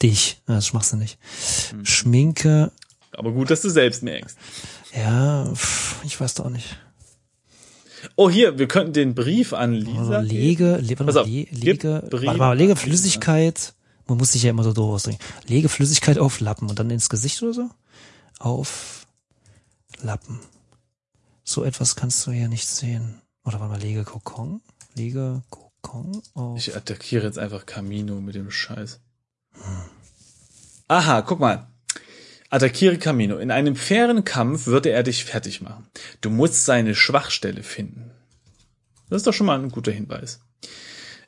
dich. 0.00 0.40
Das 0.46 0.72
machst 0.72 0.94
du 0.94 0.96
nicht. 0.96 1.18
Schminke, 1.82 2.72
Aber 3.12 3.32
gut, 3.32 3.50
dass 3.50 3.60
du 3.60 3.68
selbst 3.68 4.02
merkst. 4.02 4.38
ja, 4.96 5.52
pff, 5.54 6.02
ich 6.02 6.18
weiß 6.18 6.32
doch 6.34 6.46
auch 6.46 6.50
nicht. 6.50 6.78
Oh, 8.16 8.30
hier, 8.30 8.58
wir 8.58 8.68
könnten 8.68 8.94
den 8.94 9.14
Brief 9.14 9.52
an 9.52 9.74
Also 9.74 9.90
Lisa. 9.90 10.20
lege, 10.20 10.76
le, 10.76 10.98
warte 10.98 11.04
Pass 11.04 11.16
auf, 11.16 11.26
le, 11.26 11.46
lege, 11.50 12.02
Brief 12.08 12.26
warte 12.26 12.38
mal, 12.38 12.56
lege 12.56 12.74
Flüssigkeit, 12.74 13.74
man 14.06 14.16
muss 14.16 14.32
sich 14.32 14.42
ja 14.42 14.50
immer 14.50 14.64
so 14.64 14.72
doof 14.72 14.94
ausdrücken. 14.94 15.18
Lege 15.46 15.68
Flüssigkeit 15.68 16.18
auf 16.18 16.40
Lappen 16.40 16.70
und 16.70 16.78
dann 16.78 16.88
ins 16.88 17.10
Gesicht 17.10 17.42
oder 17.42 17.52
so? 17.52 17.68
Auf 18.38 19.06
Lappen. 20.00 20.40
So 21.44 21.64
etwas 21.64 21.96
kannst 21.96 22.26
du 22.26 22.30
hier 22.30 22.48
nicht 22.48 22.66
sehen. 22.66 23.20
Oder 23.44 23.60
warte 23.60 23.74
mal, 23.74 23.80
lege 23.80 24.04
Kokon? 24.04 24.62
Lege 24.94 25.42
Kokon 25.50 25.71
auf. 26.34 26.56
Ich 26.56 26.76
attackiere 26.76 27.24
jetzt 27.24 27.38
einfach 27.38 27.66
Camino 27.66 28.20
mit 28.20 28.34
dem 28.34 28.50
Scheiß. 28.50 29.00
Aha, 30.88 31.22
guck 31.22 31.40
mal. 31.40 31.68
Attackiere 32.50 32.98
Camino. 32.98 33.38
In 33.38 33.50
einem 33.50 33.76
fairen 33.76 34.24
Kampf 34.24 34.66
würde 34.66 34.90
er 34.90 35.02
dich 35.02 35.24
fertig 35.24 35.62
machen. 35.62 35.86
Du 36.20 36.28
musst 36.28 36.66
seine 36.66 36.94
Schwachstelle 36.94 37.62
finden. 37.62 38.10
Das 39.08 39.18
ist 39.18 39.26
doch 39.26 39.32
schon 39.32 39.46
mal 39.46 39.58
ein 39.58 39.70
guter 39.70 39.92
Hinweis. 39.92 40.40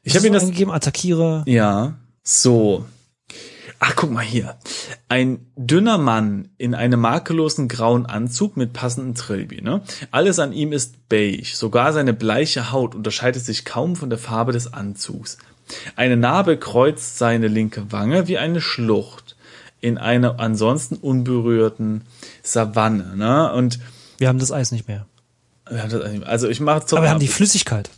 Ich 0.02 0.16
habe 0.16 0.26
ihn 0.26 0.34
hast 0.34 0.42
das. 0.42 0.42
du 0.42 0.46
eingegeben, 0.48 0.72
attackiere. 0.74 1.44
Ja, 1.46 1.98
so. 2.22 2.84
Ach, 3.86 3.94
guck 3.96 4.10
mal 4.10 4.24
hier. 4.24 4.56
Ein 5.10 5.44
dünner 5.56 5.98
Mann 5.98 6.48
in 6.56 6.74
einem 6.74 7.00
makellosen 7.00 7.68
grauen 7.68 8.06
Anzug 8.06 8.56
mit 8.56 8.72
passenden 8.72 9.14
Trilby, 9.14 9.60
ne? 9.60 9.82
Alles 10.10 10.38
an 10.38 10.54
ihm 10.54 10.72
ist 10.72 11.08
beige. 11.10 11.54
Sogar 11.54 11.92
seine 11.92 12.14
bleiche 12.14 12.72
Haut 12.72 12.94
unterscheidet 12.94 13.44
sich 13.44 13.66
kaum 13.66 13.94
von 13.94 14.08
der 14.08 14.18
Farbe 14.18 14.52
des 14.52 14.72
Anzugs. 14.72 15.36
Eine 15.96 16.16
Narbe 16.16 16.56
kreuzt 16.58 17.18
seine 17.18 17.46
linke 17.48 17.92
Wange 17.92 18.26
wie 18.26 18.38
eine 18.38 18.62
Schlucht 18.62 19.36
in 19.82 19.98
einer 19.98 20.40
ansonsten 20.40 20.96
unberührten 20.96 22.02
Savanne, 22.42 23.16
ne? 23.16 23.52
Und 23.52 23.80
Wir 24.16 24.28
haben 24.28 24.38
das 24.38 24.50
Eis 24.50 24.72
nicht 24.72 24.88
mehr. 24.88 25.04
wir 25.68 25.82
haben 25.82 25.90
das 25.90 26.00
eigentlich- 26.00 26.26
also 26.26 26.48
ich 26.48 26.60
mache 26.60 26.86
Aber 26.90 27.02
wir 27.02 27.10
haben 27.10 27.20
die 27.20 27.28
Flüssigkeit. 27.28 27.90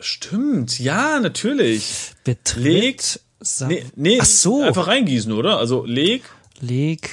Stimmt, 0.00 0.78
ja, 0.80 1.20
natürlich. 1.20 2.12
Betritt. 2.24 2.64
Legt- 2.64 3.20
Sa 3.40 3.66
Nee, 3.68 3.84
nee, 3.96 4.18
Ach 4.20 4.24
so. 4.24 4.62
einfach 4.62 4.86
reingießen, 4.86 5.32
oder? 5.32 5.58
Also 5.58 5.84
leg 5.84 6.22
Leg. 6.60 7.10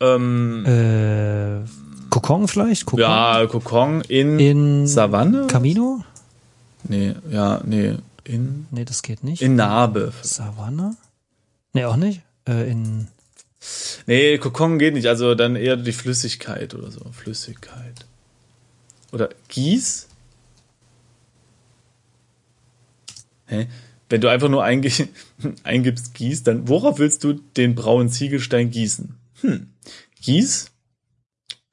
ähm, 0.00 0.64
Äh, 0.66 1.64
Kokon 2.10 2.46
vielleicht? 2.48 2.84
Kokon? 2.84 3.00
Ja, 3.00 3.46
Kokon 3.46 4.02
in, 4.02 4.38
In 4.38 4.86
Savanne? 4.86 5.46
Camino? 5.46 6.04
Nee, 6.84 7.14
ja, 7.30 7.60
nee, 7.64 7.94
in, 8.24 8.66
Nee, 8.70 8.84
das 8.84 9.02
geht 9.02 9.24
nicht. 9.24 9.40
in 9.40 9.54
Narbe. 9.56 10.12
Savanne? 10.22 10.96
Nee, 11.72 11.84
auch 11.86 11.96
nicht. 11.96 12.20
Äh, 12.46 12.70
in 12.70 13.08
Nee, 14.06 14.38
Kokon 14.38 14.78
geht 14.78 14.92
nicht, 14.94 15.06
also 15.06 15.34
dann 15.36 15.54
eher 15.56 15.76
die 15.76 15.92
Flüssigkeit 15.92 16.74
oder 16.74 16.90
so. 16.90 17.00
Flüssigkeit. 17.12 18.04
Oder 19.12 19.28
Gieß? 19.48 20.08
Hä? 23.46 23.68
Wenn 24.12 24.20
du 24.20 24.28
einfach 24.28 24.50
nur 24.50 24.62
einge 24.62 24.92
eingibst 25.62 26.12
Gieß, 26.12 26.42
dann 26.42 26.68
worauf 26.68 26.98
willst 26.98 27.24
du 27.24 27.32
den 27.32 27.74
braunen 27.74 28.10
Ziegelstein 28.10 28.70
gießen? 28.70 29.14
Hm. 29.40 29.72
Gieß? 30.20 30.70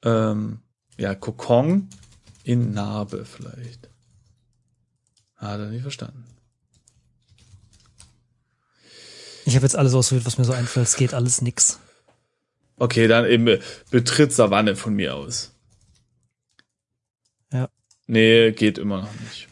Ähm, 0.04 0.60
ja, 0.96 1.14
Kokon 1.14 1.90
in 2.42 2.72
Narbe 2.72 3.26
vielleicht. 3.26 3.90
Hat 5.36 5.60
er 5.60 5.66
nicht 5.68 5.82
verstanden. 5.82 6.24
Ich 9.44 9.54
habe 9.54 9.66
jetzt 9.66 9.76
alles 9.76 9.92
ausgewählt, 9.92 10.24
was 10.24 10.38
mir 10.38 10.46
so 10.46 10.54
einfällt. 10.54 10.86
Es 10.86 10.96
geht 10.96 11.12
alles 11.12 11.42
nix. 11.42 11.78
Okay, 12.78 13.06
dann 13.06 13.26
eben 13.26 13.60
betritt 13.90 14.32
Savanne 14.32 14.76
von 14.76 14.94
mir 14.94 15.14
aus. 15.14 15.52
Ja. 17.52 17.68
Nee, 18.06 18.52
geht 18.52 18.78
immer 18.78 19.02
noch 19.02 19.20
nicht. 19.20 19.49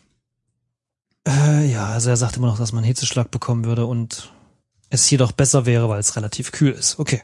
Äh, 1.28 1.70
ja, 1.70 1.88
also 1.88 2.08
er 2.08 2.16
sagt 2.16 2.38
immer 2.38 2.46
noch, 2.46 2.56
dass 2.56 2.72
man 2.72 2.84
Hitzeschlag 2.84 3.30
bekommen 3.30 3.66
würde 3.66 3.84
und 3.84 4.32
es 4.88 5.10
jedoch 5.10 5.32
besser 5.32 5.66
wäre, 5.66 5.90
weil 5.90 6.00
es 6.00 6.16
relativ 6.16 6.52
kühl 6.52 6.72
ist. 6.72 6.98
Okay. 6.98 7.22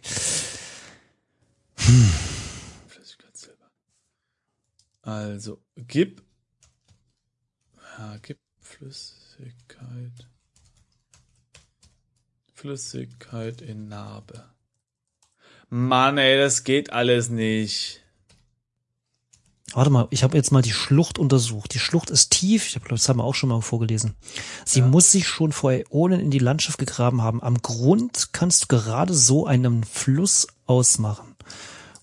Flüssigkeitssilber. 2.86 3.70
Also, 5.00 5.64
gib. 5.76 6.22
Ja, 7.98 8.18
gib 8.20 8.38
Flüssigkeit. 8.60 10.28
Flüssigkeit 12.52 13.62
in 13.62 13.88
Narbe. 13.88 14.44
Mann, 15.70 16.18
ey, 16.18 16.36
das 16.36 16.64
geht 16.64 16.92
alles 16.92 17.30
nicht. 17.30 18.03
Warte 19.74 19.90
mal, 19.90 20.06
ich 20.10 20.22
habe 20.22 20.36
jetzt 20.36 20.52
mal 20.52 20.62
die 20.62 20.72
Schlucht 20.72 21.18
untersucht. 21.18 21.74
Die 21.74 21.80
Schlucht 21.80 22.08
ist 22.10 22.30
tief, 22.30 22.68
ich 22.68 22.76
habe 22.76 22.88
das 22.88 23.08
haben 23.08 23.18
wir 23.18 23.24
auch 23.24 23.34
schon 23.34 23.48
mal 23.48 23.60
vorgelesen. 23.60 24.14
Sie 24.64 24.80
Ja. 24.80 24.86
muss 24.86 25.10
sich 25.10 25.26
schon 25.26 25.50
vor 25.50 25.72
Äonen 25.72 26.20
in 26.20 26.30
die 26.30 26.38
Landschaft 26.38 26.78
gegraben 26.78 27.22
haben. 27.22 27.42
Am 27.42 27.60
Grund 27.60 28.32
kannst 28.32 28.62
du 28.62 28.66
gerade 28.68 29.12
so 29.12 29.46
einen 29.46 29.82
Fluss 29.82 30.46
ausmachen. 30.66 31.34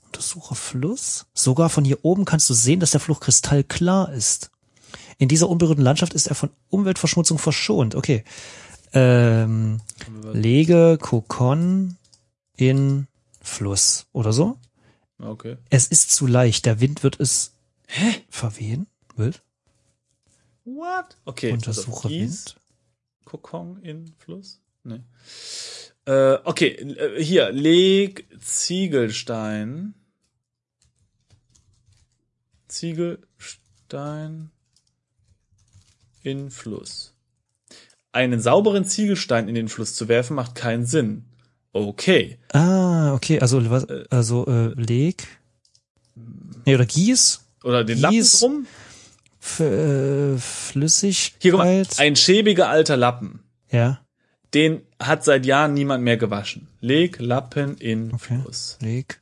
Untersuche 0.07 0.55
Fluss. 0.55 1.26
Sogar 1.34 1.69
von 1.69 1.86
hier 1.86 2.03
oben 2.03 2.26
kannst 2.26 2.49
du 2.49 2.53
sehen, 2.53 2.82
dass 2.82 2.91
der 2.91 2.99
Fluss 2.99 3.22
kristallklar 3.22 4.11
ist. 4.11 4.51
In 5.17 5.30
dieser 5.30 5.47
unberührten 5.47 5.84
Landschaft 5.84 6.13
ist 6.13 6.28
er 6.28 6.36
von 6.36 6.49
Umweltverschmutzung 6.69 7.38
verschont. 7.38 7.95
Okay. 7.95 8.26
Ähm, 8.91 9.80
lege 10.34 10.97
Kokon 10.99 11.95
in 12.57 13.07
Fluss 13.39 14.07
oder 14.11 14.34
so. 14.34 14.57
Okay. 15.24 15.55
Es 15.69 15.88
ist 15.88 16.11
zu 16.11 16.28
leicht. 16.28 16.65
Der 16.65 16.82
Wind 16.82 17.03
wird 17.03 17.17
es 17.19 17.53
verwehen. 18.29 18.87
Wild. 19.15 19.41
What? 20.63 21.17
Okay. 21.25 21.51
Untersuche 21.51 22.07
also, 22.07 22.09
Wind. 22.09 22.55
Kokon 23.25 23.81
in 23.81 24.13
Fluss? 24.17 24.59
Nee. 24.83 25.01
Äh, 26.05 26.37
okay, 26.43 26.69
äh, 26.69 27.23
hier, 27.23 27.51
leg 27.51 28.27
Ziegelstein. 28.39 29.93
Ziegelstein 32.67 34.51
in 36.23 36.49
Fluss. 36.49 37.13
Einen 38.11 38.41
sauberen 38.41 38.85
Ziegelstein 38.85 39.47
in 39.47 39.55
den 39.55 39.67
Fluss 39.67 39.95
zu 39.95 40.07
werfen, 40.07 40.35
macht 40.35 40.55
keinen 40.55 40.85
Sinn. 40.85 41.25
Okay. 41.73 42.39
Ah, 42.51 43.13
okay. 43.13 43.39
Also, 43.39 43.69
was, 43.69 43.85
also 44.09 44.45
äh, 44.47 44.73
leg. 44.73 45.27
Nee, 46.65 46.75
oder 46.75 46.85
gieß. 46.85 47.40
Oder 47.64 47.84
den 47.84 47.99
Lappen 47.99 48.28
drum. 48.39 48.68
F 49.39 49.59
äh, 49.59 50.38
Flüssigkeit. 50.38 51.41
Hier, 51.41 51.51
guck 51.51 51.59
mal, 51.59 51.84
ein 51.97 52.16
schäbiger 52.16 52.70
alter 52.70 52.97
Lappen. 52.97 53.43
ja. 53.70 53.99
Den 54.53 54.82
hat 55.01 55.24
seit 55.24 55.45
Jahren 55.45 55.74
niemand 55.74 56.03
mehr 56.03 56.18
gewaschen. 56.18 56.68
Leg 56.82 57.20
Lappen 57.22 57.78
in 57.78 58.14
Okay. 58.14 58.38
Fluss. 58.43 58.78
Leg. 58.82 59.22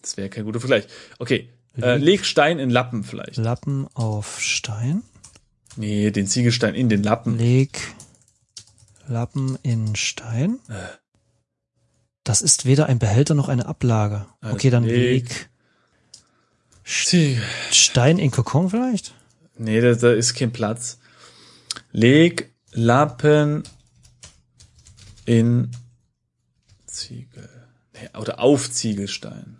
Das 0.00 0.16
wäre 0.16 0.28
kein 0.30 0.44
guter 0.44 0.60
Vergleich. 0.60 0.86
Okay. 1.18 1.50
Äh, 1.76 1.96
Leg- 1.96 2.04
leg 2.04 2.24
Stein 2.24 2.58
in 2.60 2.70
Lappen 2.70 3.02
vielleicht. 3.04 3.36
Lappen 3.36 3.88
auf 3.94 4.40
Stein. 4.40 5.02
Nee, 5.76 6.12
den 6.12 6.26
Ziegelstein 6.28 6.74
in 6.76 6.88
den 6.88 7.02
Lappen. 7.02 7.36
Leg 7.36 7.80
Lappen 9.08 9.58
in 9.62 9.96
Stein. 9.96 10.60
Äh. 10.68 10.74
Das 12.24 12.42
ist 12.42 12.64
weder 12.64 12.86
ein 12.86 12.98
Behälter 13.00 13.34
noch 13.34 13.48
eine 13.48 13.66
Ablage. 13.66 14.26
Also 14.40 14.54
Okay, 14.54 14.70
dann 14.70 14.84
leg- 14.84 15.28
leg. 15.28 15.49
Stein 16.90 18.18
in 18.18 18.30
Kokon 18.32 18.70
vielleicht? 18.70 19.14
Nee, 19.56 19.80
da, 19.80 19.94
da 19.94 20.12
ist 20.12 20.34
kein 20.34 20.52
Platz. 20.52 20.98
Leg 21.92 22.52
Lappen 22.72 23.62
in 25.24 25.70
Ziegel. 26.86 27.48
Nee, 27.94 28.18
oder 28.18 28.40
auf 28.40 28.70
Ziegelstein. 28.70 29.58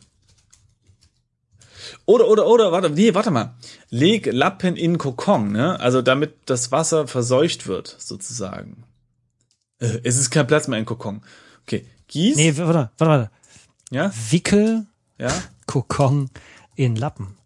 Oder, 2.05 2.27
oder, 2.27 2.47
oder, 2.47 2.73
warte, 2.73 2.91
nee, 2.91 3.15
warte 3.15 3.31
mal. 3.31 3.55
Leg 3.91 4.27
Lappen 4.27 4.77
in 4.77 4.99
Kokon, 4.99 5.53
ne? 5.53 5.79
Also 5.79 6.03
damit 6.03 6.35
das 6.47 6.73
Wasser 6.73 7.07
verseucht 7.07 7.69
wird, 7.69 7.95
sozusagen. 7.99 8.85
Äh, 9.79 10.01
es 10.03 10.17
ist 10.17 10.31
kein 10.31 10.47
Platz 10.47 10.67
mehr 10.67 10.79
in 10.79 10.85
Kokon. 10.85 11.23
Okay, 11.63 11.87
Gieß. 12.09 12.37
Nee, 12.37 12.57
warte, 12.57 12.91
warte, 12.99 13.11
warte. 13.11 13.31
Ja, 13.91 14.13
Wickel 14.31 14.87
ja. 15.21 15.31
Kokon 15.67 16.31
in 16.85 16.97
Lappen. 16.97 17.37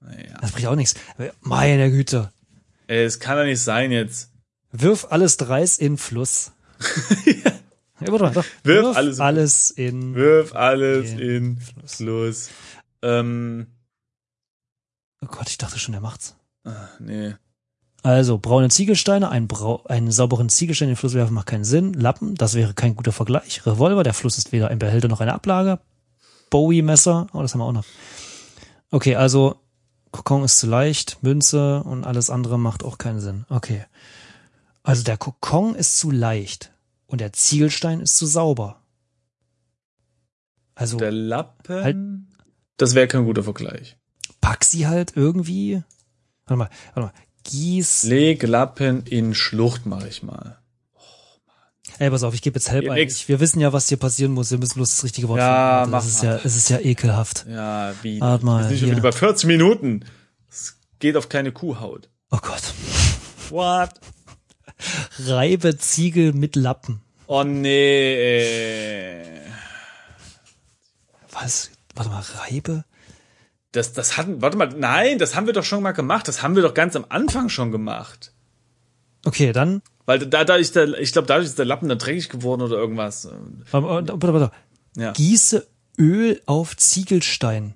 Naja. 0.00 0.36
Das 0.40 0.52
bringt 0.52 0.66
auch 0.68 0.74
nichts. 0.76 0.94
Meine 1.40 1.90
Güte. 1.90 2.30
Es 2.86 3.18
kann 3.18 3.36
doch 3.38 3.44
nicht 3.44 3.60
sein 3.62 3.90
jetzt. 3.90 4.30
Wirf 4.72 5.06
alles 5.10 5.36
Dreis 5.36 5.78
in 5.78 5.96
Fluss. 5.98 6.52
ja. 7.24 7.52
warte 8.00 8.24
mal, 8.24 8.32
doch. 8.32 8.44
Wirf 8.62 8.96
alles 8.96 9.16
in- 9.18 9.22
alles 9.22 9.70
in. 9.70 10.14
Wirf 10.14 10.54
alles 10.54 11.10
In 11.12 11.18
in 11.18 11.56
Fluss. 11.58 11.94
Fluss. 11.96 12.48
Ähm, 13.02 13.66
Oh 15.22 15.26
Gott, 15.28 15.48
ich 15.48 15.56
dachte 15.58 15.78
schon, 15.78 15.92
der 15.92 16.02
macht's. 16.02 16.36
ah, 16.64 16.88
nee. 17.00 17.34
Also, 18.02 18.38
braune 18.38 18.68
Ziegelsteine, 18.68 19.30
ein 19.30 19.48
Brau 19.48 19.82
einen 19.84 20.12
sauberen 20.12 20.48
Ziegelstein 20.50 20.88
in 20.88 20.92
den 20.94 20.98
Fluss 20.98 21.14
werfen 21.14 21.32
macht 21.34 21.46
keinen 21.46 21.64
Sinn. 21.64 21.94
Lappen, 21.94 22.34
das 22.36 22.54
wäre 22.54 22.74
kein 22.74 22.94
guter 22.94 23.10
Vergleich. 23.12 23.64
Revolver, 23.66 24.04
der 24.04 24.14
Fluss 24.14 24.38
ist 24.38 24.52
weder 24.52 24.68
ein 24.68 24.78
Behälter 24.78 25.08
noch 25.08 25.20
eine 25.20 25.32
Ablage. 25.32 25.80
Bowie-Messer, 26.50 27.26
oh, 27.32 27.40
das 27.42 27.54
haben 27.54 27.60
wir 27.60 27.64
auch 27.64 27.72
noch. 27.72 27.84
Okay, 28.90 29.16
also, 29.16 29.60
Kokon 30.12 30.44
ist 30.44 30.58
zu 30.58 30.66
leicht, 30.66 31.22
Münze 31.22 31.82
und 31.82 32.04
alles 32.04 32.30
andere 32.30 32.58
macht 32.58 32.84
auch 32.84 32.98
keinen 32.98 33.20
Sinn. 33.20 33.44
Okay. 33.48 33.84
Also, 34.82 35.02
der 35.02 35.16
Kokon 35.16 35.74
ist 35.74 35.98
zu 35.98 36.10
leicht 36.10 36.72
und 37.06 37.20
der 37.20 37.32
Ziegelstein 37.32 38.00
ist 38.00 38.16
zu 38.16 38.26
sauber. 38.26 38.82
Also, 40.74 40.98
Der 40.98 41.10
Lappen. 41.12 41.82
Halt. 41.82 41.96
Das 42.76 42.94
wäre 42.94 43.08
kein 43.08 43.24
guter 43.24 43.42
Vergleich. 43.42 43.96
Pack 44.40 44.64
sie 44.64 44.86
halt 44.86 45.16
irgendwie. 45.16 45.82
Warte 46.44 46.58
mal, 46.58 46.70
warte 46.94 47.00
mal. 47.00 47.22
Gieß. 47.44 48.04
Leg 48.04 48.42
Lappen 48.42 49.04
in 49.04 49.34
Schlucht, 49.34 49.86
mache 49.86 50.08
ich 50.08 50.22
mal. 50.22 50.58
Ey, 51.98 52.10
pass 52.10 52.22
auf, 52.22 52.34
ich 52.34 52.42
gebe 52.42 52.58
jetzt 52.58 52.70
Help 52.70 52.90
ein. 52.90 53.08
wir 53.08 53.40
wissen 53.40 53.60
ja, 53.60 53.72
was 53.72 53.88
hier 53.88 53.96
passieren 53.96 54.32
muss. 54.32 54.50
Wir 54.50 54.58
müssen 54.58 54.74
bloß 54.74 54.90
das 54.96 55.04
richtige 55.04 55.28
Wort 55.28 55.38
Ja, 55.38 55.78
finden. 55.80 55.90
mach 55.92 55.98
Das 56.02 56.08
ist 56.08 56.22
ja, 56.22 56.36
es 56.36 56.56
ist 56.56 56.68
ja 56.68 56.78
ekelhaft. 56.78 57.46
Ja, 57.48 57.94
wie? 58.02 58.20
Warte 58.20 58.44
mal, 58.44 58.62
Wir 58.64 58.68
sind 58.68 58.80
schon 58.80 58.90
wieder 58.90 59.00
bei 59.00 59.12
40 59.12 59.46
Minuten. 59.46 60.04
Es 60.50 60.76
geht 60.98 61.16
auf 61.16 61.28
keine 61.28 61.52
Kuhhaut. 61.52 62.08
Oh 62.30 62.38
Gott. 62.42 62.62
What? 63.50 63.90
Reibe 65.24 65.78
Ziegel 65.78 66.32
mit 66.34 66.54
Lappen. 66.56 67.00
Oh 67.28 67.44
nee. 67.44 68.14
ey. 68.14 69.40
Was? 71.32 71.70
Warte 71.94 72.10
mal, 72.10 72.22
Reibe? 72.50 72.84
Das, 73.72 73.92
das 73.92 74.16
hatten, 74.16 74.42
warte 74.42 74.56
mal, 74.56 74.68
nein, 74.68 75.18
das 75.18 75.34
haben 75.34 75.46
wir 75.46 75.52
doch 75.52 75.64
schon 75.64 75.82
mal 75.82 75.92
gemacht. 75.92 76.28
Das 76.28 76.42
haben 76.42 76.56
wir 76.56 76.62
doch 76.62 76.74
ganz 76.74 76.94
am 76.96 77.06
Anfang 77.08 77.48
schon 77.48 77.72
gemacht. 77.72 78.32
Okay, 79.24 79.52
dann. 79.52 79.82
Weil 80.06 80.20
da, 80.20 80.44
da 80.44 80.56
ich, 80.56 80.72
der, 80.72 80.98
ich 81.00 81.12
glaube, 81.12 81.26
dadurch 81.26 81.46
ist 81.46 81.58
der 81.58 81.64
Lappen 81.64 81.88
dann 81.88 81.98
dreckig 81.98 82.28
geworden 82.28 82.62
oder 82.62 82.76
irgendwas. 82.76 83.28
Warte, 83.70 84.12
warte, 84.12 84.32
warte. 84.32 84.52
Ja. 84.96 85.12
Gieße 85.12 85.66
Öl 85.98 86.40
auf 86.46 86.76
Ziegelstein. 86.76 87.74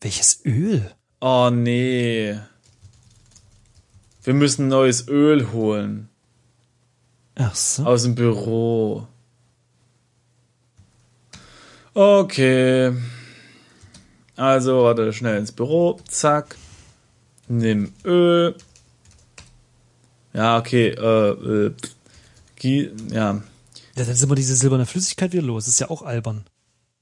Welches 0.00 0.44
Öl? 0.44 0.90
Oh 1.20 1.50
nee. 1.50 2.36
Wir 4.24 4.34
müssen 4.34 4.68
neues 4.68 5.08
Öl 5.08 5.52
holen. 5.52 6.08
Ach 7.36 7.54
so. 7.54 7.84
Aus 7.84 8.02
dem 8.02 8.14
Büro. 8.14 9.06
Okay. 11.94 12.92
Also, 14.36 14.84
warte, 14.84 15.12
schnell 15.12 15.38
ins 15.38 15.52
Büro. 15.52 16.00
Zack. 16.08 16.56
Nimm 17.48 17.92
Öl. 18.04 18.56
Ja, 20.32 20.58
okay. 20.58 20.88
Äh, 20.88 21.30
äh, 21.66 21.74
Gie- 22.56 22.90
ja, 23.10 23.42
Ja, 23.96 24.04
dann 24.04 24.14
sind 24.14 24.30
wir 24.30 24.34
diese 24.36 24.56
silberne 24.56 24.86
Flüssigkeit 24.86 25.32
wieder 25.32 25.42
los. 25.42 25.64
Das 25.66 25.74
ist 25.74 25.80
ja 25.80 25.90
auch 25.90 26.02
albern. 26.02 26.44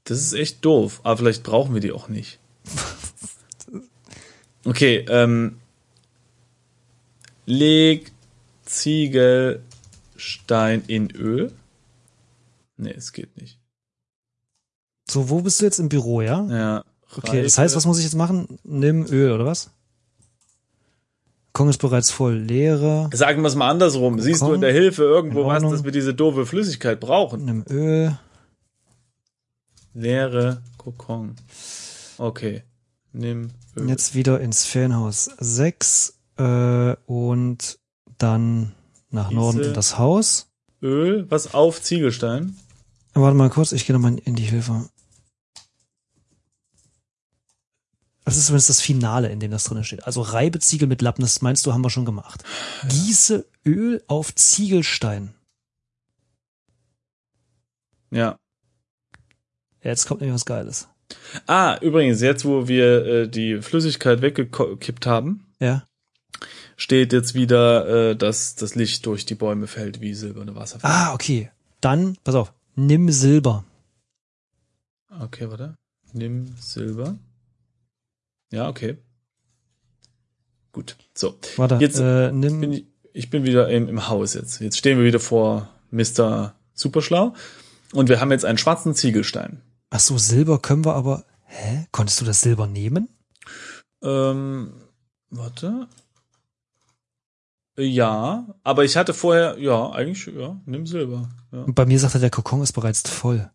das 0.04 0.18
ist 0.18 0.32
echt 0.32 0.64
doof. 0.64 1.00
Aber 1.04 1.16
vielleicht 1.18 1.42
brauchen 1.44 1.72
wir 1.74 1.80
die 1.80 1.92
auch 1.92 2.08
nicht. 2.08 2.38
Okay, 4.64 5.04
ähm. 5.08 5.56
Leg 7.46 8.12
Ziegelstein 8.66 10.82
in 10.86 11.10
Öl. 11.10 11.52
Nee, 12.76 12.92
es 12.96 13.12
geht 13.12 13.36
nicht. 13.40 13.58
So, 15.10 15.28
wo 15.28 15.40
bist 15.40 15.60
du 15.60 15.64
jetzt 15.64 15.80
im 15.80 15.88
Büro, 15.88 16.20
ja? 16.22 16.46
Ja. 16.48 16.84
Okay, 17.16 17.42
das 17.42 17.58
heißt, 17.58 17.74
was 17.74 17.86
muss 17.86 17.98
ich 17.98 18.04
jetzt 18.04 18.14
machen? 18.14 18.60
Nimm 18.62 19.04
Öl, 19.06 19.32
oder 19.32 19.44
was? 19.46 19.70
Kong 21.60 21.68
ist 21.68 21.76
bereits 21.76 22.10
voll. 22.10 22.36
Leere. 22.36 23.10
Sagen 23.12 23.42
wir 23.42 23.48
es 23.48 23.54
mal 23.54 23.68
andersrum. 23.68 24.18
Siehst 24.18 24.40
du 24.40 24.54
in 24.54 24.62
der 24.62 24.72
Hilfe 24.72 25.02
irgendwo 25.02 25.44
was, 25.44 25.62
dass 25.62 25.84
wir 25.84 25.92
diese 25.92 26.14
doofe 26.14 26.46
Flüssigkeit 26.46 26.98
brauchen? 27.00 27.44
Nimm 27.44 27.64
Öl. 27.68 28.18
Leere 29.92 30.62
Kokon. 30.78 31.36
Okay. 32.16 32.62
Nimm 33.12 33.50
Öl. 33.76 33.90
Jetzt 33.90 34.14
wieder 34.14 34.40
ins 34.40 34.64
Ferienhaus 34.64 35.28
6 35.38 36.14
äh, 36.38 36.96
und 37.04 37.78
dann 38.16 38.72
nach 39.10 39.30
Norden 39.30 39.58
Diese- 39.58 39.68
in 39.68 39.74
das 39.74 39.98
Haus. 39.98 40.48
Öl, 40.80 41.26
was 41.30 41.52
auf 41.52 41.82
Ziegelstein? 41.82 42.56
Warte 43.12 43.36
mal 43.36 43.50
kurz, 43.50 43.72
ich 43.72 43.84
gehe 43.86 43.94
nochmal 43.94 44.16
in 44.24 44.34
die 44.34 44.44
Hilfe. 44.44 44.86
Das 48.30 48.36
ist 48.38 48.46
zumindest 48.46 48.68
das 48.68 48.80
Finale, 48.80 49.28
in 49.28 49.40
dem 49.40 49.50
das 49.50 49.64
drin 49.64 49.82
steht. 49.82 50.04
Also 50.06 50.20
reibe 50.22 50.60
Ziegel 50.60 50.86
mit 50.86 51.02
Lappen, 51.02 51.22
das 51.22 51.42
meinst 51.42 51.66
du, 51.66 51.72
haben 51.72 51.82
wir 51.82 51.90
schon 51.90 52.04
gemacht. 52.04 52.44
Gieße 52.88 53.44
Öl 53.66 54.02
auf 54.06 54.32
Ziegelstein. 54.36 55.34
Ja. 58.12 58.38
Jetzt 59.82 60.06
kommt 60.06 60.20
nämlich 60.20 60.34
was 60.34 60.44
Geiles. 60.46 60.88
Ah, 61.48 61.76
übrigens, 61.80 62.20
jetzt 62.20 62.44
wo 62.44 62.68
wir 62.68 63.04
äh, 63.06 63.28
die 63.28 63.60
Flüssigkeit 63.62 64.22
weggekippt 64.22 65.06
haben, 65.06 65.46
Ja. 65.58 65.84
steht 66.76 67.12
jetzt 67.12 67.34
wieder, 67.34 68.10
äh, 68.10 68.16
dass 68.16 68.54
das 68.54 68.76
Licht 68.76 69.06
durch 69.06 69.26
die 69.26 69.34
Bäume 69.34 69.66
fällt 69.66 70.00
wie 70.00 70.14
silberne 70.14 70.54
Wasserfälle. 70.54 70.92
Ah, 70.92 71.14
okay. 71.14 71.50
Dann, 71.80 72.16
pass 72.22 72.36
auf, 72.36 72.52
nimm 72.76 73.10
Silber. 73.10 73.64
Okay, 75.20 75.50
warte. 75.50 75.74
Nimm 76.12 76.54
Silber. 76.60 77.18
Ja, 78.52 78.68
okay. 78.68 78.98
Gut. 80.72 80.96
So. 81.14 81.38
Warte, 81.56 81.76
Jetzt 81.76 81.98
äh, 81.98 82.32
nimm. 82.32 82.60
Bin 82.60 82.72
ich, 82.72 82.86
ich 83.12 83.30
bin 83.30 83.44
wieder 83.44 83.68
im, 83.68 83.88
im 83.88 84.08
Haus 84.08 84.34
jetzt. 84.34 84.60
Jetzt 84.60 84.78
stehen 84.78 84.98
wir 84.98 85.04
wieder 85.04 85.20
vor 85.20 85.68
Mr. 85.90 86.54
Superschlau. 86.74 87.34
Und 87.92 88.08
wir 88.08 88.20
haben 88.20 88.30
jetzt 88.30 88.44
einen 88.44 88.58
schwarzen 88.58 88.94
Ziegelstein. 88.94 89.62
Ach 89.90 90.00
so, 90.00 90.16
Silber 90.18 90.60
können 90.60 90.84
wir 90.84 90.94
aber. 90.94 91.24
Hä? 91.44 91.86
Konntest 91.90 92.20
du 92.20 92.24
das 92.24 92.40
Silber 92.40 92.68
nehmen? 92.68 93.08
Ähm, 94.02 94.72
warte. 95.30 95.88
Ja, 97.76 98.54
aber 98.62 98.84
ich 98.84 98.96
hatte 98.96 99.14
vorher, 99.14 99.58
ja, 99.58 99.90
eigentlich, 99.90 100.26
ja, 100.26 100.60
nimm 100.66 100.86
Silber. 100.86 101.30
Ja. 101.50 101.62
Und 101.62 101.74
bei 101.74 101.86
mir 101.86 101.98
sagt 101.98 102.14
er, 102.14 102.20
der 102.20 102.30
Kokon 102.30 102.62
ist 102.62 102.72
bereits 102.72 103.08
voll. 103.08 103.50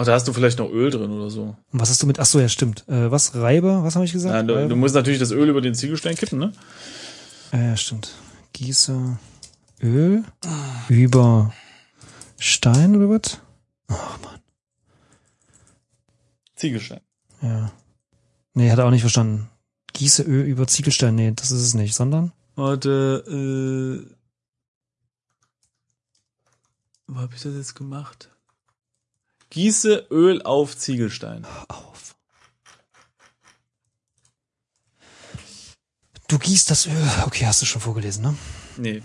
Ach, 0.00 0.04
da 0.04 0.12
hast 0.12 0.28
du 0.28 0.32
vielleicht 0.32 0.60
noch 0.60 0.70
Öl 0.70 0.90
drin 0.90 1.10
oder 1.10 1.28
so. 1.28 1.56
Und 1.72 1.80
was 1.80 1.90
hast 1.90 2.00
du 2.00 2.06
mit? 2.06 2.20
Ach 2.20 2.24
so, 2.24 2.38
ja, 2.38 2.48
stimmt. 2.48 2.84
Äh, 2.86 3.10
was? 3.10 3.34
Reibe? 3.34 3.80
Was 3.82 3.96
habe 3.96 4.04
ich 4.04 4.12
gesagt? 4.12 4.32
Ja, 4.32 4.44
du, 4.44 4.68
du 4.68 4.76
musst 4.76 4.94
natürlich 4.94 5.18
das 5.18 5.32
Öl 5.32 5.48
über 5.48 5.60
den 5.60 5.74
Ziegelstein 5.74 6.14
kippen, 6.14 6.38
ne? 6.38 6.52
Ja, 7.52 7.60
ja, 7.60 7.76
stimmt. 7.76 8.14
Gieße 8.52 9.18
Öl 9.82 10.22
über 10.88 11.52
Stein 12.38 12.94
oder 12.94 13.10
was? 13.10 13.40
Ach 13.88 14.20
man, 14.22 14.38
Ziegelstein. 16.54 17.00
ja. 17.42 17.72
Nee, 18.54 18.70
hat 18.70 18.78
er 18.78 18.86
auch 18.86 18.92
nicht 18.92 19.00
verstanden. 19.00 19.48
Gieße 19.94 20.22
Öl 20.22 20.44
über 20.44 20.68
Ziegelstein. 20.68 21.16
Nee, 21.16 21.32
das 21.34 21.50
ist 21.50 21.62
es 21.62 21.74
nicht, 21.74 21.96
sondern 21.96 22.30
Warte, 22.54 23.24
äh. 23.26 24.14
Wo 27.08 27.18
hab 27.18 27.34
ich 27.34 27.42
das 27.42 27.54
jetzt 27.54 27.74
gemacht? 27.74 28.30
Gieße 29.50 30.06
Öl 30.10 30.42
auf 30.42 30.76
Ziegelstein. 30.76 31.46
auf. 31.68 32.16
Du 36.28 36.38
gießt 36.38 36.70
das 36.70 36.86
Öl. 36.86 36.92
Okay, 37.24 37.46
hast 37.46 37.62
du 37.62 37.66
schon 37.66 37.80
vorgelesen, 37.80 38.22
ne? 38.22 38.34
Nee. 38.76 39.02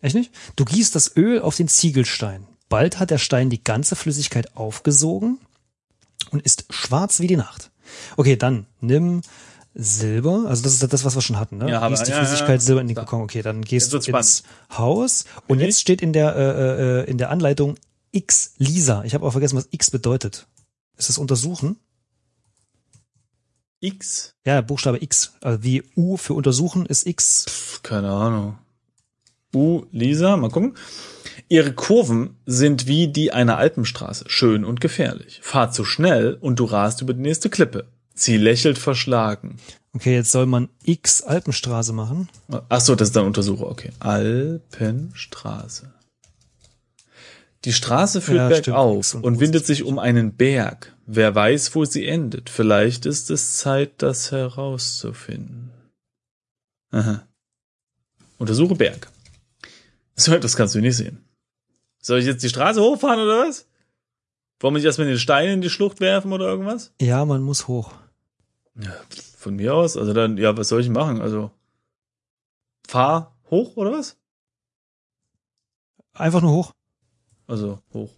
Echt 0.00 0.14
nicht? 0.14 0.32
Du 0.56 0.64
gießt 0.64 0.94
das 0.94 1.16
Öl 1.16 1.40
auf 1.42 1.56
den 1.56 1.66
Ziegelstein. 1.68 2.46
Bald 2.68 3.00
hat 3.00 3.10
der 3.10 3.18
Stein 3.18 3.50
die 3.50 3.62
ganze 3.64 3.96
Flüssigkeit 3.96 4.56
aufgesogen 4.56 5.38
und 6.30 6.42
ist 6.42 6.66
schwarz 6.70 7.18
wie 7.18 7.26
die 7.26 7.36
Nacht. 7.36 7.72
Okay, 8.16 8.36
dann 8.36 8.66
nimm 8.80 9.22
Silber, 9.74 10.44
also 10.46 10.62
das 10.62 10.74
ist 10.74 10.92
das, 10.92 11.04
was 11.04 11.16
wir 11.16 11.22
schon 11.22 11.38
hatten, 11.38 11.58
ne? 11.58 11.68
Ja, 11.70 11.80
aber- 11.80 11.96
Gießt 11.96 12.06
die 12.06 12.12
ja, 12.12 12.18
Flüssigkeit 12.18 12.60
ja. 12.60 12.60
Silber 12.60 12.80
in 12.82 12.88
den. 12.88 12.96
Kokon. 12.96 13.22
Okay, 13.22 13.42
dann 13.42 13.62
gehst 13.62 13.92
du 13.92 13.96
ins 13.98 14.44
Haus 14.76 15.24
und 15.48 15.56
Okay. 15.58 15.66
jetzt 15.66 15.80
steht 15.80 16.00
in 16.02 16.12
der 16.12 16.36
äh, 16.36 17.00
äh, 17.00 17.10
in 17.10 17.18
der 17.18 17.30
Anleitung 17.30 17.76
X 18.12 18.54
Lisa. 18.58 19.04
Ich 19.04 19.14
habe 19.14 19.26
auch 19.26 19.32
vergessen, 19.32 19.56
was 19.56 19.68
X 19.70 19.90
bedeutet. 19.90 20.46
Ist 20.96 21.08
das 21.08 21.18
untersuchen? 21.18 21.76
X? 23.80 24.34
Ja, 24.44 24.60
Buchstabe 24.60 25.02
X. 25.02 25.32
Also 25.40 25.62
wie 25.62 25.82
U 25.96 26.16
für 26.16 26.34
untersuchen 26.34 26.86
ist 26.86 27.06
X. 27.06 27.46
Pff, 27.48 27.82
keine 27.82 28.10
Ahnung. 28.10 28.58
U, 29.54 29.86
Lisa, 29.90 30.36
mal 30.36 30.50
gucken. 30.50 30.74
Ihre 31.48 31.72
Kurven 31.72 32.36
sind 32.46 32.86
wie 32.86 33.08
die 33.08 33.32
einer 33.32 33.56
Alpenstraße, 33.56 34.26
schön 34.28 34.64
und 34.64 34.80
gefährlich. 34.80 35.40
Fahr 35.42 35.72
zu 35.72 35.84
schnell 35.84 36.34
und 36.40 36.60
du 36.60 36.64
rast 36.66 37.00
über 37.00 37.14
die 37.14 37.22
nächste 37.22 37.50
Klippe. 37.50 37.86
Sie 38.14 38.36
lächelt 38.36 38.78
verschlagen. 38.78 39.56
Okay, 39.92 40.14
jetzt 40.14 40.30
soll 40.30 40.46
man 40.46 40.68
X 40.84 41.22
Alpenstraße 41.22 41.92
machen. 41.92 42.28
Ach 42.68 42.80
so, 42.80 42.94
das 42.94 43.08
ist 43.08 43.16
dann 43.16 43.26
Untersucher, 43.26 43.66
okay. 43.66 43.90
Alpenstraße. 43.98 45.92
Die 47.64 47.72
Straße 47.72 48.20
führt 48.20 48.38
Ja, 48.38 48.50
stimmt, 48.50 48.64
bergauf 48.66 48.96
X 48.98 49.14
und 49.14 49.40
windet 49.40 49.66
sich 49.66 49.82
um 49.84 49.98
einen 49.98 50.34
Berg. 50.34 50.96
Wer 51.06 51.34
weiß, 51.34 51.74
wo 51.74 51.84
sie 51.84 52.06
endet. 52.06 52.48
Vielleicht 52.48 53.04
ist 53.04 53.30
es 53.30 53.58
Zeit, 53.58 53.94
das 53.98 54.32
herauszufinden. 54.32 55.70
Aha. 56.90 57.26
Untersuche 58.38 58.74
Berg. 58.74 59.10
So, 60.16 60.38
das 60.38 60.56
kannst 60.56 60.74
du 60.74 60.80
nicht 60.80 60.96
sehen. 60.96 61.24
Soll 62.00 62.20
ich 62.20 62.26
jetzt 62.26 62.42
die 62.42 62.48
Straße 62.48 62.80
hochfahren 62.80 63.20
oder 63.20 63.46
was? 63.46 63.66
Wollen 64.60 64.74
wir 64.74 64.78
nicht 64.78 64.86
erstmal 64.86 65.08
den 65.08 65.18
Stein 65.18 65.50
in 65.50 65.60
die 65.60 65.70
Schlucht 65.70 66.00
werfen 66.00 66.32
oder 66.32 66.46
irgendwas? 66.46 66.92
Ja, 67.00 67.24
man 67.24 67.42
muss 67.42 67.68
hoch. 67.68 67.92
Ja, 68.74 68.94
von 69.36 69.56
mir 69.56 69.74
aus. 69.74 69.96
Also 69.96 70.14
dann, 70.14 70.38
ja, 70.38 70.56
was 70.56 70.68
soll 70.68 70.80
ich 70.80 70.88
machen? 70.88 71.20
Also, 71.20 71.50
fahr 72.86 73.36
hoch 73.50 73.76
oder 73.76 73.92
was? 73.92 74.16
Einfach 76.14 76.40
nur 76.40 76.52
hoch. 76.52 76.72
Also, 77.50 77.82
hoch. 77.92 78.10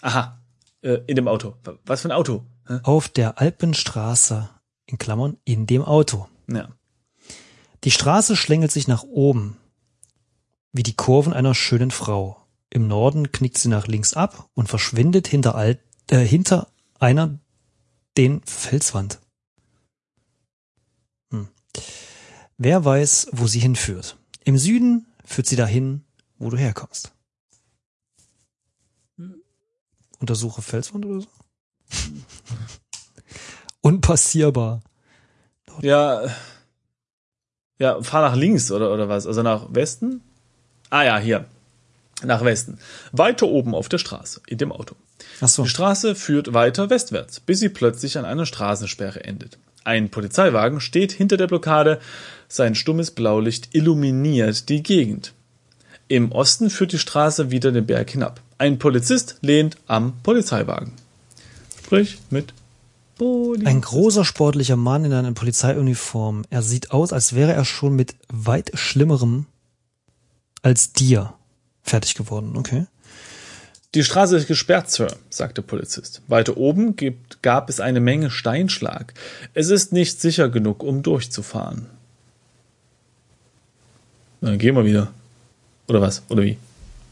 Aha, 0.00 0.40
äh, 0.80 0.98
in 1.06 1.16
dem 1.16 1.28
Auto. 1.28 1.54
Was 1.84 2.02
für 2.02 2.08
ein 2.08 2.12
Auto? 2.12 2.44
auf 2.82 3.08
der 3.08 3.38
Alpenstraße, 3.38 4.50
in 4.86 4.98
Klammern, 4.98 5.38
in 5.44 5.66
dem 5.66 5.82
Auto. 5.82 6.28
Ja. 6.50 6.68
Die 7.84 7.90
Straße 7.90 8.36
schlängelt 8.36 8.72
sich 8.72 8.88
nach 8.88 9.04
oben, 9.04 9.56
wie 10.72 10.82
die 10.82 10.96
Kurven 10.96 11.32
einer 11.32 11.54
schönen 11.54 11.90
Frau. 11.90 12.36
Im 12.70 12.86
Norden 12.86 13.32
knickt 13.32 13.58
sie 13.58 13.68
nach 13.68 13.86
links 13.86 14.12
ab 14.14 14.50
und 14.54 14.68
verschwindet 14.68 15.26
hinter, 15.26 15.54
alt, 15.54 15.80
äh, 16.10 16.18
hinter 16.18 16.68
einer 16.98 17.38
den 18.16 18.42
Felswand. 18.44 19.20
Hm. 21.30 21.48
Wer 22.58 22.84
weiß, 22.84 23.28
wo 23.32 23.46
sie 23.46 23.60
hinführt. 23.60 24.18
Im 24.44 24.58
Süden 24.58 25.06
führt 25.24 25.46
sie 25.46 25.56
dahin, 25.56 26.04
wo 26.38 26.50
du 26.50 26.58
herkommst. 26.58 27.12
Untersuche 30.20 30.62
Felswand 30.62 31.06
oder 31.06 31.20
so? 31.20 31.28
Unpassierbar. 33.80 34.82
Ja, 35.80 36.22
ja, 37.78 38.02
fahr 38.02 38.22
nach 38.22 38.36
links 38.36 38.72
oder, 38.72 38.92
oder 38.92 39.08
was? 39.08 39.26
Also 39.26 39.42
nach 39.42 39.66
Westen? 39.72 40.20
Ah 40.90 41.04
ja, 41.04 41.18
hier. 41.18 41.44
Nach 42.24 42.44
Westen. 42.44 42.78
Weiter 43.12 43.46
oben 43.46 43.74
auf 43.74 43.88
der 43.88 43.98
Straße, 43.98 44.42
in 44.48 44.58
dem 44.58 44.72
Auto. 44.72 44.96
Ach 45.40 45.48
so. 45.48 45.62
Die 45.62 45.68
Straße 45.68 46.16
führt 46.16 46.52
weiter 46.52 46.90
westwärts, 46.90 47.38
bis 47.38 47.60
sie 47.60 47.68
plötzlich 47.68 48.18
an 48.18 48.24
einer 48.24 48.46
Straßensperre 48.46 49.22
endet. 49.22 49.58
Ein 49.84 50.10
Polizeiwagen 50.10 50.80
steht 50.80 51.12
hinter 51.12 51.36
der 51.36 51.46
Blockade, 51.46 52.00
sein 52.48 52.74
stummes 52.74 53.12
Blaulicht 53.12 53.74
illuminiert 53.74 54.68
die 54.68 54.82
Gegend. 54.82 55.32
Im 56.08 56.32
Osten 56.32 56.70
führt 56.70 56.92
die 56.92 56.98
Straße 56.98 57.50
wieder 57.50 57.70
den 57.70 57.86
Berg 57.86 58.10
hinab. 58.10 58.40
Ein 58.58 58.80
Polizist 58.80 59.38
lehnt 59.40 59.76
am 59.86 60.14
Polizeiwagen. 60.24 60.92
Sprich 61.78 62.18
mit 62.28 62.52
Polizist. 63.16 63.68
Ein 63.68 63.80
großer 63.80 64.24
sportlicher 64.24 64.76
Mann 64.76 65.04
in 65.04 65.12
einer 65.12 65.32
Polizeiuniform. 65.32 66.44
Er 66.50 66.62
sieht 66.62 66.90
aus, 66.90 67.12
als 67.12 67.34
wäre 67.34 67.52
er 67.52 67.64
schon 67.64 67.94
mit 67.94 68.16
weit 68.28 68.72
Schlimmerem 68.74 69.46
als 70.62 70.92
dir 70.92 71.34
fertig 71.84 72.16
geworden. 72.16 72.56
Okay. 72.56 72.86
Die 73.94 74.02
Straße 74.02 74.36
ist 74.36 74.48
gesperrt, 74.48 74.90
Sir, 74.90 75.08
sagt 75.30 75.56
der 75.56 75.62
Polizist. 75.62 76.20
Weiter 76.26 76.56
oben 76.56 76.96
gibt, 76.96 77.42
gab 77.42 77.70
es 77.70 77.78
eine 77.80 78.00
Menge 78.00 78.30
Steinschlag. 78.30 79.14
Es 79.54 79.70
ist 79.70 79.92
nicht 79.92 80.20
sicher 80.20 80.48
genug, 80.48 80.82
um 80.82 81.02
durchzufahren. 81.02 81.86
Dann 84.40 84.58
gehen 84.58 84.74
wir 84.74 84.84
wieder. 84.84 85.12
Oder 85.86 86.00
was? 86.00 86.22
Oder 86.28 86.42
wie? 86.42 86.58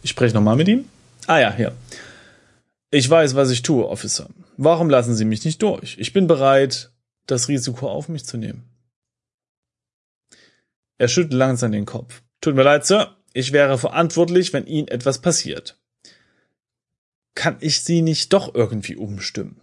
Ich 0.02 0.10
spreche 0.10 0.34
nochmal 0.34 0.56
mit 0.56 0.68
ihm? 0.68 0.84
Ah 1.26 1.38
ja, 1.38 1.52
hier. 1.52 1.74
Ich 2.90 3.08
weiß, 3.08 3.34
was 3.34 3.50
ich 3.50 3.62
tue, 3.62 3.86
Officer. 3.88 4.28
Warum 4.56 4.88
lassen 4.88 5.14
Sie 5.14 5.24
mich 5.24 5.44
nicht 5.44 5.60
durch? 5.62 5.98
Ich 5.98 6.12
bin 6.12 6.26
bereit, 6.26 6.90
das 7.26 7.48
Risiko 7.48 7.88
auf 7.90 8.08
mich 8.08 8.24
zu 8.24 8.36
nehmen. 8.36 8.64
Er 10.98 11.08
schüttelt 11.08 11.34
langsam 11.34 11.72
den 11.72 11.84
Kopf. 11.84 12.22
Tut 12.40 12.54
mir 12.54 12.62
leid, 12.62 12.86
Sir. 12.86 13.16
Ich 13.32 13.52
wäre 13.52 13.76
verantwortlich, 13.76 14.52
wenn 14.52 14.66
Ihnen 14.66 14.88
etwas 14.88 15.20
passiert. 15.20 15.78
Kann 17.34 17.58
ich 17.60 17.82
Sie 17.82 18.00
nicht 18.00 18.32
doch 18.32 18.54
irgendwie 18.54 18.96
umstimmen? 18.96 19.60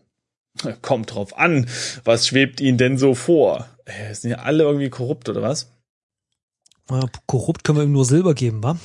Kommt 0.84 1.16
drauf 1.16 1.36
an. 1.38 1.68
Was 2.04 2.28
schwebt 2.28 2.62
Ihnen 2.62 2.78
denn 2.78 3.00
so 3.00 3.16
vor? 3.16 3.68
Äh, 3.86 4.14
Sind 4.14 4.32
ja 4.32 4.40
alle 4.40 4.64
irgendwie 4.64 4.92
korrupt, 4.92 5.28
oder 5.28 5.42
was? 5.42 5.72
Ja, 6.92 7.02
korrupt 7.26 7.64
können 7.64 7.80
wir 7.80 7.84
ihm 7.84 7.94
nur 7.94 8.06
Silber 8.06 8.36
geben, 8.36 8.62
wa? 8.62 8.78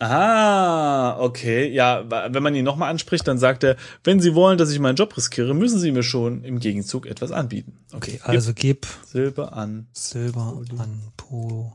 Ah, 0.00 1.18
okay. 1.20 1.68
Ja, 1.72 2.04
wenn 2.32 2.42
man 2.42 2.54
ihn 2.54 2.64
nochmal 2.64 2.90
anspricht, 2.90 3.26
dann 3.26 3.38
sagt 3.38 3.64
er, 3.64 3.76
wenn 4.04 4.20
Sie 4.20 4.34
wollen, 4.34 4.56
dass 4.58 4.70
ich 4.70 4.78
meinen 4.78 4.94
Job 4.96 5.16
riskiere, 5.16 5.54
müssen 5.54 5.80
Sie 5.80 5.90
mir 5.90 6.02
schon 6.04 6.44
im 6.44 6.60
Gegenzug 6.60 7.06
etwas 7.06 7.32
anbieten. 7.32 7.76
Okay, 7.92 8.20
also 8.22 8.52
gib 8.54 8.82
Gib 8.82 8.86
Silber 9.06 9.52
an. 9.54 9.88
Silber 9.92 10.62
an 10.78 11.02
Poli. 11.16 11.72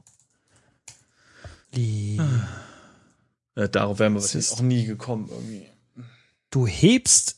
Ja, 3.55 3.67
darauf 3.67 3.99
wären 3.99 4.13
wir 4.13 4.21
ist- 4.21 4.53
auch 4.53 4.61
nie 4.61 4.85
gekommen 4.85 5.29
irgendwie. 5.31 5.65
Du 6.49 6.67
hebst, 6.67 7.37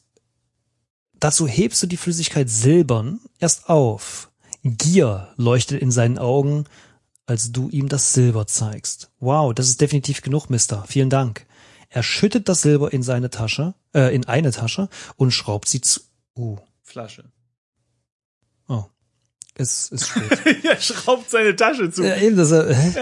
dazu 1.19 1.47
hebst 1.47 1.81
du 1.83 1.87
die 1.87 1.97
Flüssigkeit 1.97 2.49
silbern 2.49 3.19
erst 3.39 3.69
auf. 3.69 4.29
Gier 4.63 5.29
leuchtet 5.37 5.81
in 5.81 5.91
seinen 5.91 6.17
Augen, 6.17 6.65
als 7.25 7.51
du 7.51 7.69
ihm 7.69 7.89
das 7.89 8.13
Silber 8.13 8.47
zeigst. 8.47 9.09
Wow, 9.19 9.53
das 9.53 9.67
ist 9.67 9.81
definitiv 9.81 10.21
genug, 10.21 10.49
Mister. 10.49 10.83
Vielen 10.87 11.09
Dank. 11.09 11.45
Er 11.89 12.03
schüttet 12.03 12.49
das 12.49 12.61
Silber 12.61 12.91
in 12.93 13.03
seine 13.03 13.29
Tasche, 13.29 13.73
äh, 13.93 14.13
in 14.13 14.25
eine 14.25 14.51
Tasche 14.51 14.89
und 15.15 15.31
schraubt 15.31 15.67
sie 15.67 15.81
zu. 15.81 16.01
Uh, 16.37 16.57
Flasche. 16.83 17.25
oh. 18.67 18.83
Es 19.57 19.87
ist 19.89 20.07
spät. 20.09 20.65
er 20.65 20.79
schraubt 20.81 21.29
seine 21.29 21.55
Tasche 21.55 21.89
zu. 21.89 22.03
äh, 22.03 22.25
eben, 22.27 22.35
das, 22.35 22.51
äh? 22.51 22.69
Äh, 22.73 22.93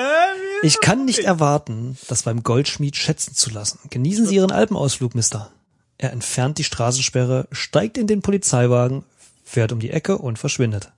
Ich 0.61 0.79
kann 0.81 1.03
nicht 1.05 1.19
erwarten, 1.23 1.97
das 2.07 2.21
beim 2.23 2.43
Goldschmied 2.43 2.95
schätzen 2.95 3.33
zu 3.33 3.49
lassen. 3.49 3.79
Genießen 3.89 4.27
Sie 4.27 4.35
Ihren 4.35 4.51
Alpenausflug, 4.51 5.15
Mister. 5.15 5.51
Er 5.97 6.11
entfernt 6.13 6.59
die 6.59 6.63
Straßensperre, 6.63 7.47
steigt 7.51 7.97
in 7.97 8.05
den 8.07 8.21
Polizeiwagen, 8.21 9.03
fährt 9.43 9.71
um 9.71 9.79
die 9.79 9.89
Ecke 9.89 10.17
und 10.19 10.37
verschwindet. 10.37 10.91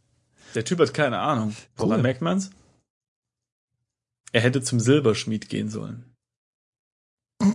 Der 0.55 0.65
Typ 0.65 0.80
hat 0.80 0.93
keine 0.93 1.19
Ahnung. 1.19 1.55
Woran 1.78 1.97
Cool. 1.97 2.03
merkt 2.03 2.21
man's? 2.21 2.49
Er 4.36 4.42
hätte 4.42 4.62
zum 4.62 4.82
Silberschmied 4.82 5.48
gehen 5.48 5.70
sollen. 5.70 6.04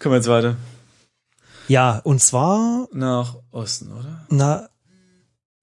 Kommen 0.00 0.12
wir 0.12 0.16
jetzt 0.16 0.26
weiter. 0.26 0.56
Ja, 1.68 2.00
und 2.00 2.20
zwar, 2.20 2.88
Nach 2.92 3.36
Osten, 3.52 3.92
oder? 3.92 4.26
na, 4.30 4.68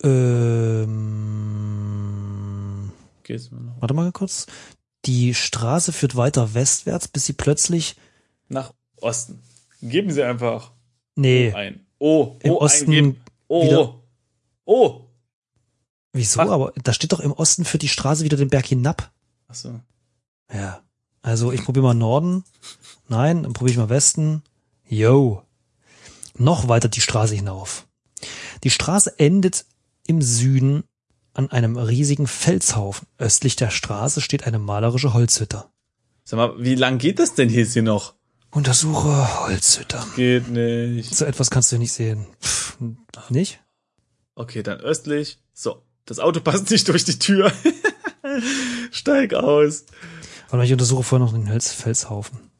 ähm, 0.01 0.93
Geht's 3.23 3.51
nur 3.51 3.59
noch? 3.59 3.81
warte 3.81 3.93
mal 3.95 4.13
kurz. 4.13 4.47
Die 5.03 5.33
Straße 5.33 5.91
führt 5.91 6.15
weiter 6.15 6.53
westwärts, 6.53 7.09
bis 7.09 7.25
sie 7.25 7.33
plötzlich, 7.33 7.97
Nach 8.47 8.73
Osten. 9.01 9.43
Geben 9.81 10.09
Sie 10.11 10.23
einfach 10.23 10.71
nee, 11.15 11.51
ein. 11.51 11.85
O, 11.99 12.37
im 12.43 12.51
Osten 12.53 12.85
eingeben. 12.91 13.19
O, 13.49 13.65
wieder- 13.65 13.99
O. 14.63 15.09
wieso? 16.13 16.39
Was? 16.39 16.49
Aber 16.49 16.73
da 16.83 16.93
steht 16.93 17.11
doch 17.11 17.19
im 17.19 17.31
Osten 17.31 17.65
führt 17.65 17.83
die 17.83 17.87
Straße 17.87 18.23
wieder 18.23 18.37
den 18.37 18.49
Berg 18.49 18.65
hinab. 18.65 19.11
Ach 19.47 19.55
so. 19.55 19.79
Ja. 20.53 20.81
Also 21.21 21.51
ich 21.51 21.63
probiere 21.63 21.85
mal 21.85 21.93
Norden. 21.93 22.43
Nein, 23.07 23.43
dann 23.43 23.53
probiere 23.53 23.71
ich 23.71 23.77
mal 23.77 23.89
Westen. 23.89 24.43
Yo. 24.87 25.43
Noch 26.37 26.67
weiter 26.67 26.89
die 26.89 27.01
Straße 27.01 27.35
hinauf. 27.35 27.87
Die 28.63 28.69
Straße 28.69 29.19
endet 29.19 29.65
im 30.07 30.21
Süden 30.21 30.83
an 31.33 31.51
einem 31.51 31.77
riesigen 31.77 32.27
Felshaufen. 32.27 33.07
Östlich 33.17 33.55
der 33.55 33.69
Straße 33.69 34.21
steht 34.21 34.45
eine 34.45 34.59
malerische 34.59 35.13
Holzhütte. 35.13 35.65
Sag 36.23 36.37
mal, 36.37 36.53
wie 36.59 36.75
lang 36.75 36.97
geht 36.97 37.19
das 37.19 37.33
denn 37.33 37.49
hier 37.49 37.65
hier 37.65 37.83
noch? 37.83 38.15
Untersuche 38.51 39.41
Holzhütte. 39.41 40.03
Geht 40.15 40.49
nicht. 40.49 41.15
So 41.15 41.25
etwas 41.25 41.49
kannst 41.49 41.71
du 41.71 41.77
nicht 41.77 41.93
sehen. 41.93 42.27
Pff, 42.41 42.77
nicht? 43.29 43.61
Okay, 44.35 44.61
dann 44.61 44.79
östlich. 44.79 45.39
So, 45.53 45.83
das 46.05 46.19
Auto 46.19 46.39
passt 46.39 46.69
nicht 46.71 46.87
durch 46.87 47.05
die 47.05 47.19
Tür. 47.19 47.51
Steig 48.91 49.33
aus. 49.33 49.85
Mal, 50.51 50.65
ich 50.65 50.71
untersuche 50.71 51.03
vorher 51.03 51.25
noch 51.25 51.33
den 51.33 51.47
Hels 51.47 51.71
Felshaufen. 51.73 52.51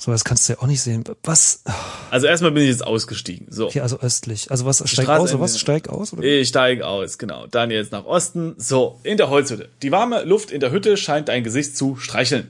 So, 0.00 0.10
das 0.12 0.24
kannst 0.24 0.48
du 0.48 0.54
ja 0.54 0.60
auch 0.60 0.66
nicht 0.66 0.80
sehen. 0.80 1.04
Was? 1.24 1.62
Also 2.10 2.26
erstmal 2.26 2.52
bin 2.52 2.62
ich 2.62 2.70
jetzt 2.70 2.86
ausgestiegen. 2.86 3.48
So, 3.50 3.66
Okay, 3.66 3.80
also 3.80 4.00
östlich. 4.00 4.50
Also 4.50 4.64
was 4.64 4.78
steigt 4.78 4.92
Straße 5.08 5.20
aus 5.20 5.30
oder 5.34 5.40
was? 5.40 5.50
Ende. 5.50 5.60
Steigt 5.60 5.88
aus? 5.90 6.12
Oder? 6.14 6.22
ich 6.22 6.48
steige 6.48 6.86
aus, 6.86 7.18
genau. 7.18 7.46
Dann 7.46 7.70
jetzt 7.70 7.92
nach 7.92 8.06
Osten. 8.06 8.54
So, 8.56 8.98
in 9.02 9.18
der 9.18 9.28
Holzhütte. 9.28 9.68
Die 9.82 9.92
warme 9.92 10.22
Luft 10.24 10.52
in 10.52 10.60
der 10.60 10.72
Hütte 10.72 10.96
scheint 10.96 11.28
dein 11.28 11.44
Gesicht 11.44 11.76
zu 11.76 11.96
streicheln. 11.96 12.48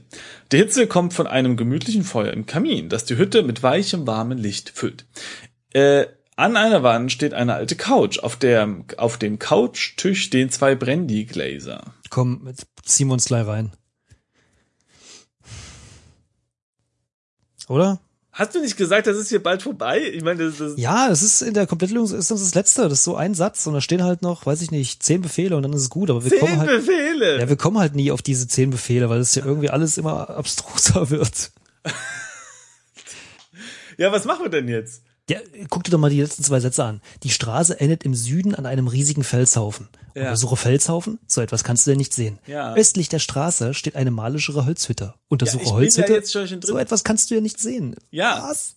Die 0.53 0.59
Hitze 0.59 0.87
kommt 0.87 1.13
von 1.13 1.27
einem 1.27 1.57
gemütlichen 1.57 2.05
Feuer 2.05 2.33
im 2.33 2.47
Kamin, 2.47 2.89
das 2.89 3.05
die 3.05 3.17
Hütte 3.17 3.43
mit 3.43 3.65
weichem, 3.65 4.07
warmem 4.07 4.39
Licht 4.39 4.71
füllt. 4.73 5.05
Äh, 5.73 6.07
an 6.41 6.57
einer 6.57 6.83
Wand 6.83 7.13
steht 7.13 7.35
eine 7.35 7.55
alte 7.55 7.77
Couch. 7.77 8.19
Auf, 8.19 8.37
der, 8.37 8.69
auf 8.97 9.19
dem 9.19 9.39
Couchtisch 9.39 10.23
stehen 10.23 10.51
zwei 10.51 10.75
Brandy-Gläser. 10.75 11.83
Komm, 12.09 12.47
jetzt 12.47 12.67
ziehen 12.83 13.09
wir 13.09 13.13
uns 13.15 13.27
gleich 13.27 13.47
rein. 13.47 13.73
Oder? 17.69 18.01
Hast 18.33 18.55
du 18.55 18.61
nicht 18.61 18.77
gesagt, 18.77 19.07
das 19.07 19.19
ist 19.19 19.29
hier 19.29 19.43
bald 19.43 19.63
vorbei? 19.63 20.01
Ich 20.01 20.25
meine, 20.25 20.45
das 20.45 20.61
ist... 20.61 20.79
Ja, 20.79 21.09
es 21.09 21.23
ist 21.23 21.43
in 21.43 21.53
der 21.53 21.67
Komplettlösung 21.67 22.19
ist 22.19 22.31
das 22.31 22.41
das 22.41 22.55
letzte. 22.55 22.85
Das 22.85 22.95
ist 22.95 23.05
so 23.05 23.17
ein 23.17 23.35
Satz 23.35 23.67
und 23.67 23.75
da 23.75 23.81
stehen 23.81 24.03
halt 24.03 24.23
noch, 24.23 24.47
weiß 24.47 24.63
ich 24.63 24.71
nicht, 24.71 25.03
zehn 25.03 25.21
Befehle 25.21 25.57
und 25.57 25.63
dann 25.63 25.73
ist 25.73 25.83
es 25.83 25.91
gut. 25.91 26.09
Aber 26.11 26.25
wir 26.25 26.39
kommen 26.39 26.53
Zehn 26.53 26.61
halt, 26.61 26.87
Befehle! 26.87 27.41
ja, 27.41 27.49
wir 27.49 27.57
kommen 27.57 27.79
halt 27.79 27.95
nie 27.95 28.11
auf 28.11 28.23
diese 28.23 28.49
zehn 28.49 28.71
Befehle, 28.71 29.11
weil 29.11 29.21
es 29.21 29.35
ja 29.35 29.45
irgendwie 29.45 29.71
alles 29.71 29.99
immer 29.99 30.31
abstruser 30.31 31.11
wird. 31.11 31.51
Ja, 33.99 34.11
was 34.11 34.25
machen 34.25 34.45
wir 34.45 34.51
denn 34.51 34.69
jetzt? 34.69 35.03
Ja, 35.31 35.39
guck 35.69 35.85
dir 35.85 35.93
doch 35.93 35.99
mal 35.99 36.11
die 36.11 36.21
letzten 36.21 36.43
zwei 36.43 36.59
Sätze 36.59 36.83
an. 36.83 37.01
Die 37.23 37.31
Straße 37.31 37.79
endet 37.79 38.03
im 38.03 38.17
Süden 38.17 38.53
an 38.57 38.67
einem 38.67 38.89
riesigen 38.89 39.23
Felshaufen. 39.23 39.89
Ja. 40.17 40.23
Untersuche 40.25 40.57
Felshaufen? 40.57 41.21
So 41.29 41.41
etwas 41.41 41.63
kannst 41.63 41.87
du 41.87 41.93
ja 41.93 41.97
nicht 41.97 42.13
sehen. 42.13 42.41
Ja. 42.49 42.75
Östlich 42.75 43.09
der 43.09 43.21
Straße 43.21 43.73
steht 43.75 43.95
eine 43.95 44.11
malischere 44.11 44.67
Holzhütte. 44.67 45.15
Untersuche 45.29 45.65
Ja, 45.67 45.71
Holzhütte? 45.71 46.21
so 46.67 46.77
etwas 46.79 47.05
kannst 47.05 47.31
du 47.31 47.37
ja 47.37 47.41
nicht 47.41 47.61
sehen. 47.61 47.95
Ja. 48.11 48.45
Was? 48.51 48.75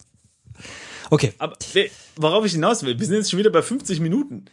Okay. 1.09 1.33
Aber 1.39 1.57
nee, 1.73 1.89
worauf 2.17 2.45
ich 2.45 2.51
hinaus 2.51 2.83
will, 2.83 2.99
wir 2.99 3.05
sind 3.07 3.15
jetzt 3.15 3.31
schon 3.31 3.39
wieder 3.39 3.49
bei 3.49 3.63
50 3.63 3.99
Minuten. 3.99 4.45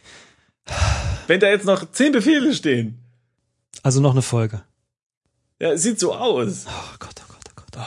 Wenn 1.27 1.39
da 1.39 1.49
jetzt 1.49 1.65
noch 1.65 1.91
10 1.91 2.13
Befehle 2.13 2.55
stehen. 2.55 2.97
Also 3.83 4.01
noch 4.01 4.11
eine 4.13 4.23
Folge. 4.23 4.63
Ja, 5.59 5.73
es 5.73 5.83
sieht 5.83 5.99
so 5.99 6.15
aus. 6.15 6.65
Oh 6.67 6.95
Gott, 6.97 7.13
oh 7.21 7.27
Gott, 7.31 7.45
oh 7.47 7.61
Gott. 7.77 7.85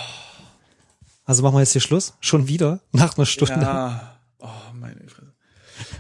Also 1.25 1.43
machen 1.43 1.55
wir 1.55 1.61
jetzt 1.61 1.73
hier 1.73 1.81
Schluss? 1.81 2.15
Schon 2.21 2.49
wieder? 2.49 2.81
Nach 2.93 3.17
einer 3.17 3.27
Stunde? 3.27 3.55
Ja. 3.55 4.19
Oh, 4.39 4.49
meine 4.75 5.01
Fresse. 5.09 5.33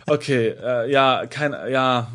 Okay, 0.07 0.49
äh, 0.49 0.91
ja, 0.91 1.27
kein, 1.27 1.53
ja. 1.70 2.12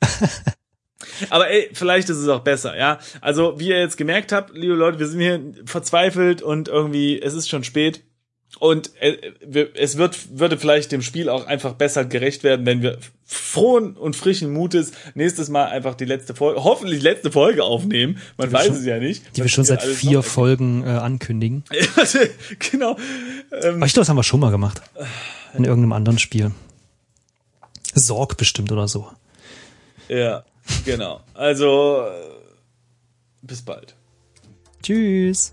Aber 1.30 1.48
ey, 1.48 1.70
vielleicht 1.72 2.10
ist 2.10 2.18
es 2.18 2.28
auch 2.28 2.40
besser, 2.40 2.76
ja. 2.76 2.98
Also, 3.20 3.58
wie 3.58 3.68
ihr 3.68 3.78
jetzt 3.78 3.96
gemerkt 3.96 4.32
habt, 4.32 4.54
liebe 4.54 4.74
Leute, 4.74 4.98
wir 4.98 5.06
sind 5.06 5.20
hier 5.20 5.40
verzweifelt 5.64 6.42
und 6.42 6.68
irgendwie, 6.68 7.20
es 7.20 7.32
ist 7.34 7.48
schon 7.48 7.64
spät. 7.64 8.02
Und 8.58 8.90
äh, 9.00 9.16
es 9.74 9.98
wird, 9.98 10.38
würde 10.38 10.56
vielleicht 10.56 10.90
dem 10.90 11.02
Spiel 11.02 11.28
auch 11.28 11.46
einfach 11.46 11.74
besser 11.74 12.04
gerecht 12.06 12.42
werden, 12.42 12.64
wenn 12.64 12.80
wir 12.82 12.98
frohen 13.26 13.96
und 13.96 14.16
frischen 14.16 14.50
Mutes 14.52 14.92
nächstes 15.14 15.48
Mal 15.50 15.66
einfach 15.66 15.94
die 15.94 16.06
letzte 16.06 16.34
Folge, 16.34 16.64
hoffentlich 16.64 17.02
letzte 17.02 17.30
Folge 17.30 17.64
aufnehmen. 17.64 18.18
Man 18.38 18.50
weiß 18.50 18.66
schon- 18.68 18.76
es 18.76 18.86
ja 18.86 18.98
nicht. 18.98 19.36
Die 19.36 19.42
wir 19.42 19.48
schon 19.50 19.64
seit 19.64 19.82
vier 19.82 20.22
Folgen 20.22 20.84
äh, 20.84 20.90
ankündigen. 20.90 21.64
genau. 22.70 22.96
Ähm, 23.52 23.76
Aber 23.76 23.86
ich 23.86 23.92
glaube, 23.92 24.02
das 24.02 24.08
haben 24.08 24.16
wir 24.16 24.22
schon 24.22 24.40
mal 24.40 24.50
gemacht. 24.50 24.80
In 25.54 25.64
irgendeinem 25.64 25.92
anderen 25.92 26.18
Spiel. 26.18 26.52
Sorg 27.94 28.36
bestimmt 28.36 28.72
oder 28.72 28.88
so. 28.88 29.10
ja, 30.08 30.44
genau. 30.84 31.20
Also, 31.34 32.04
äh, 32.06 32.10
bis 33.42 33.62
bald. 33.62 33.94
Tschüss. 34.82 35.52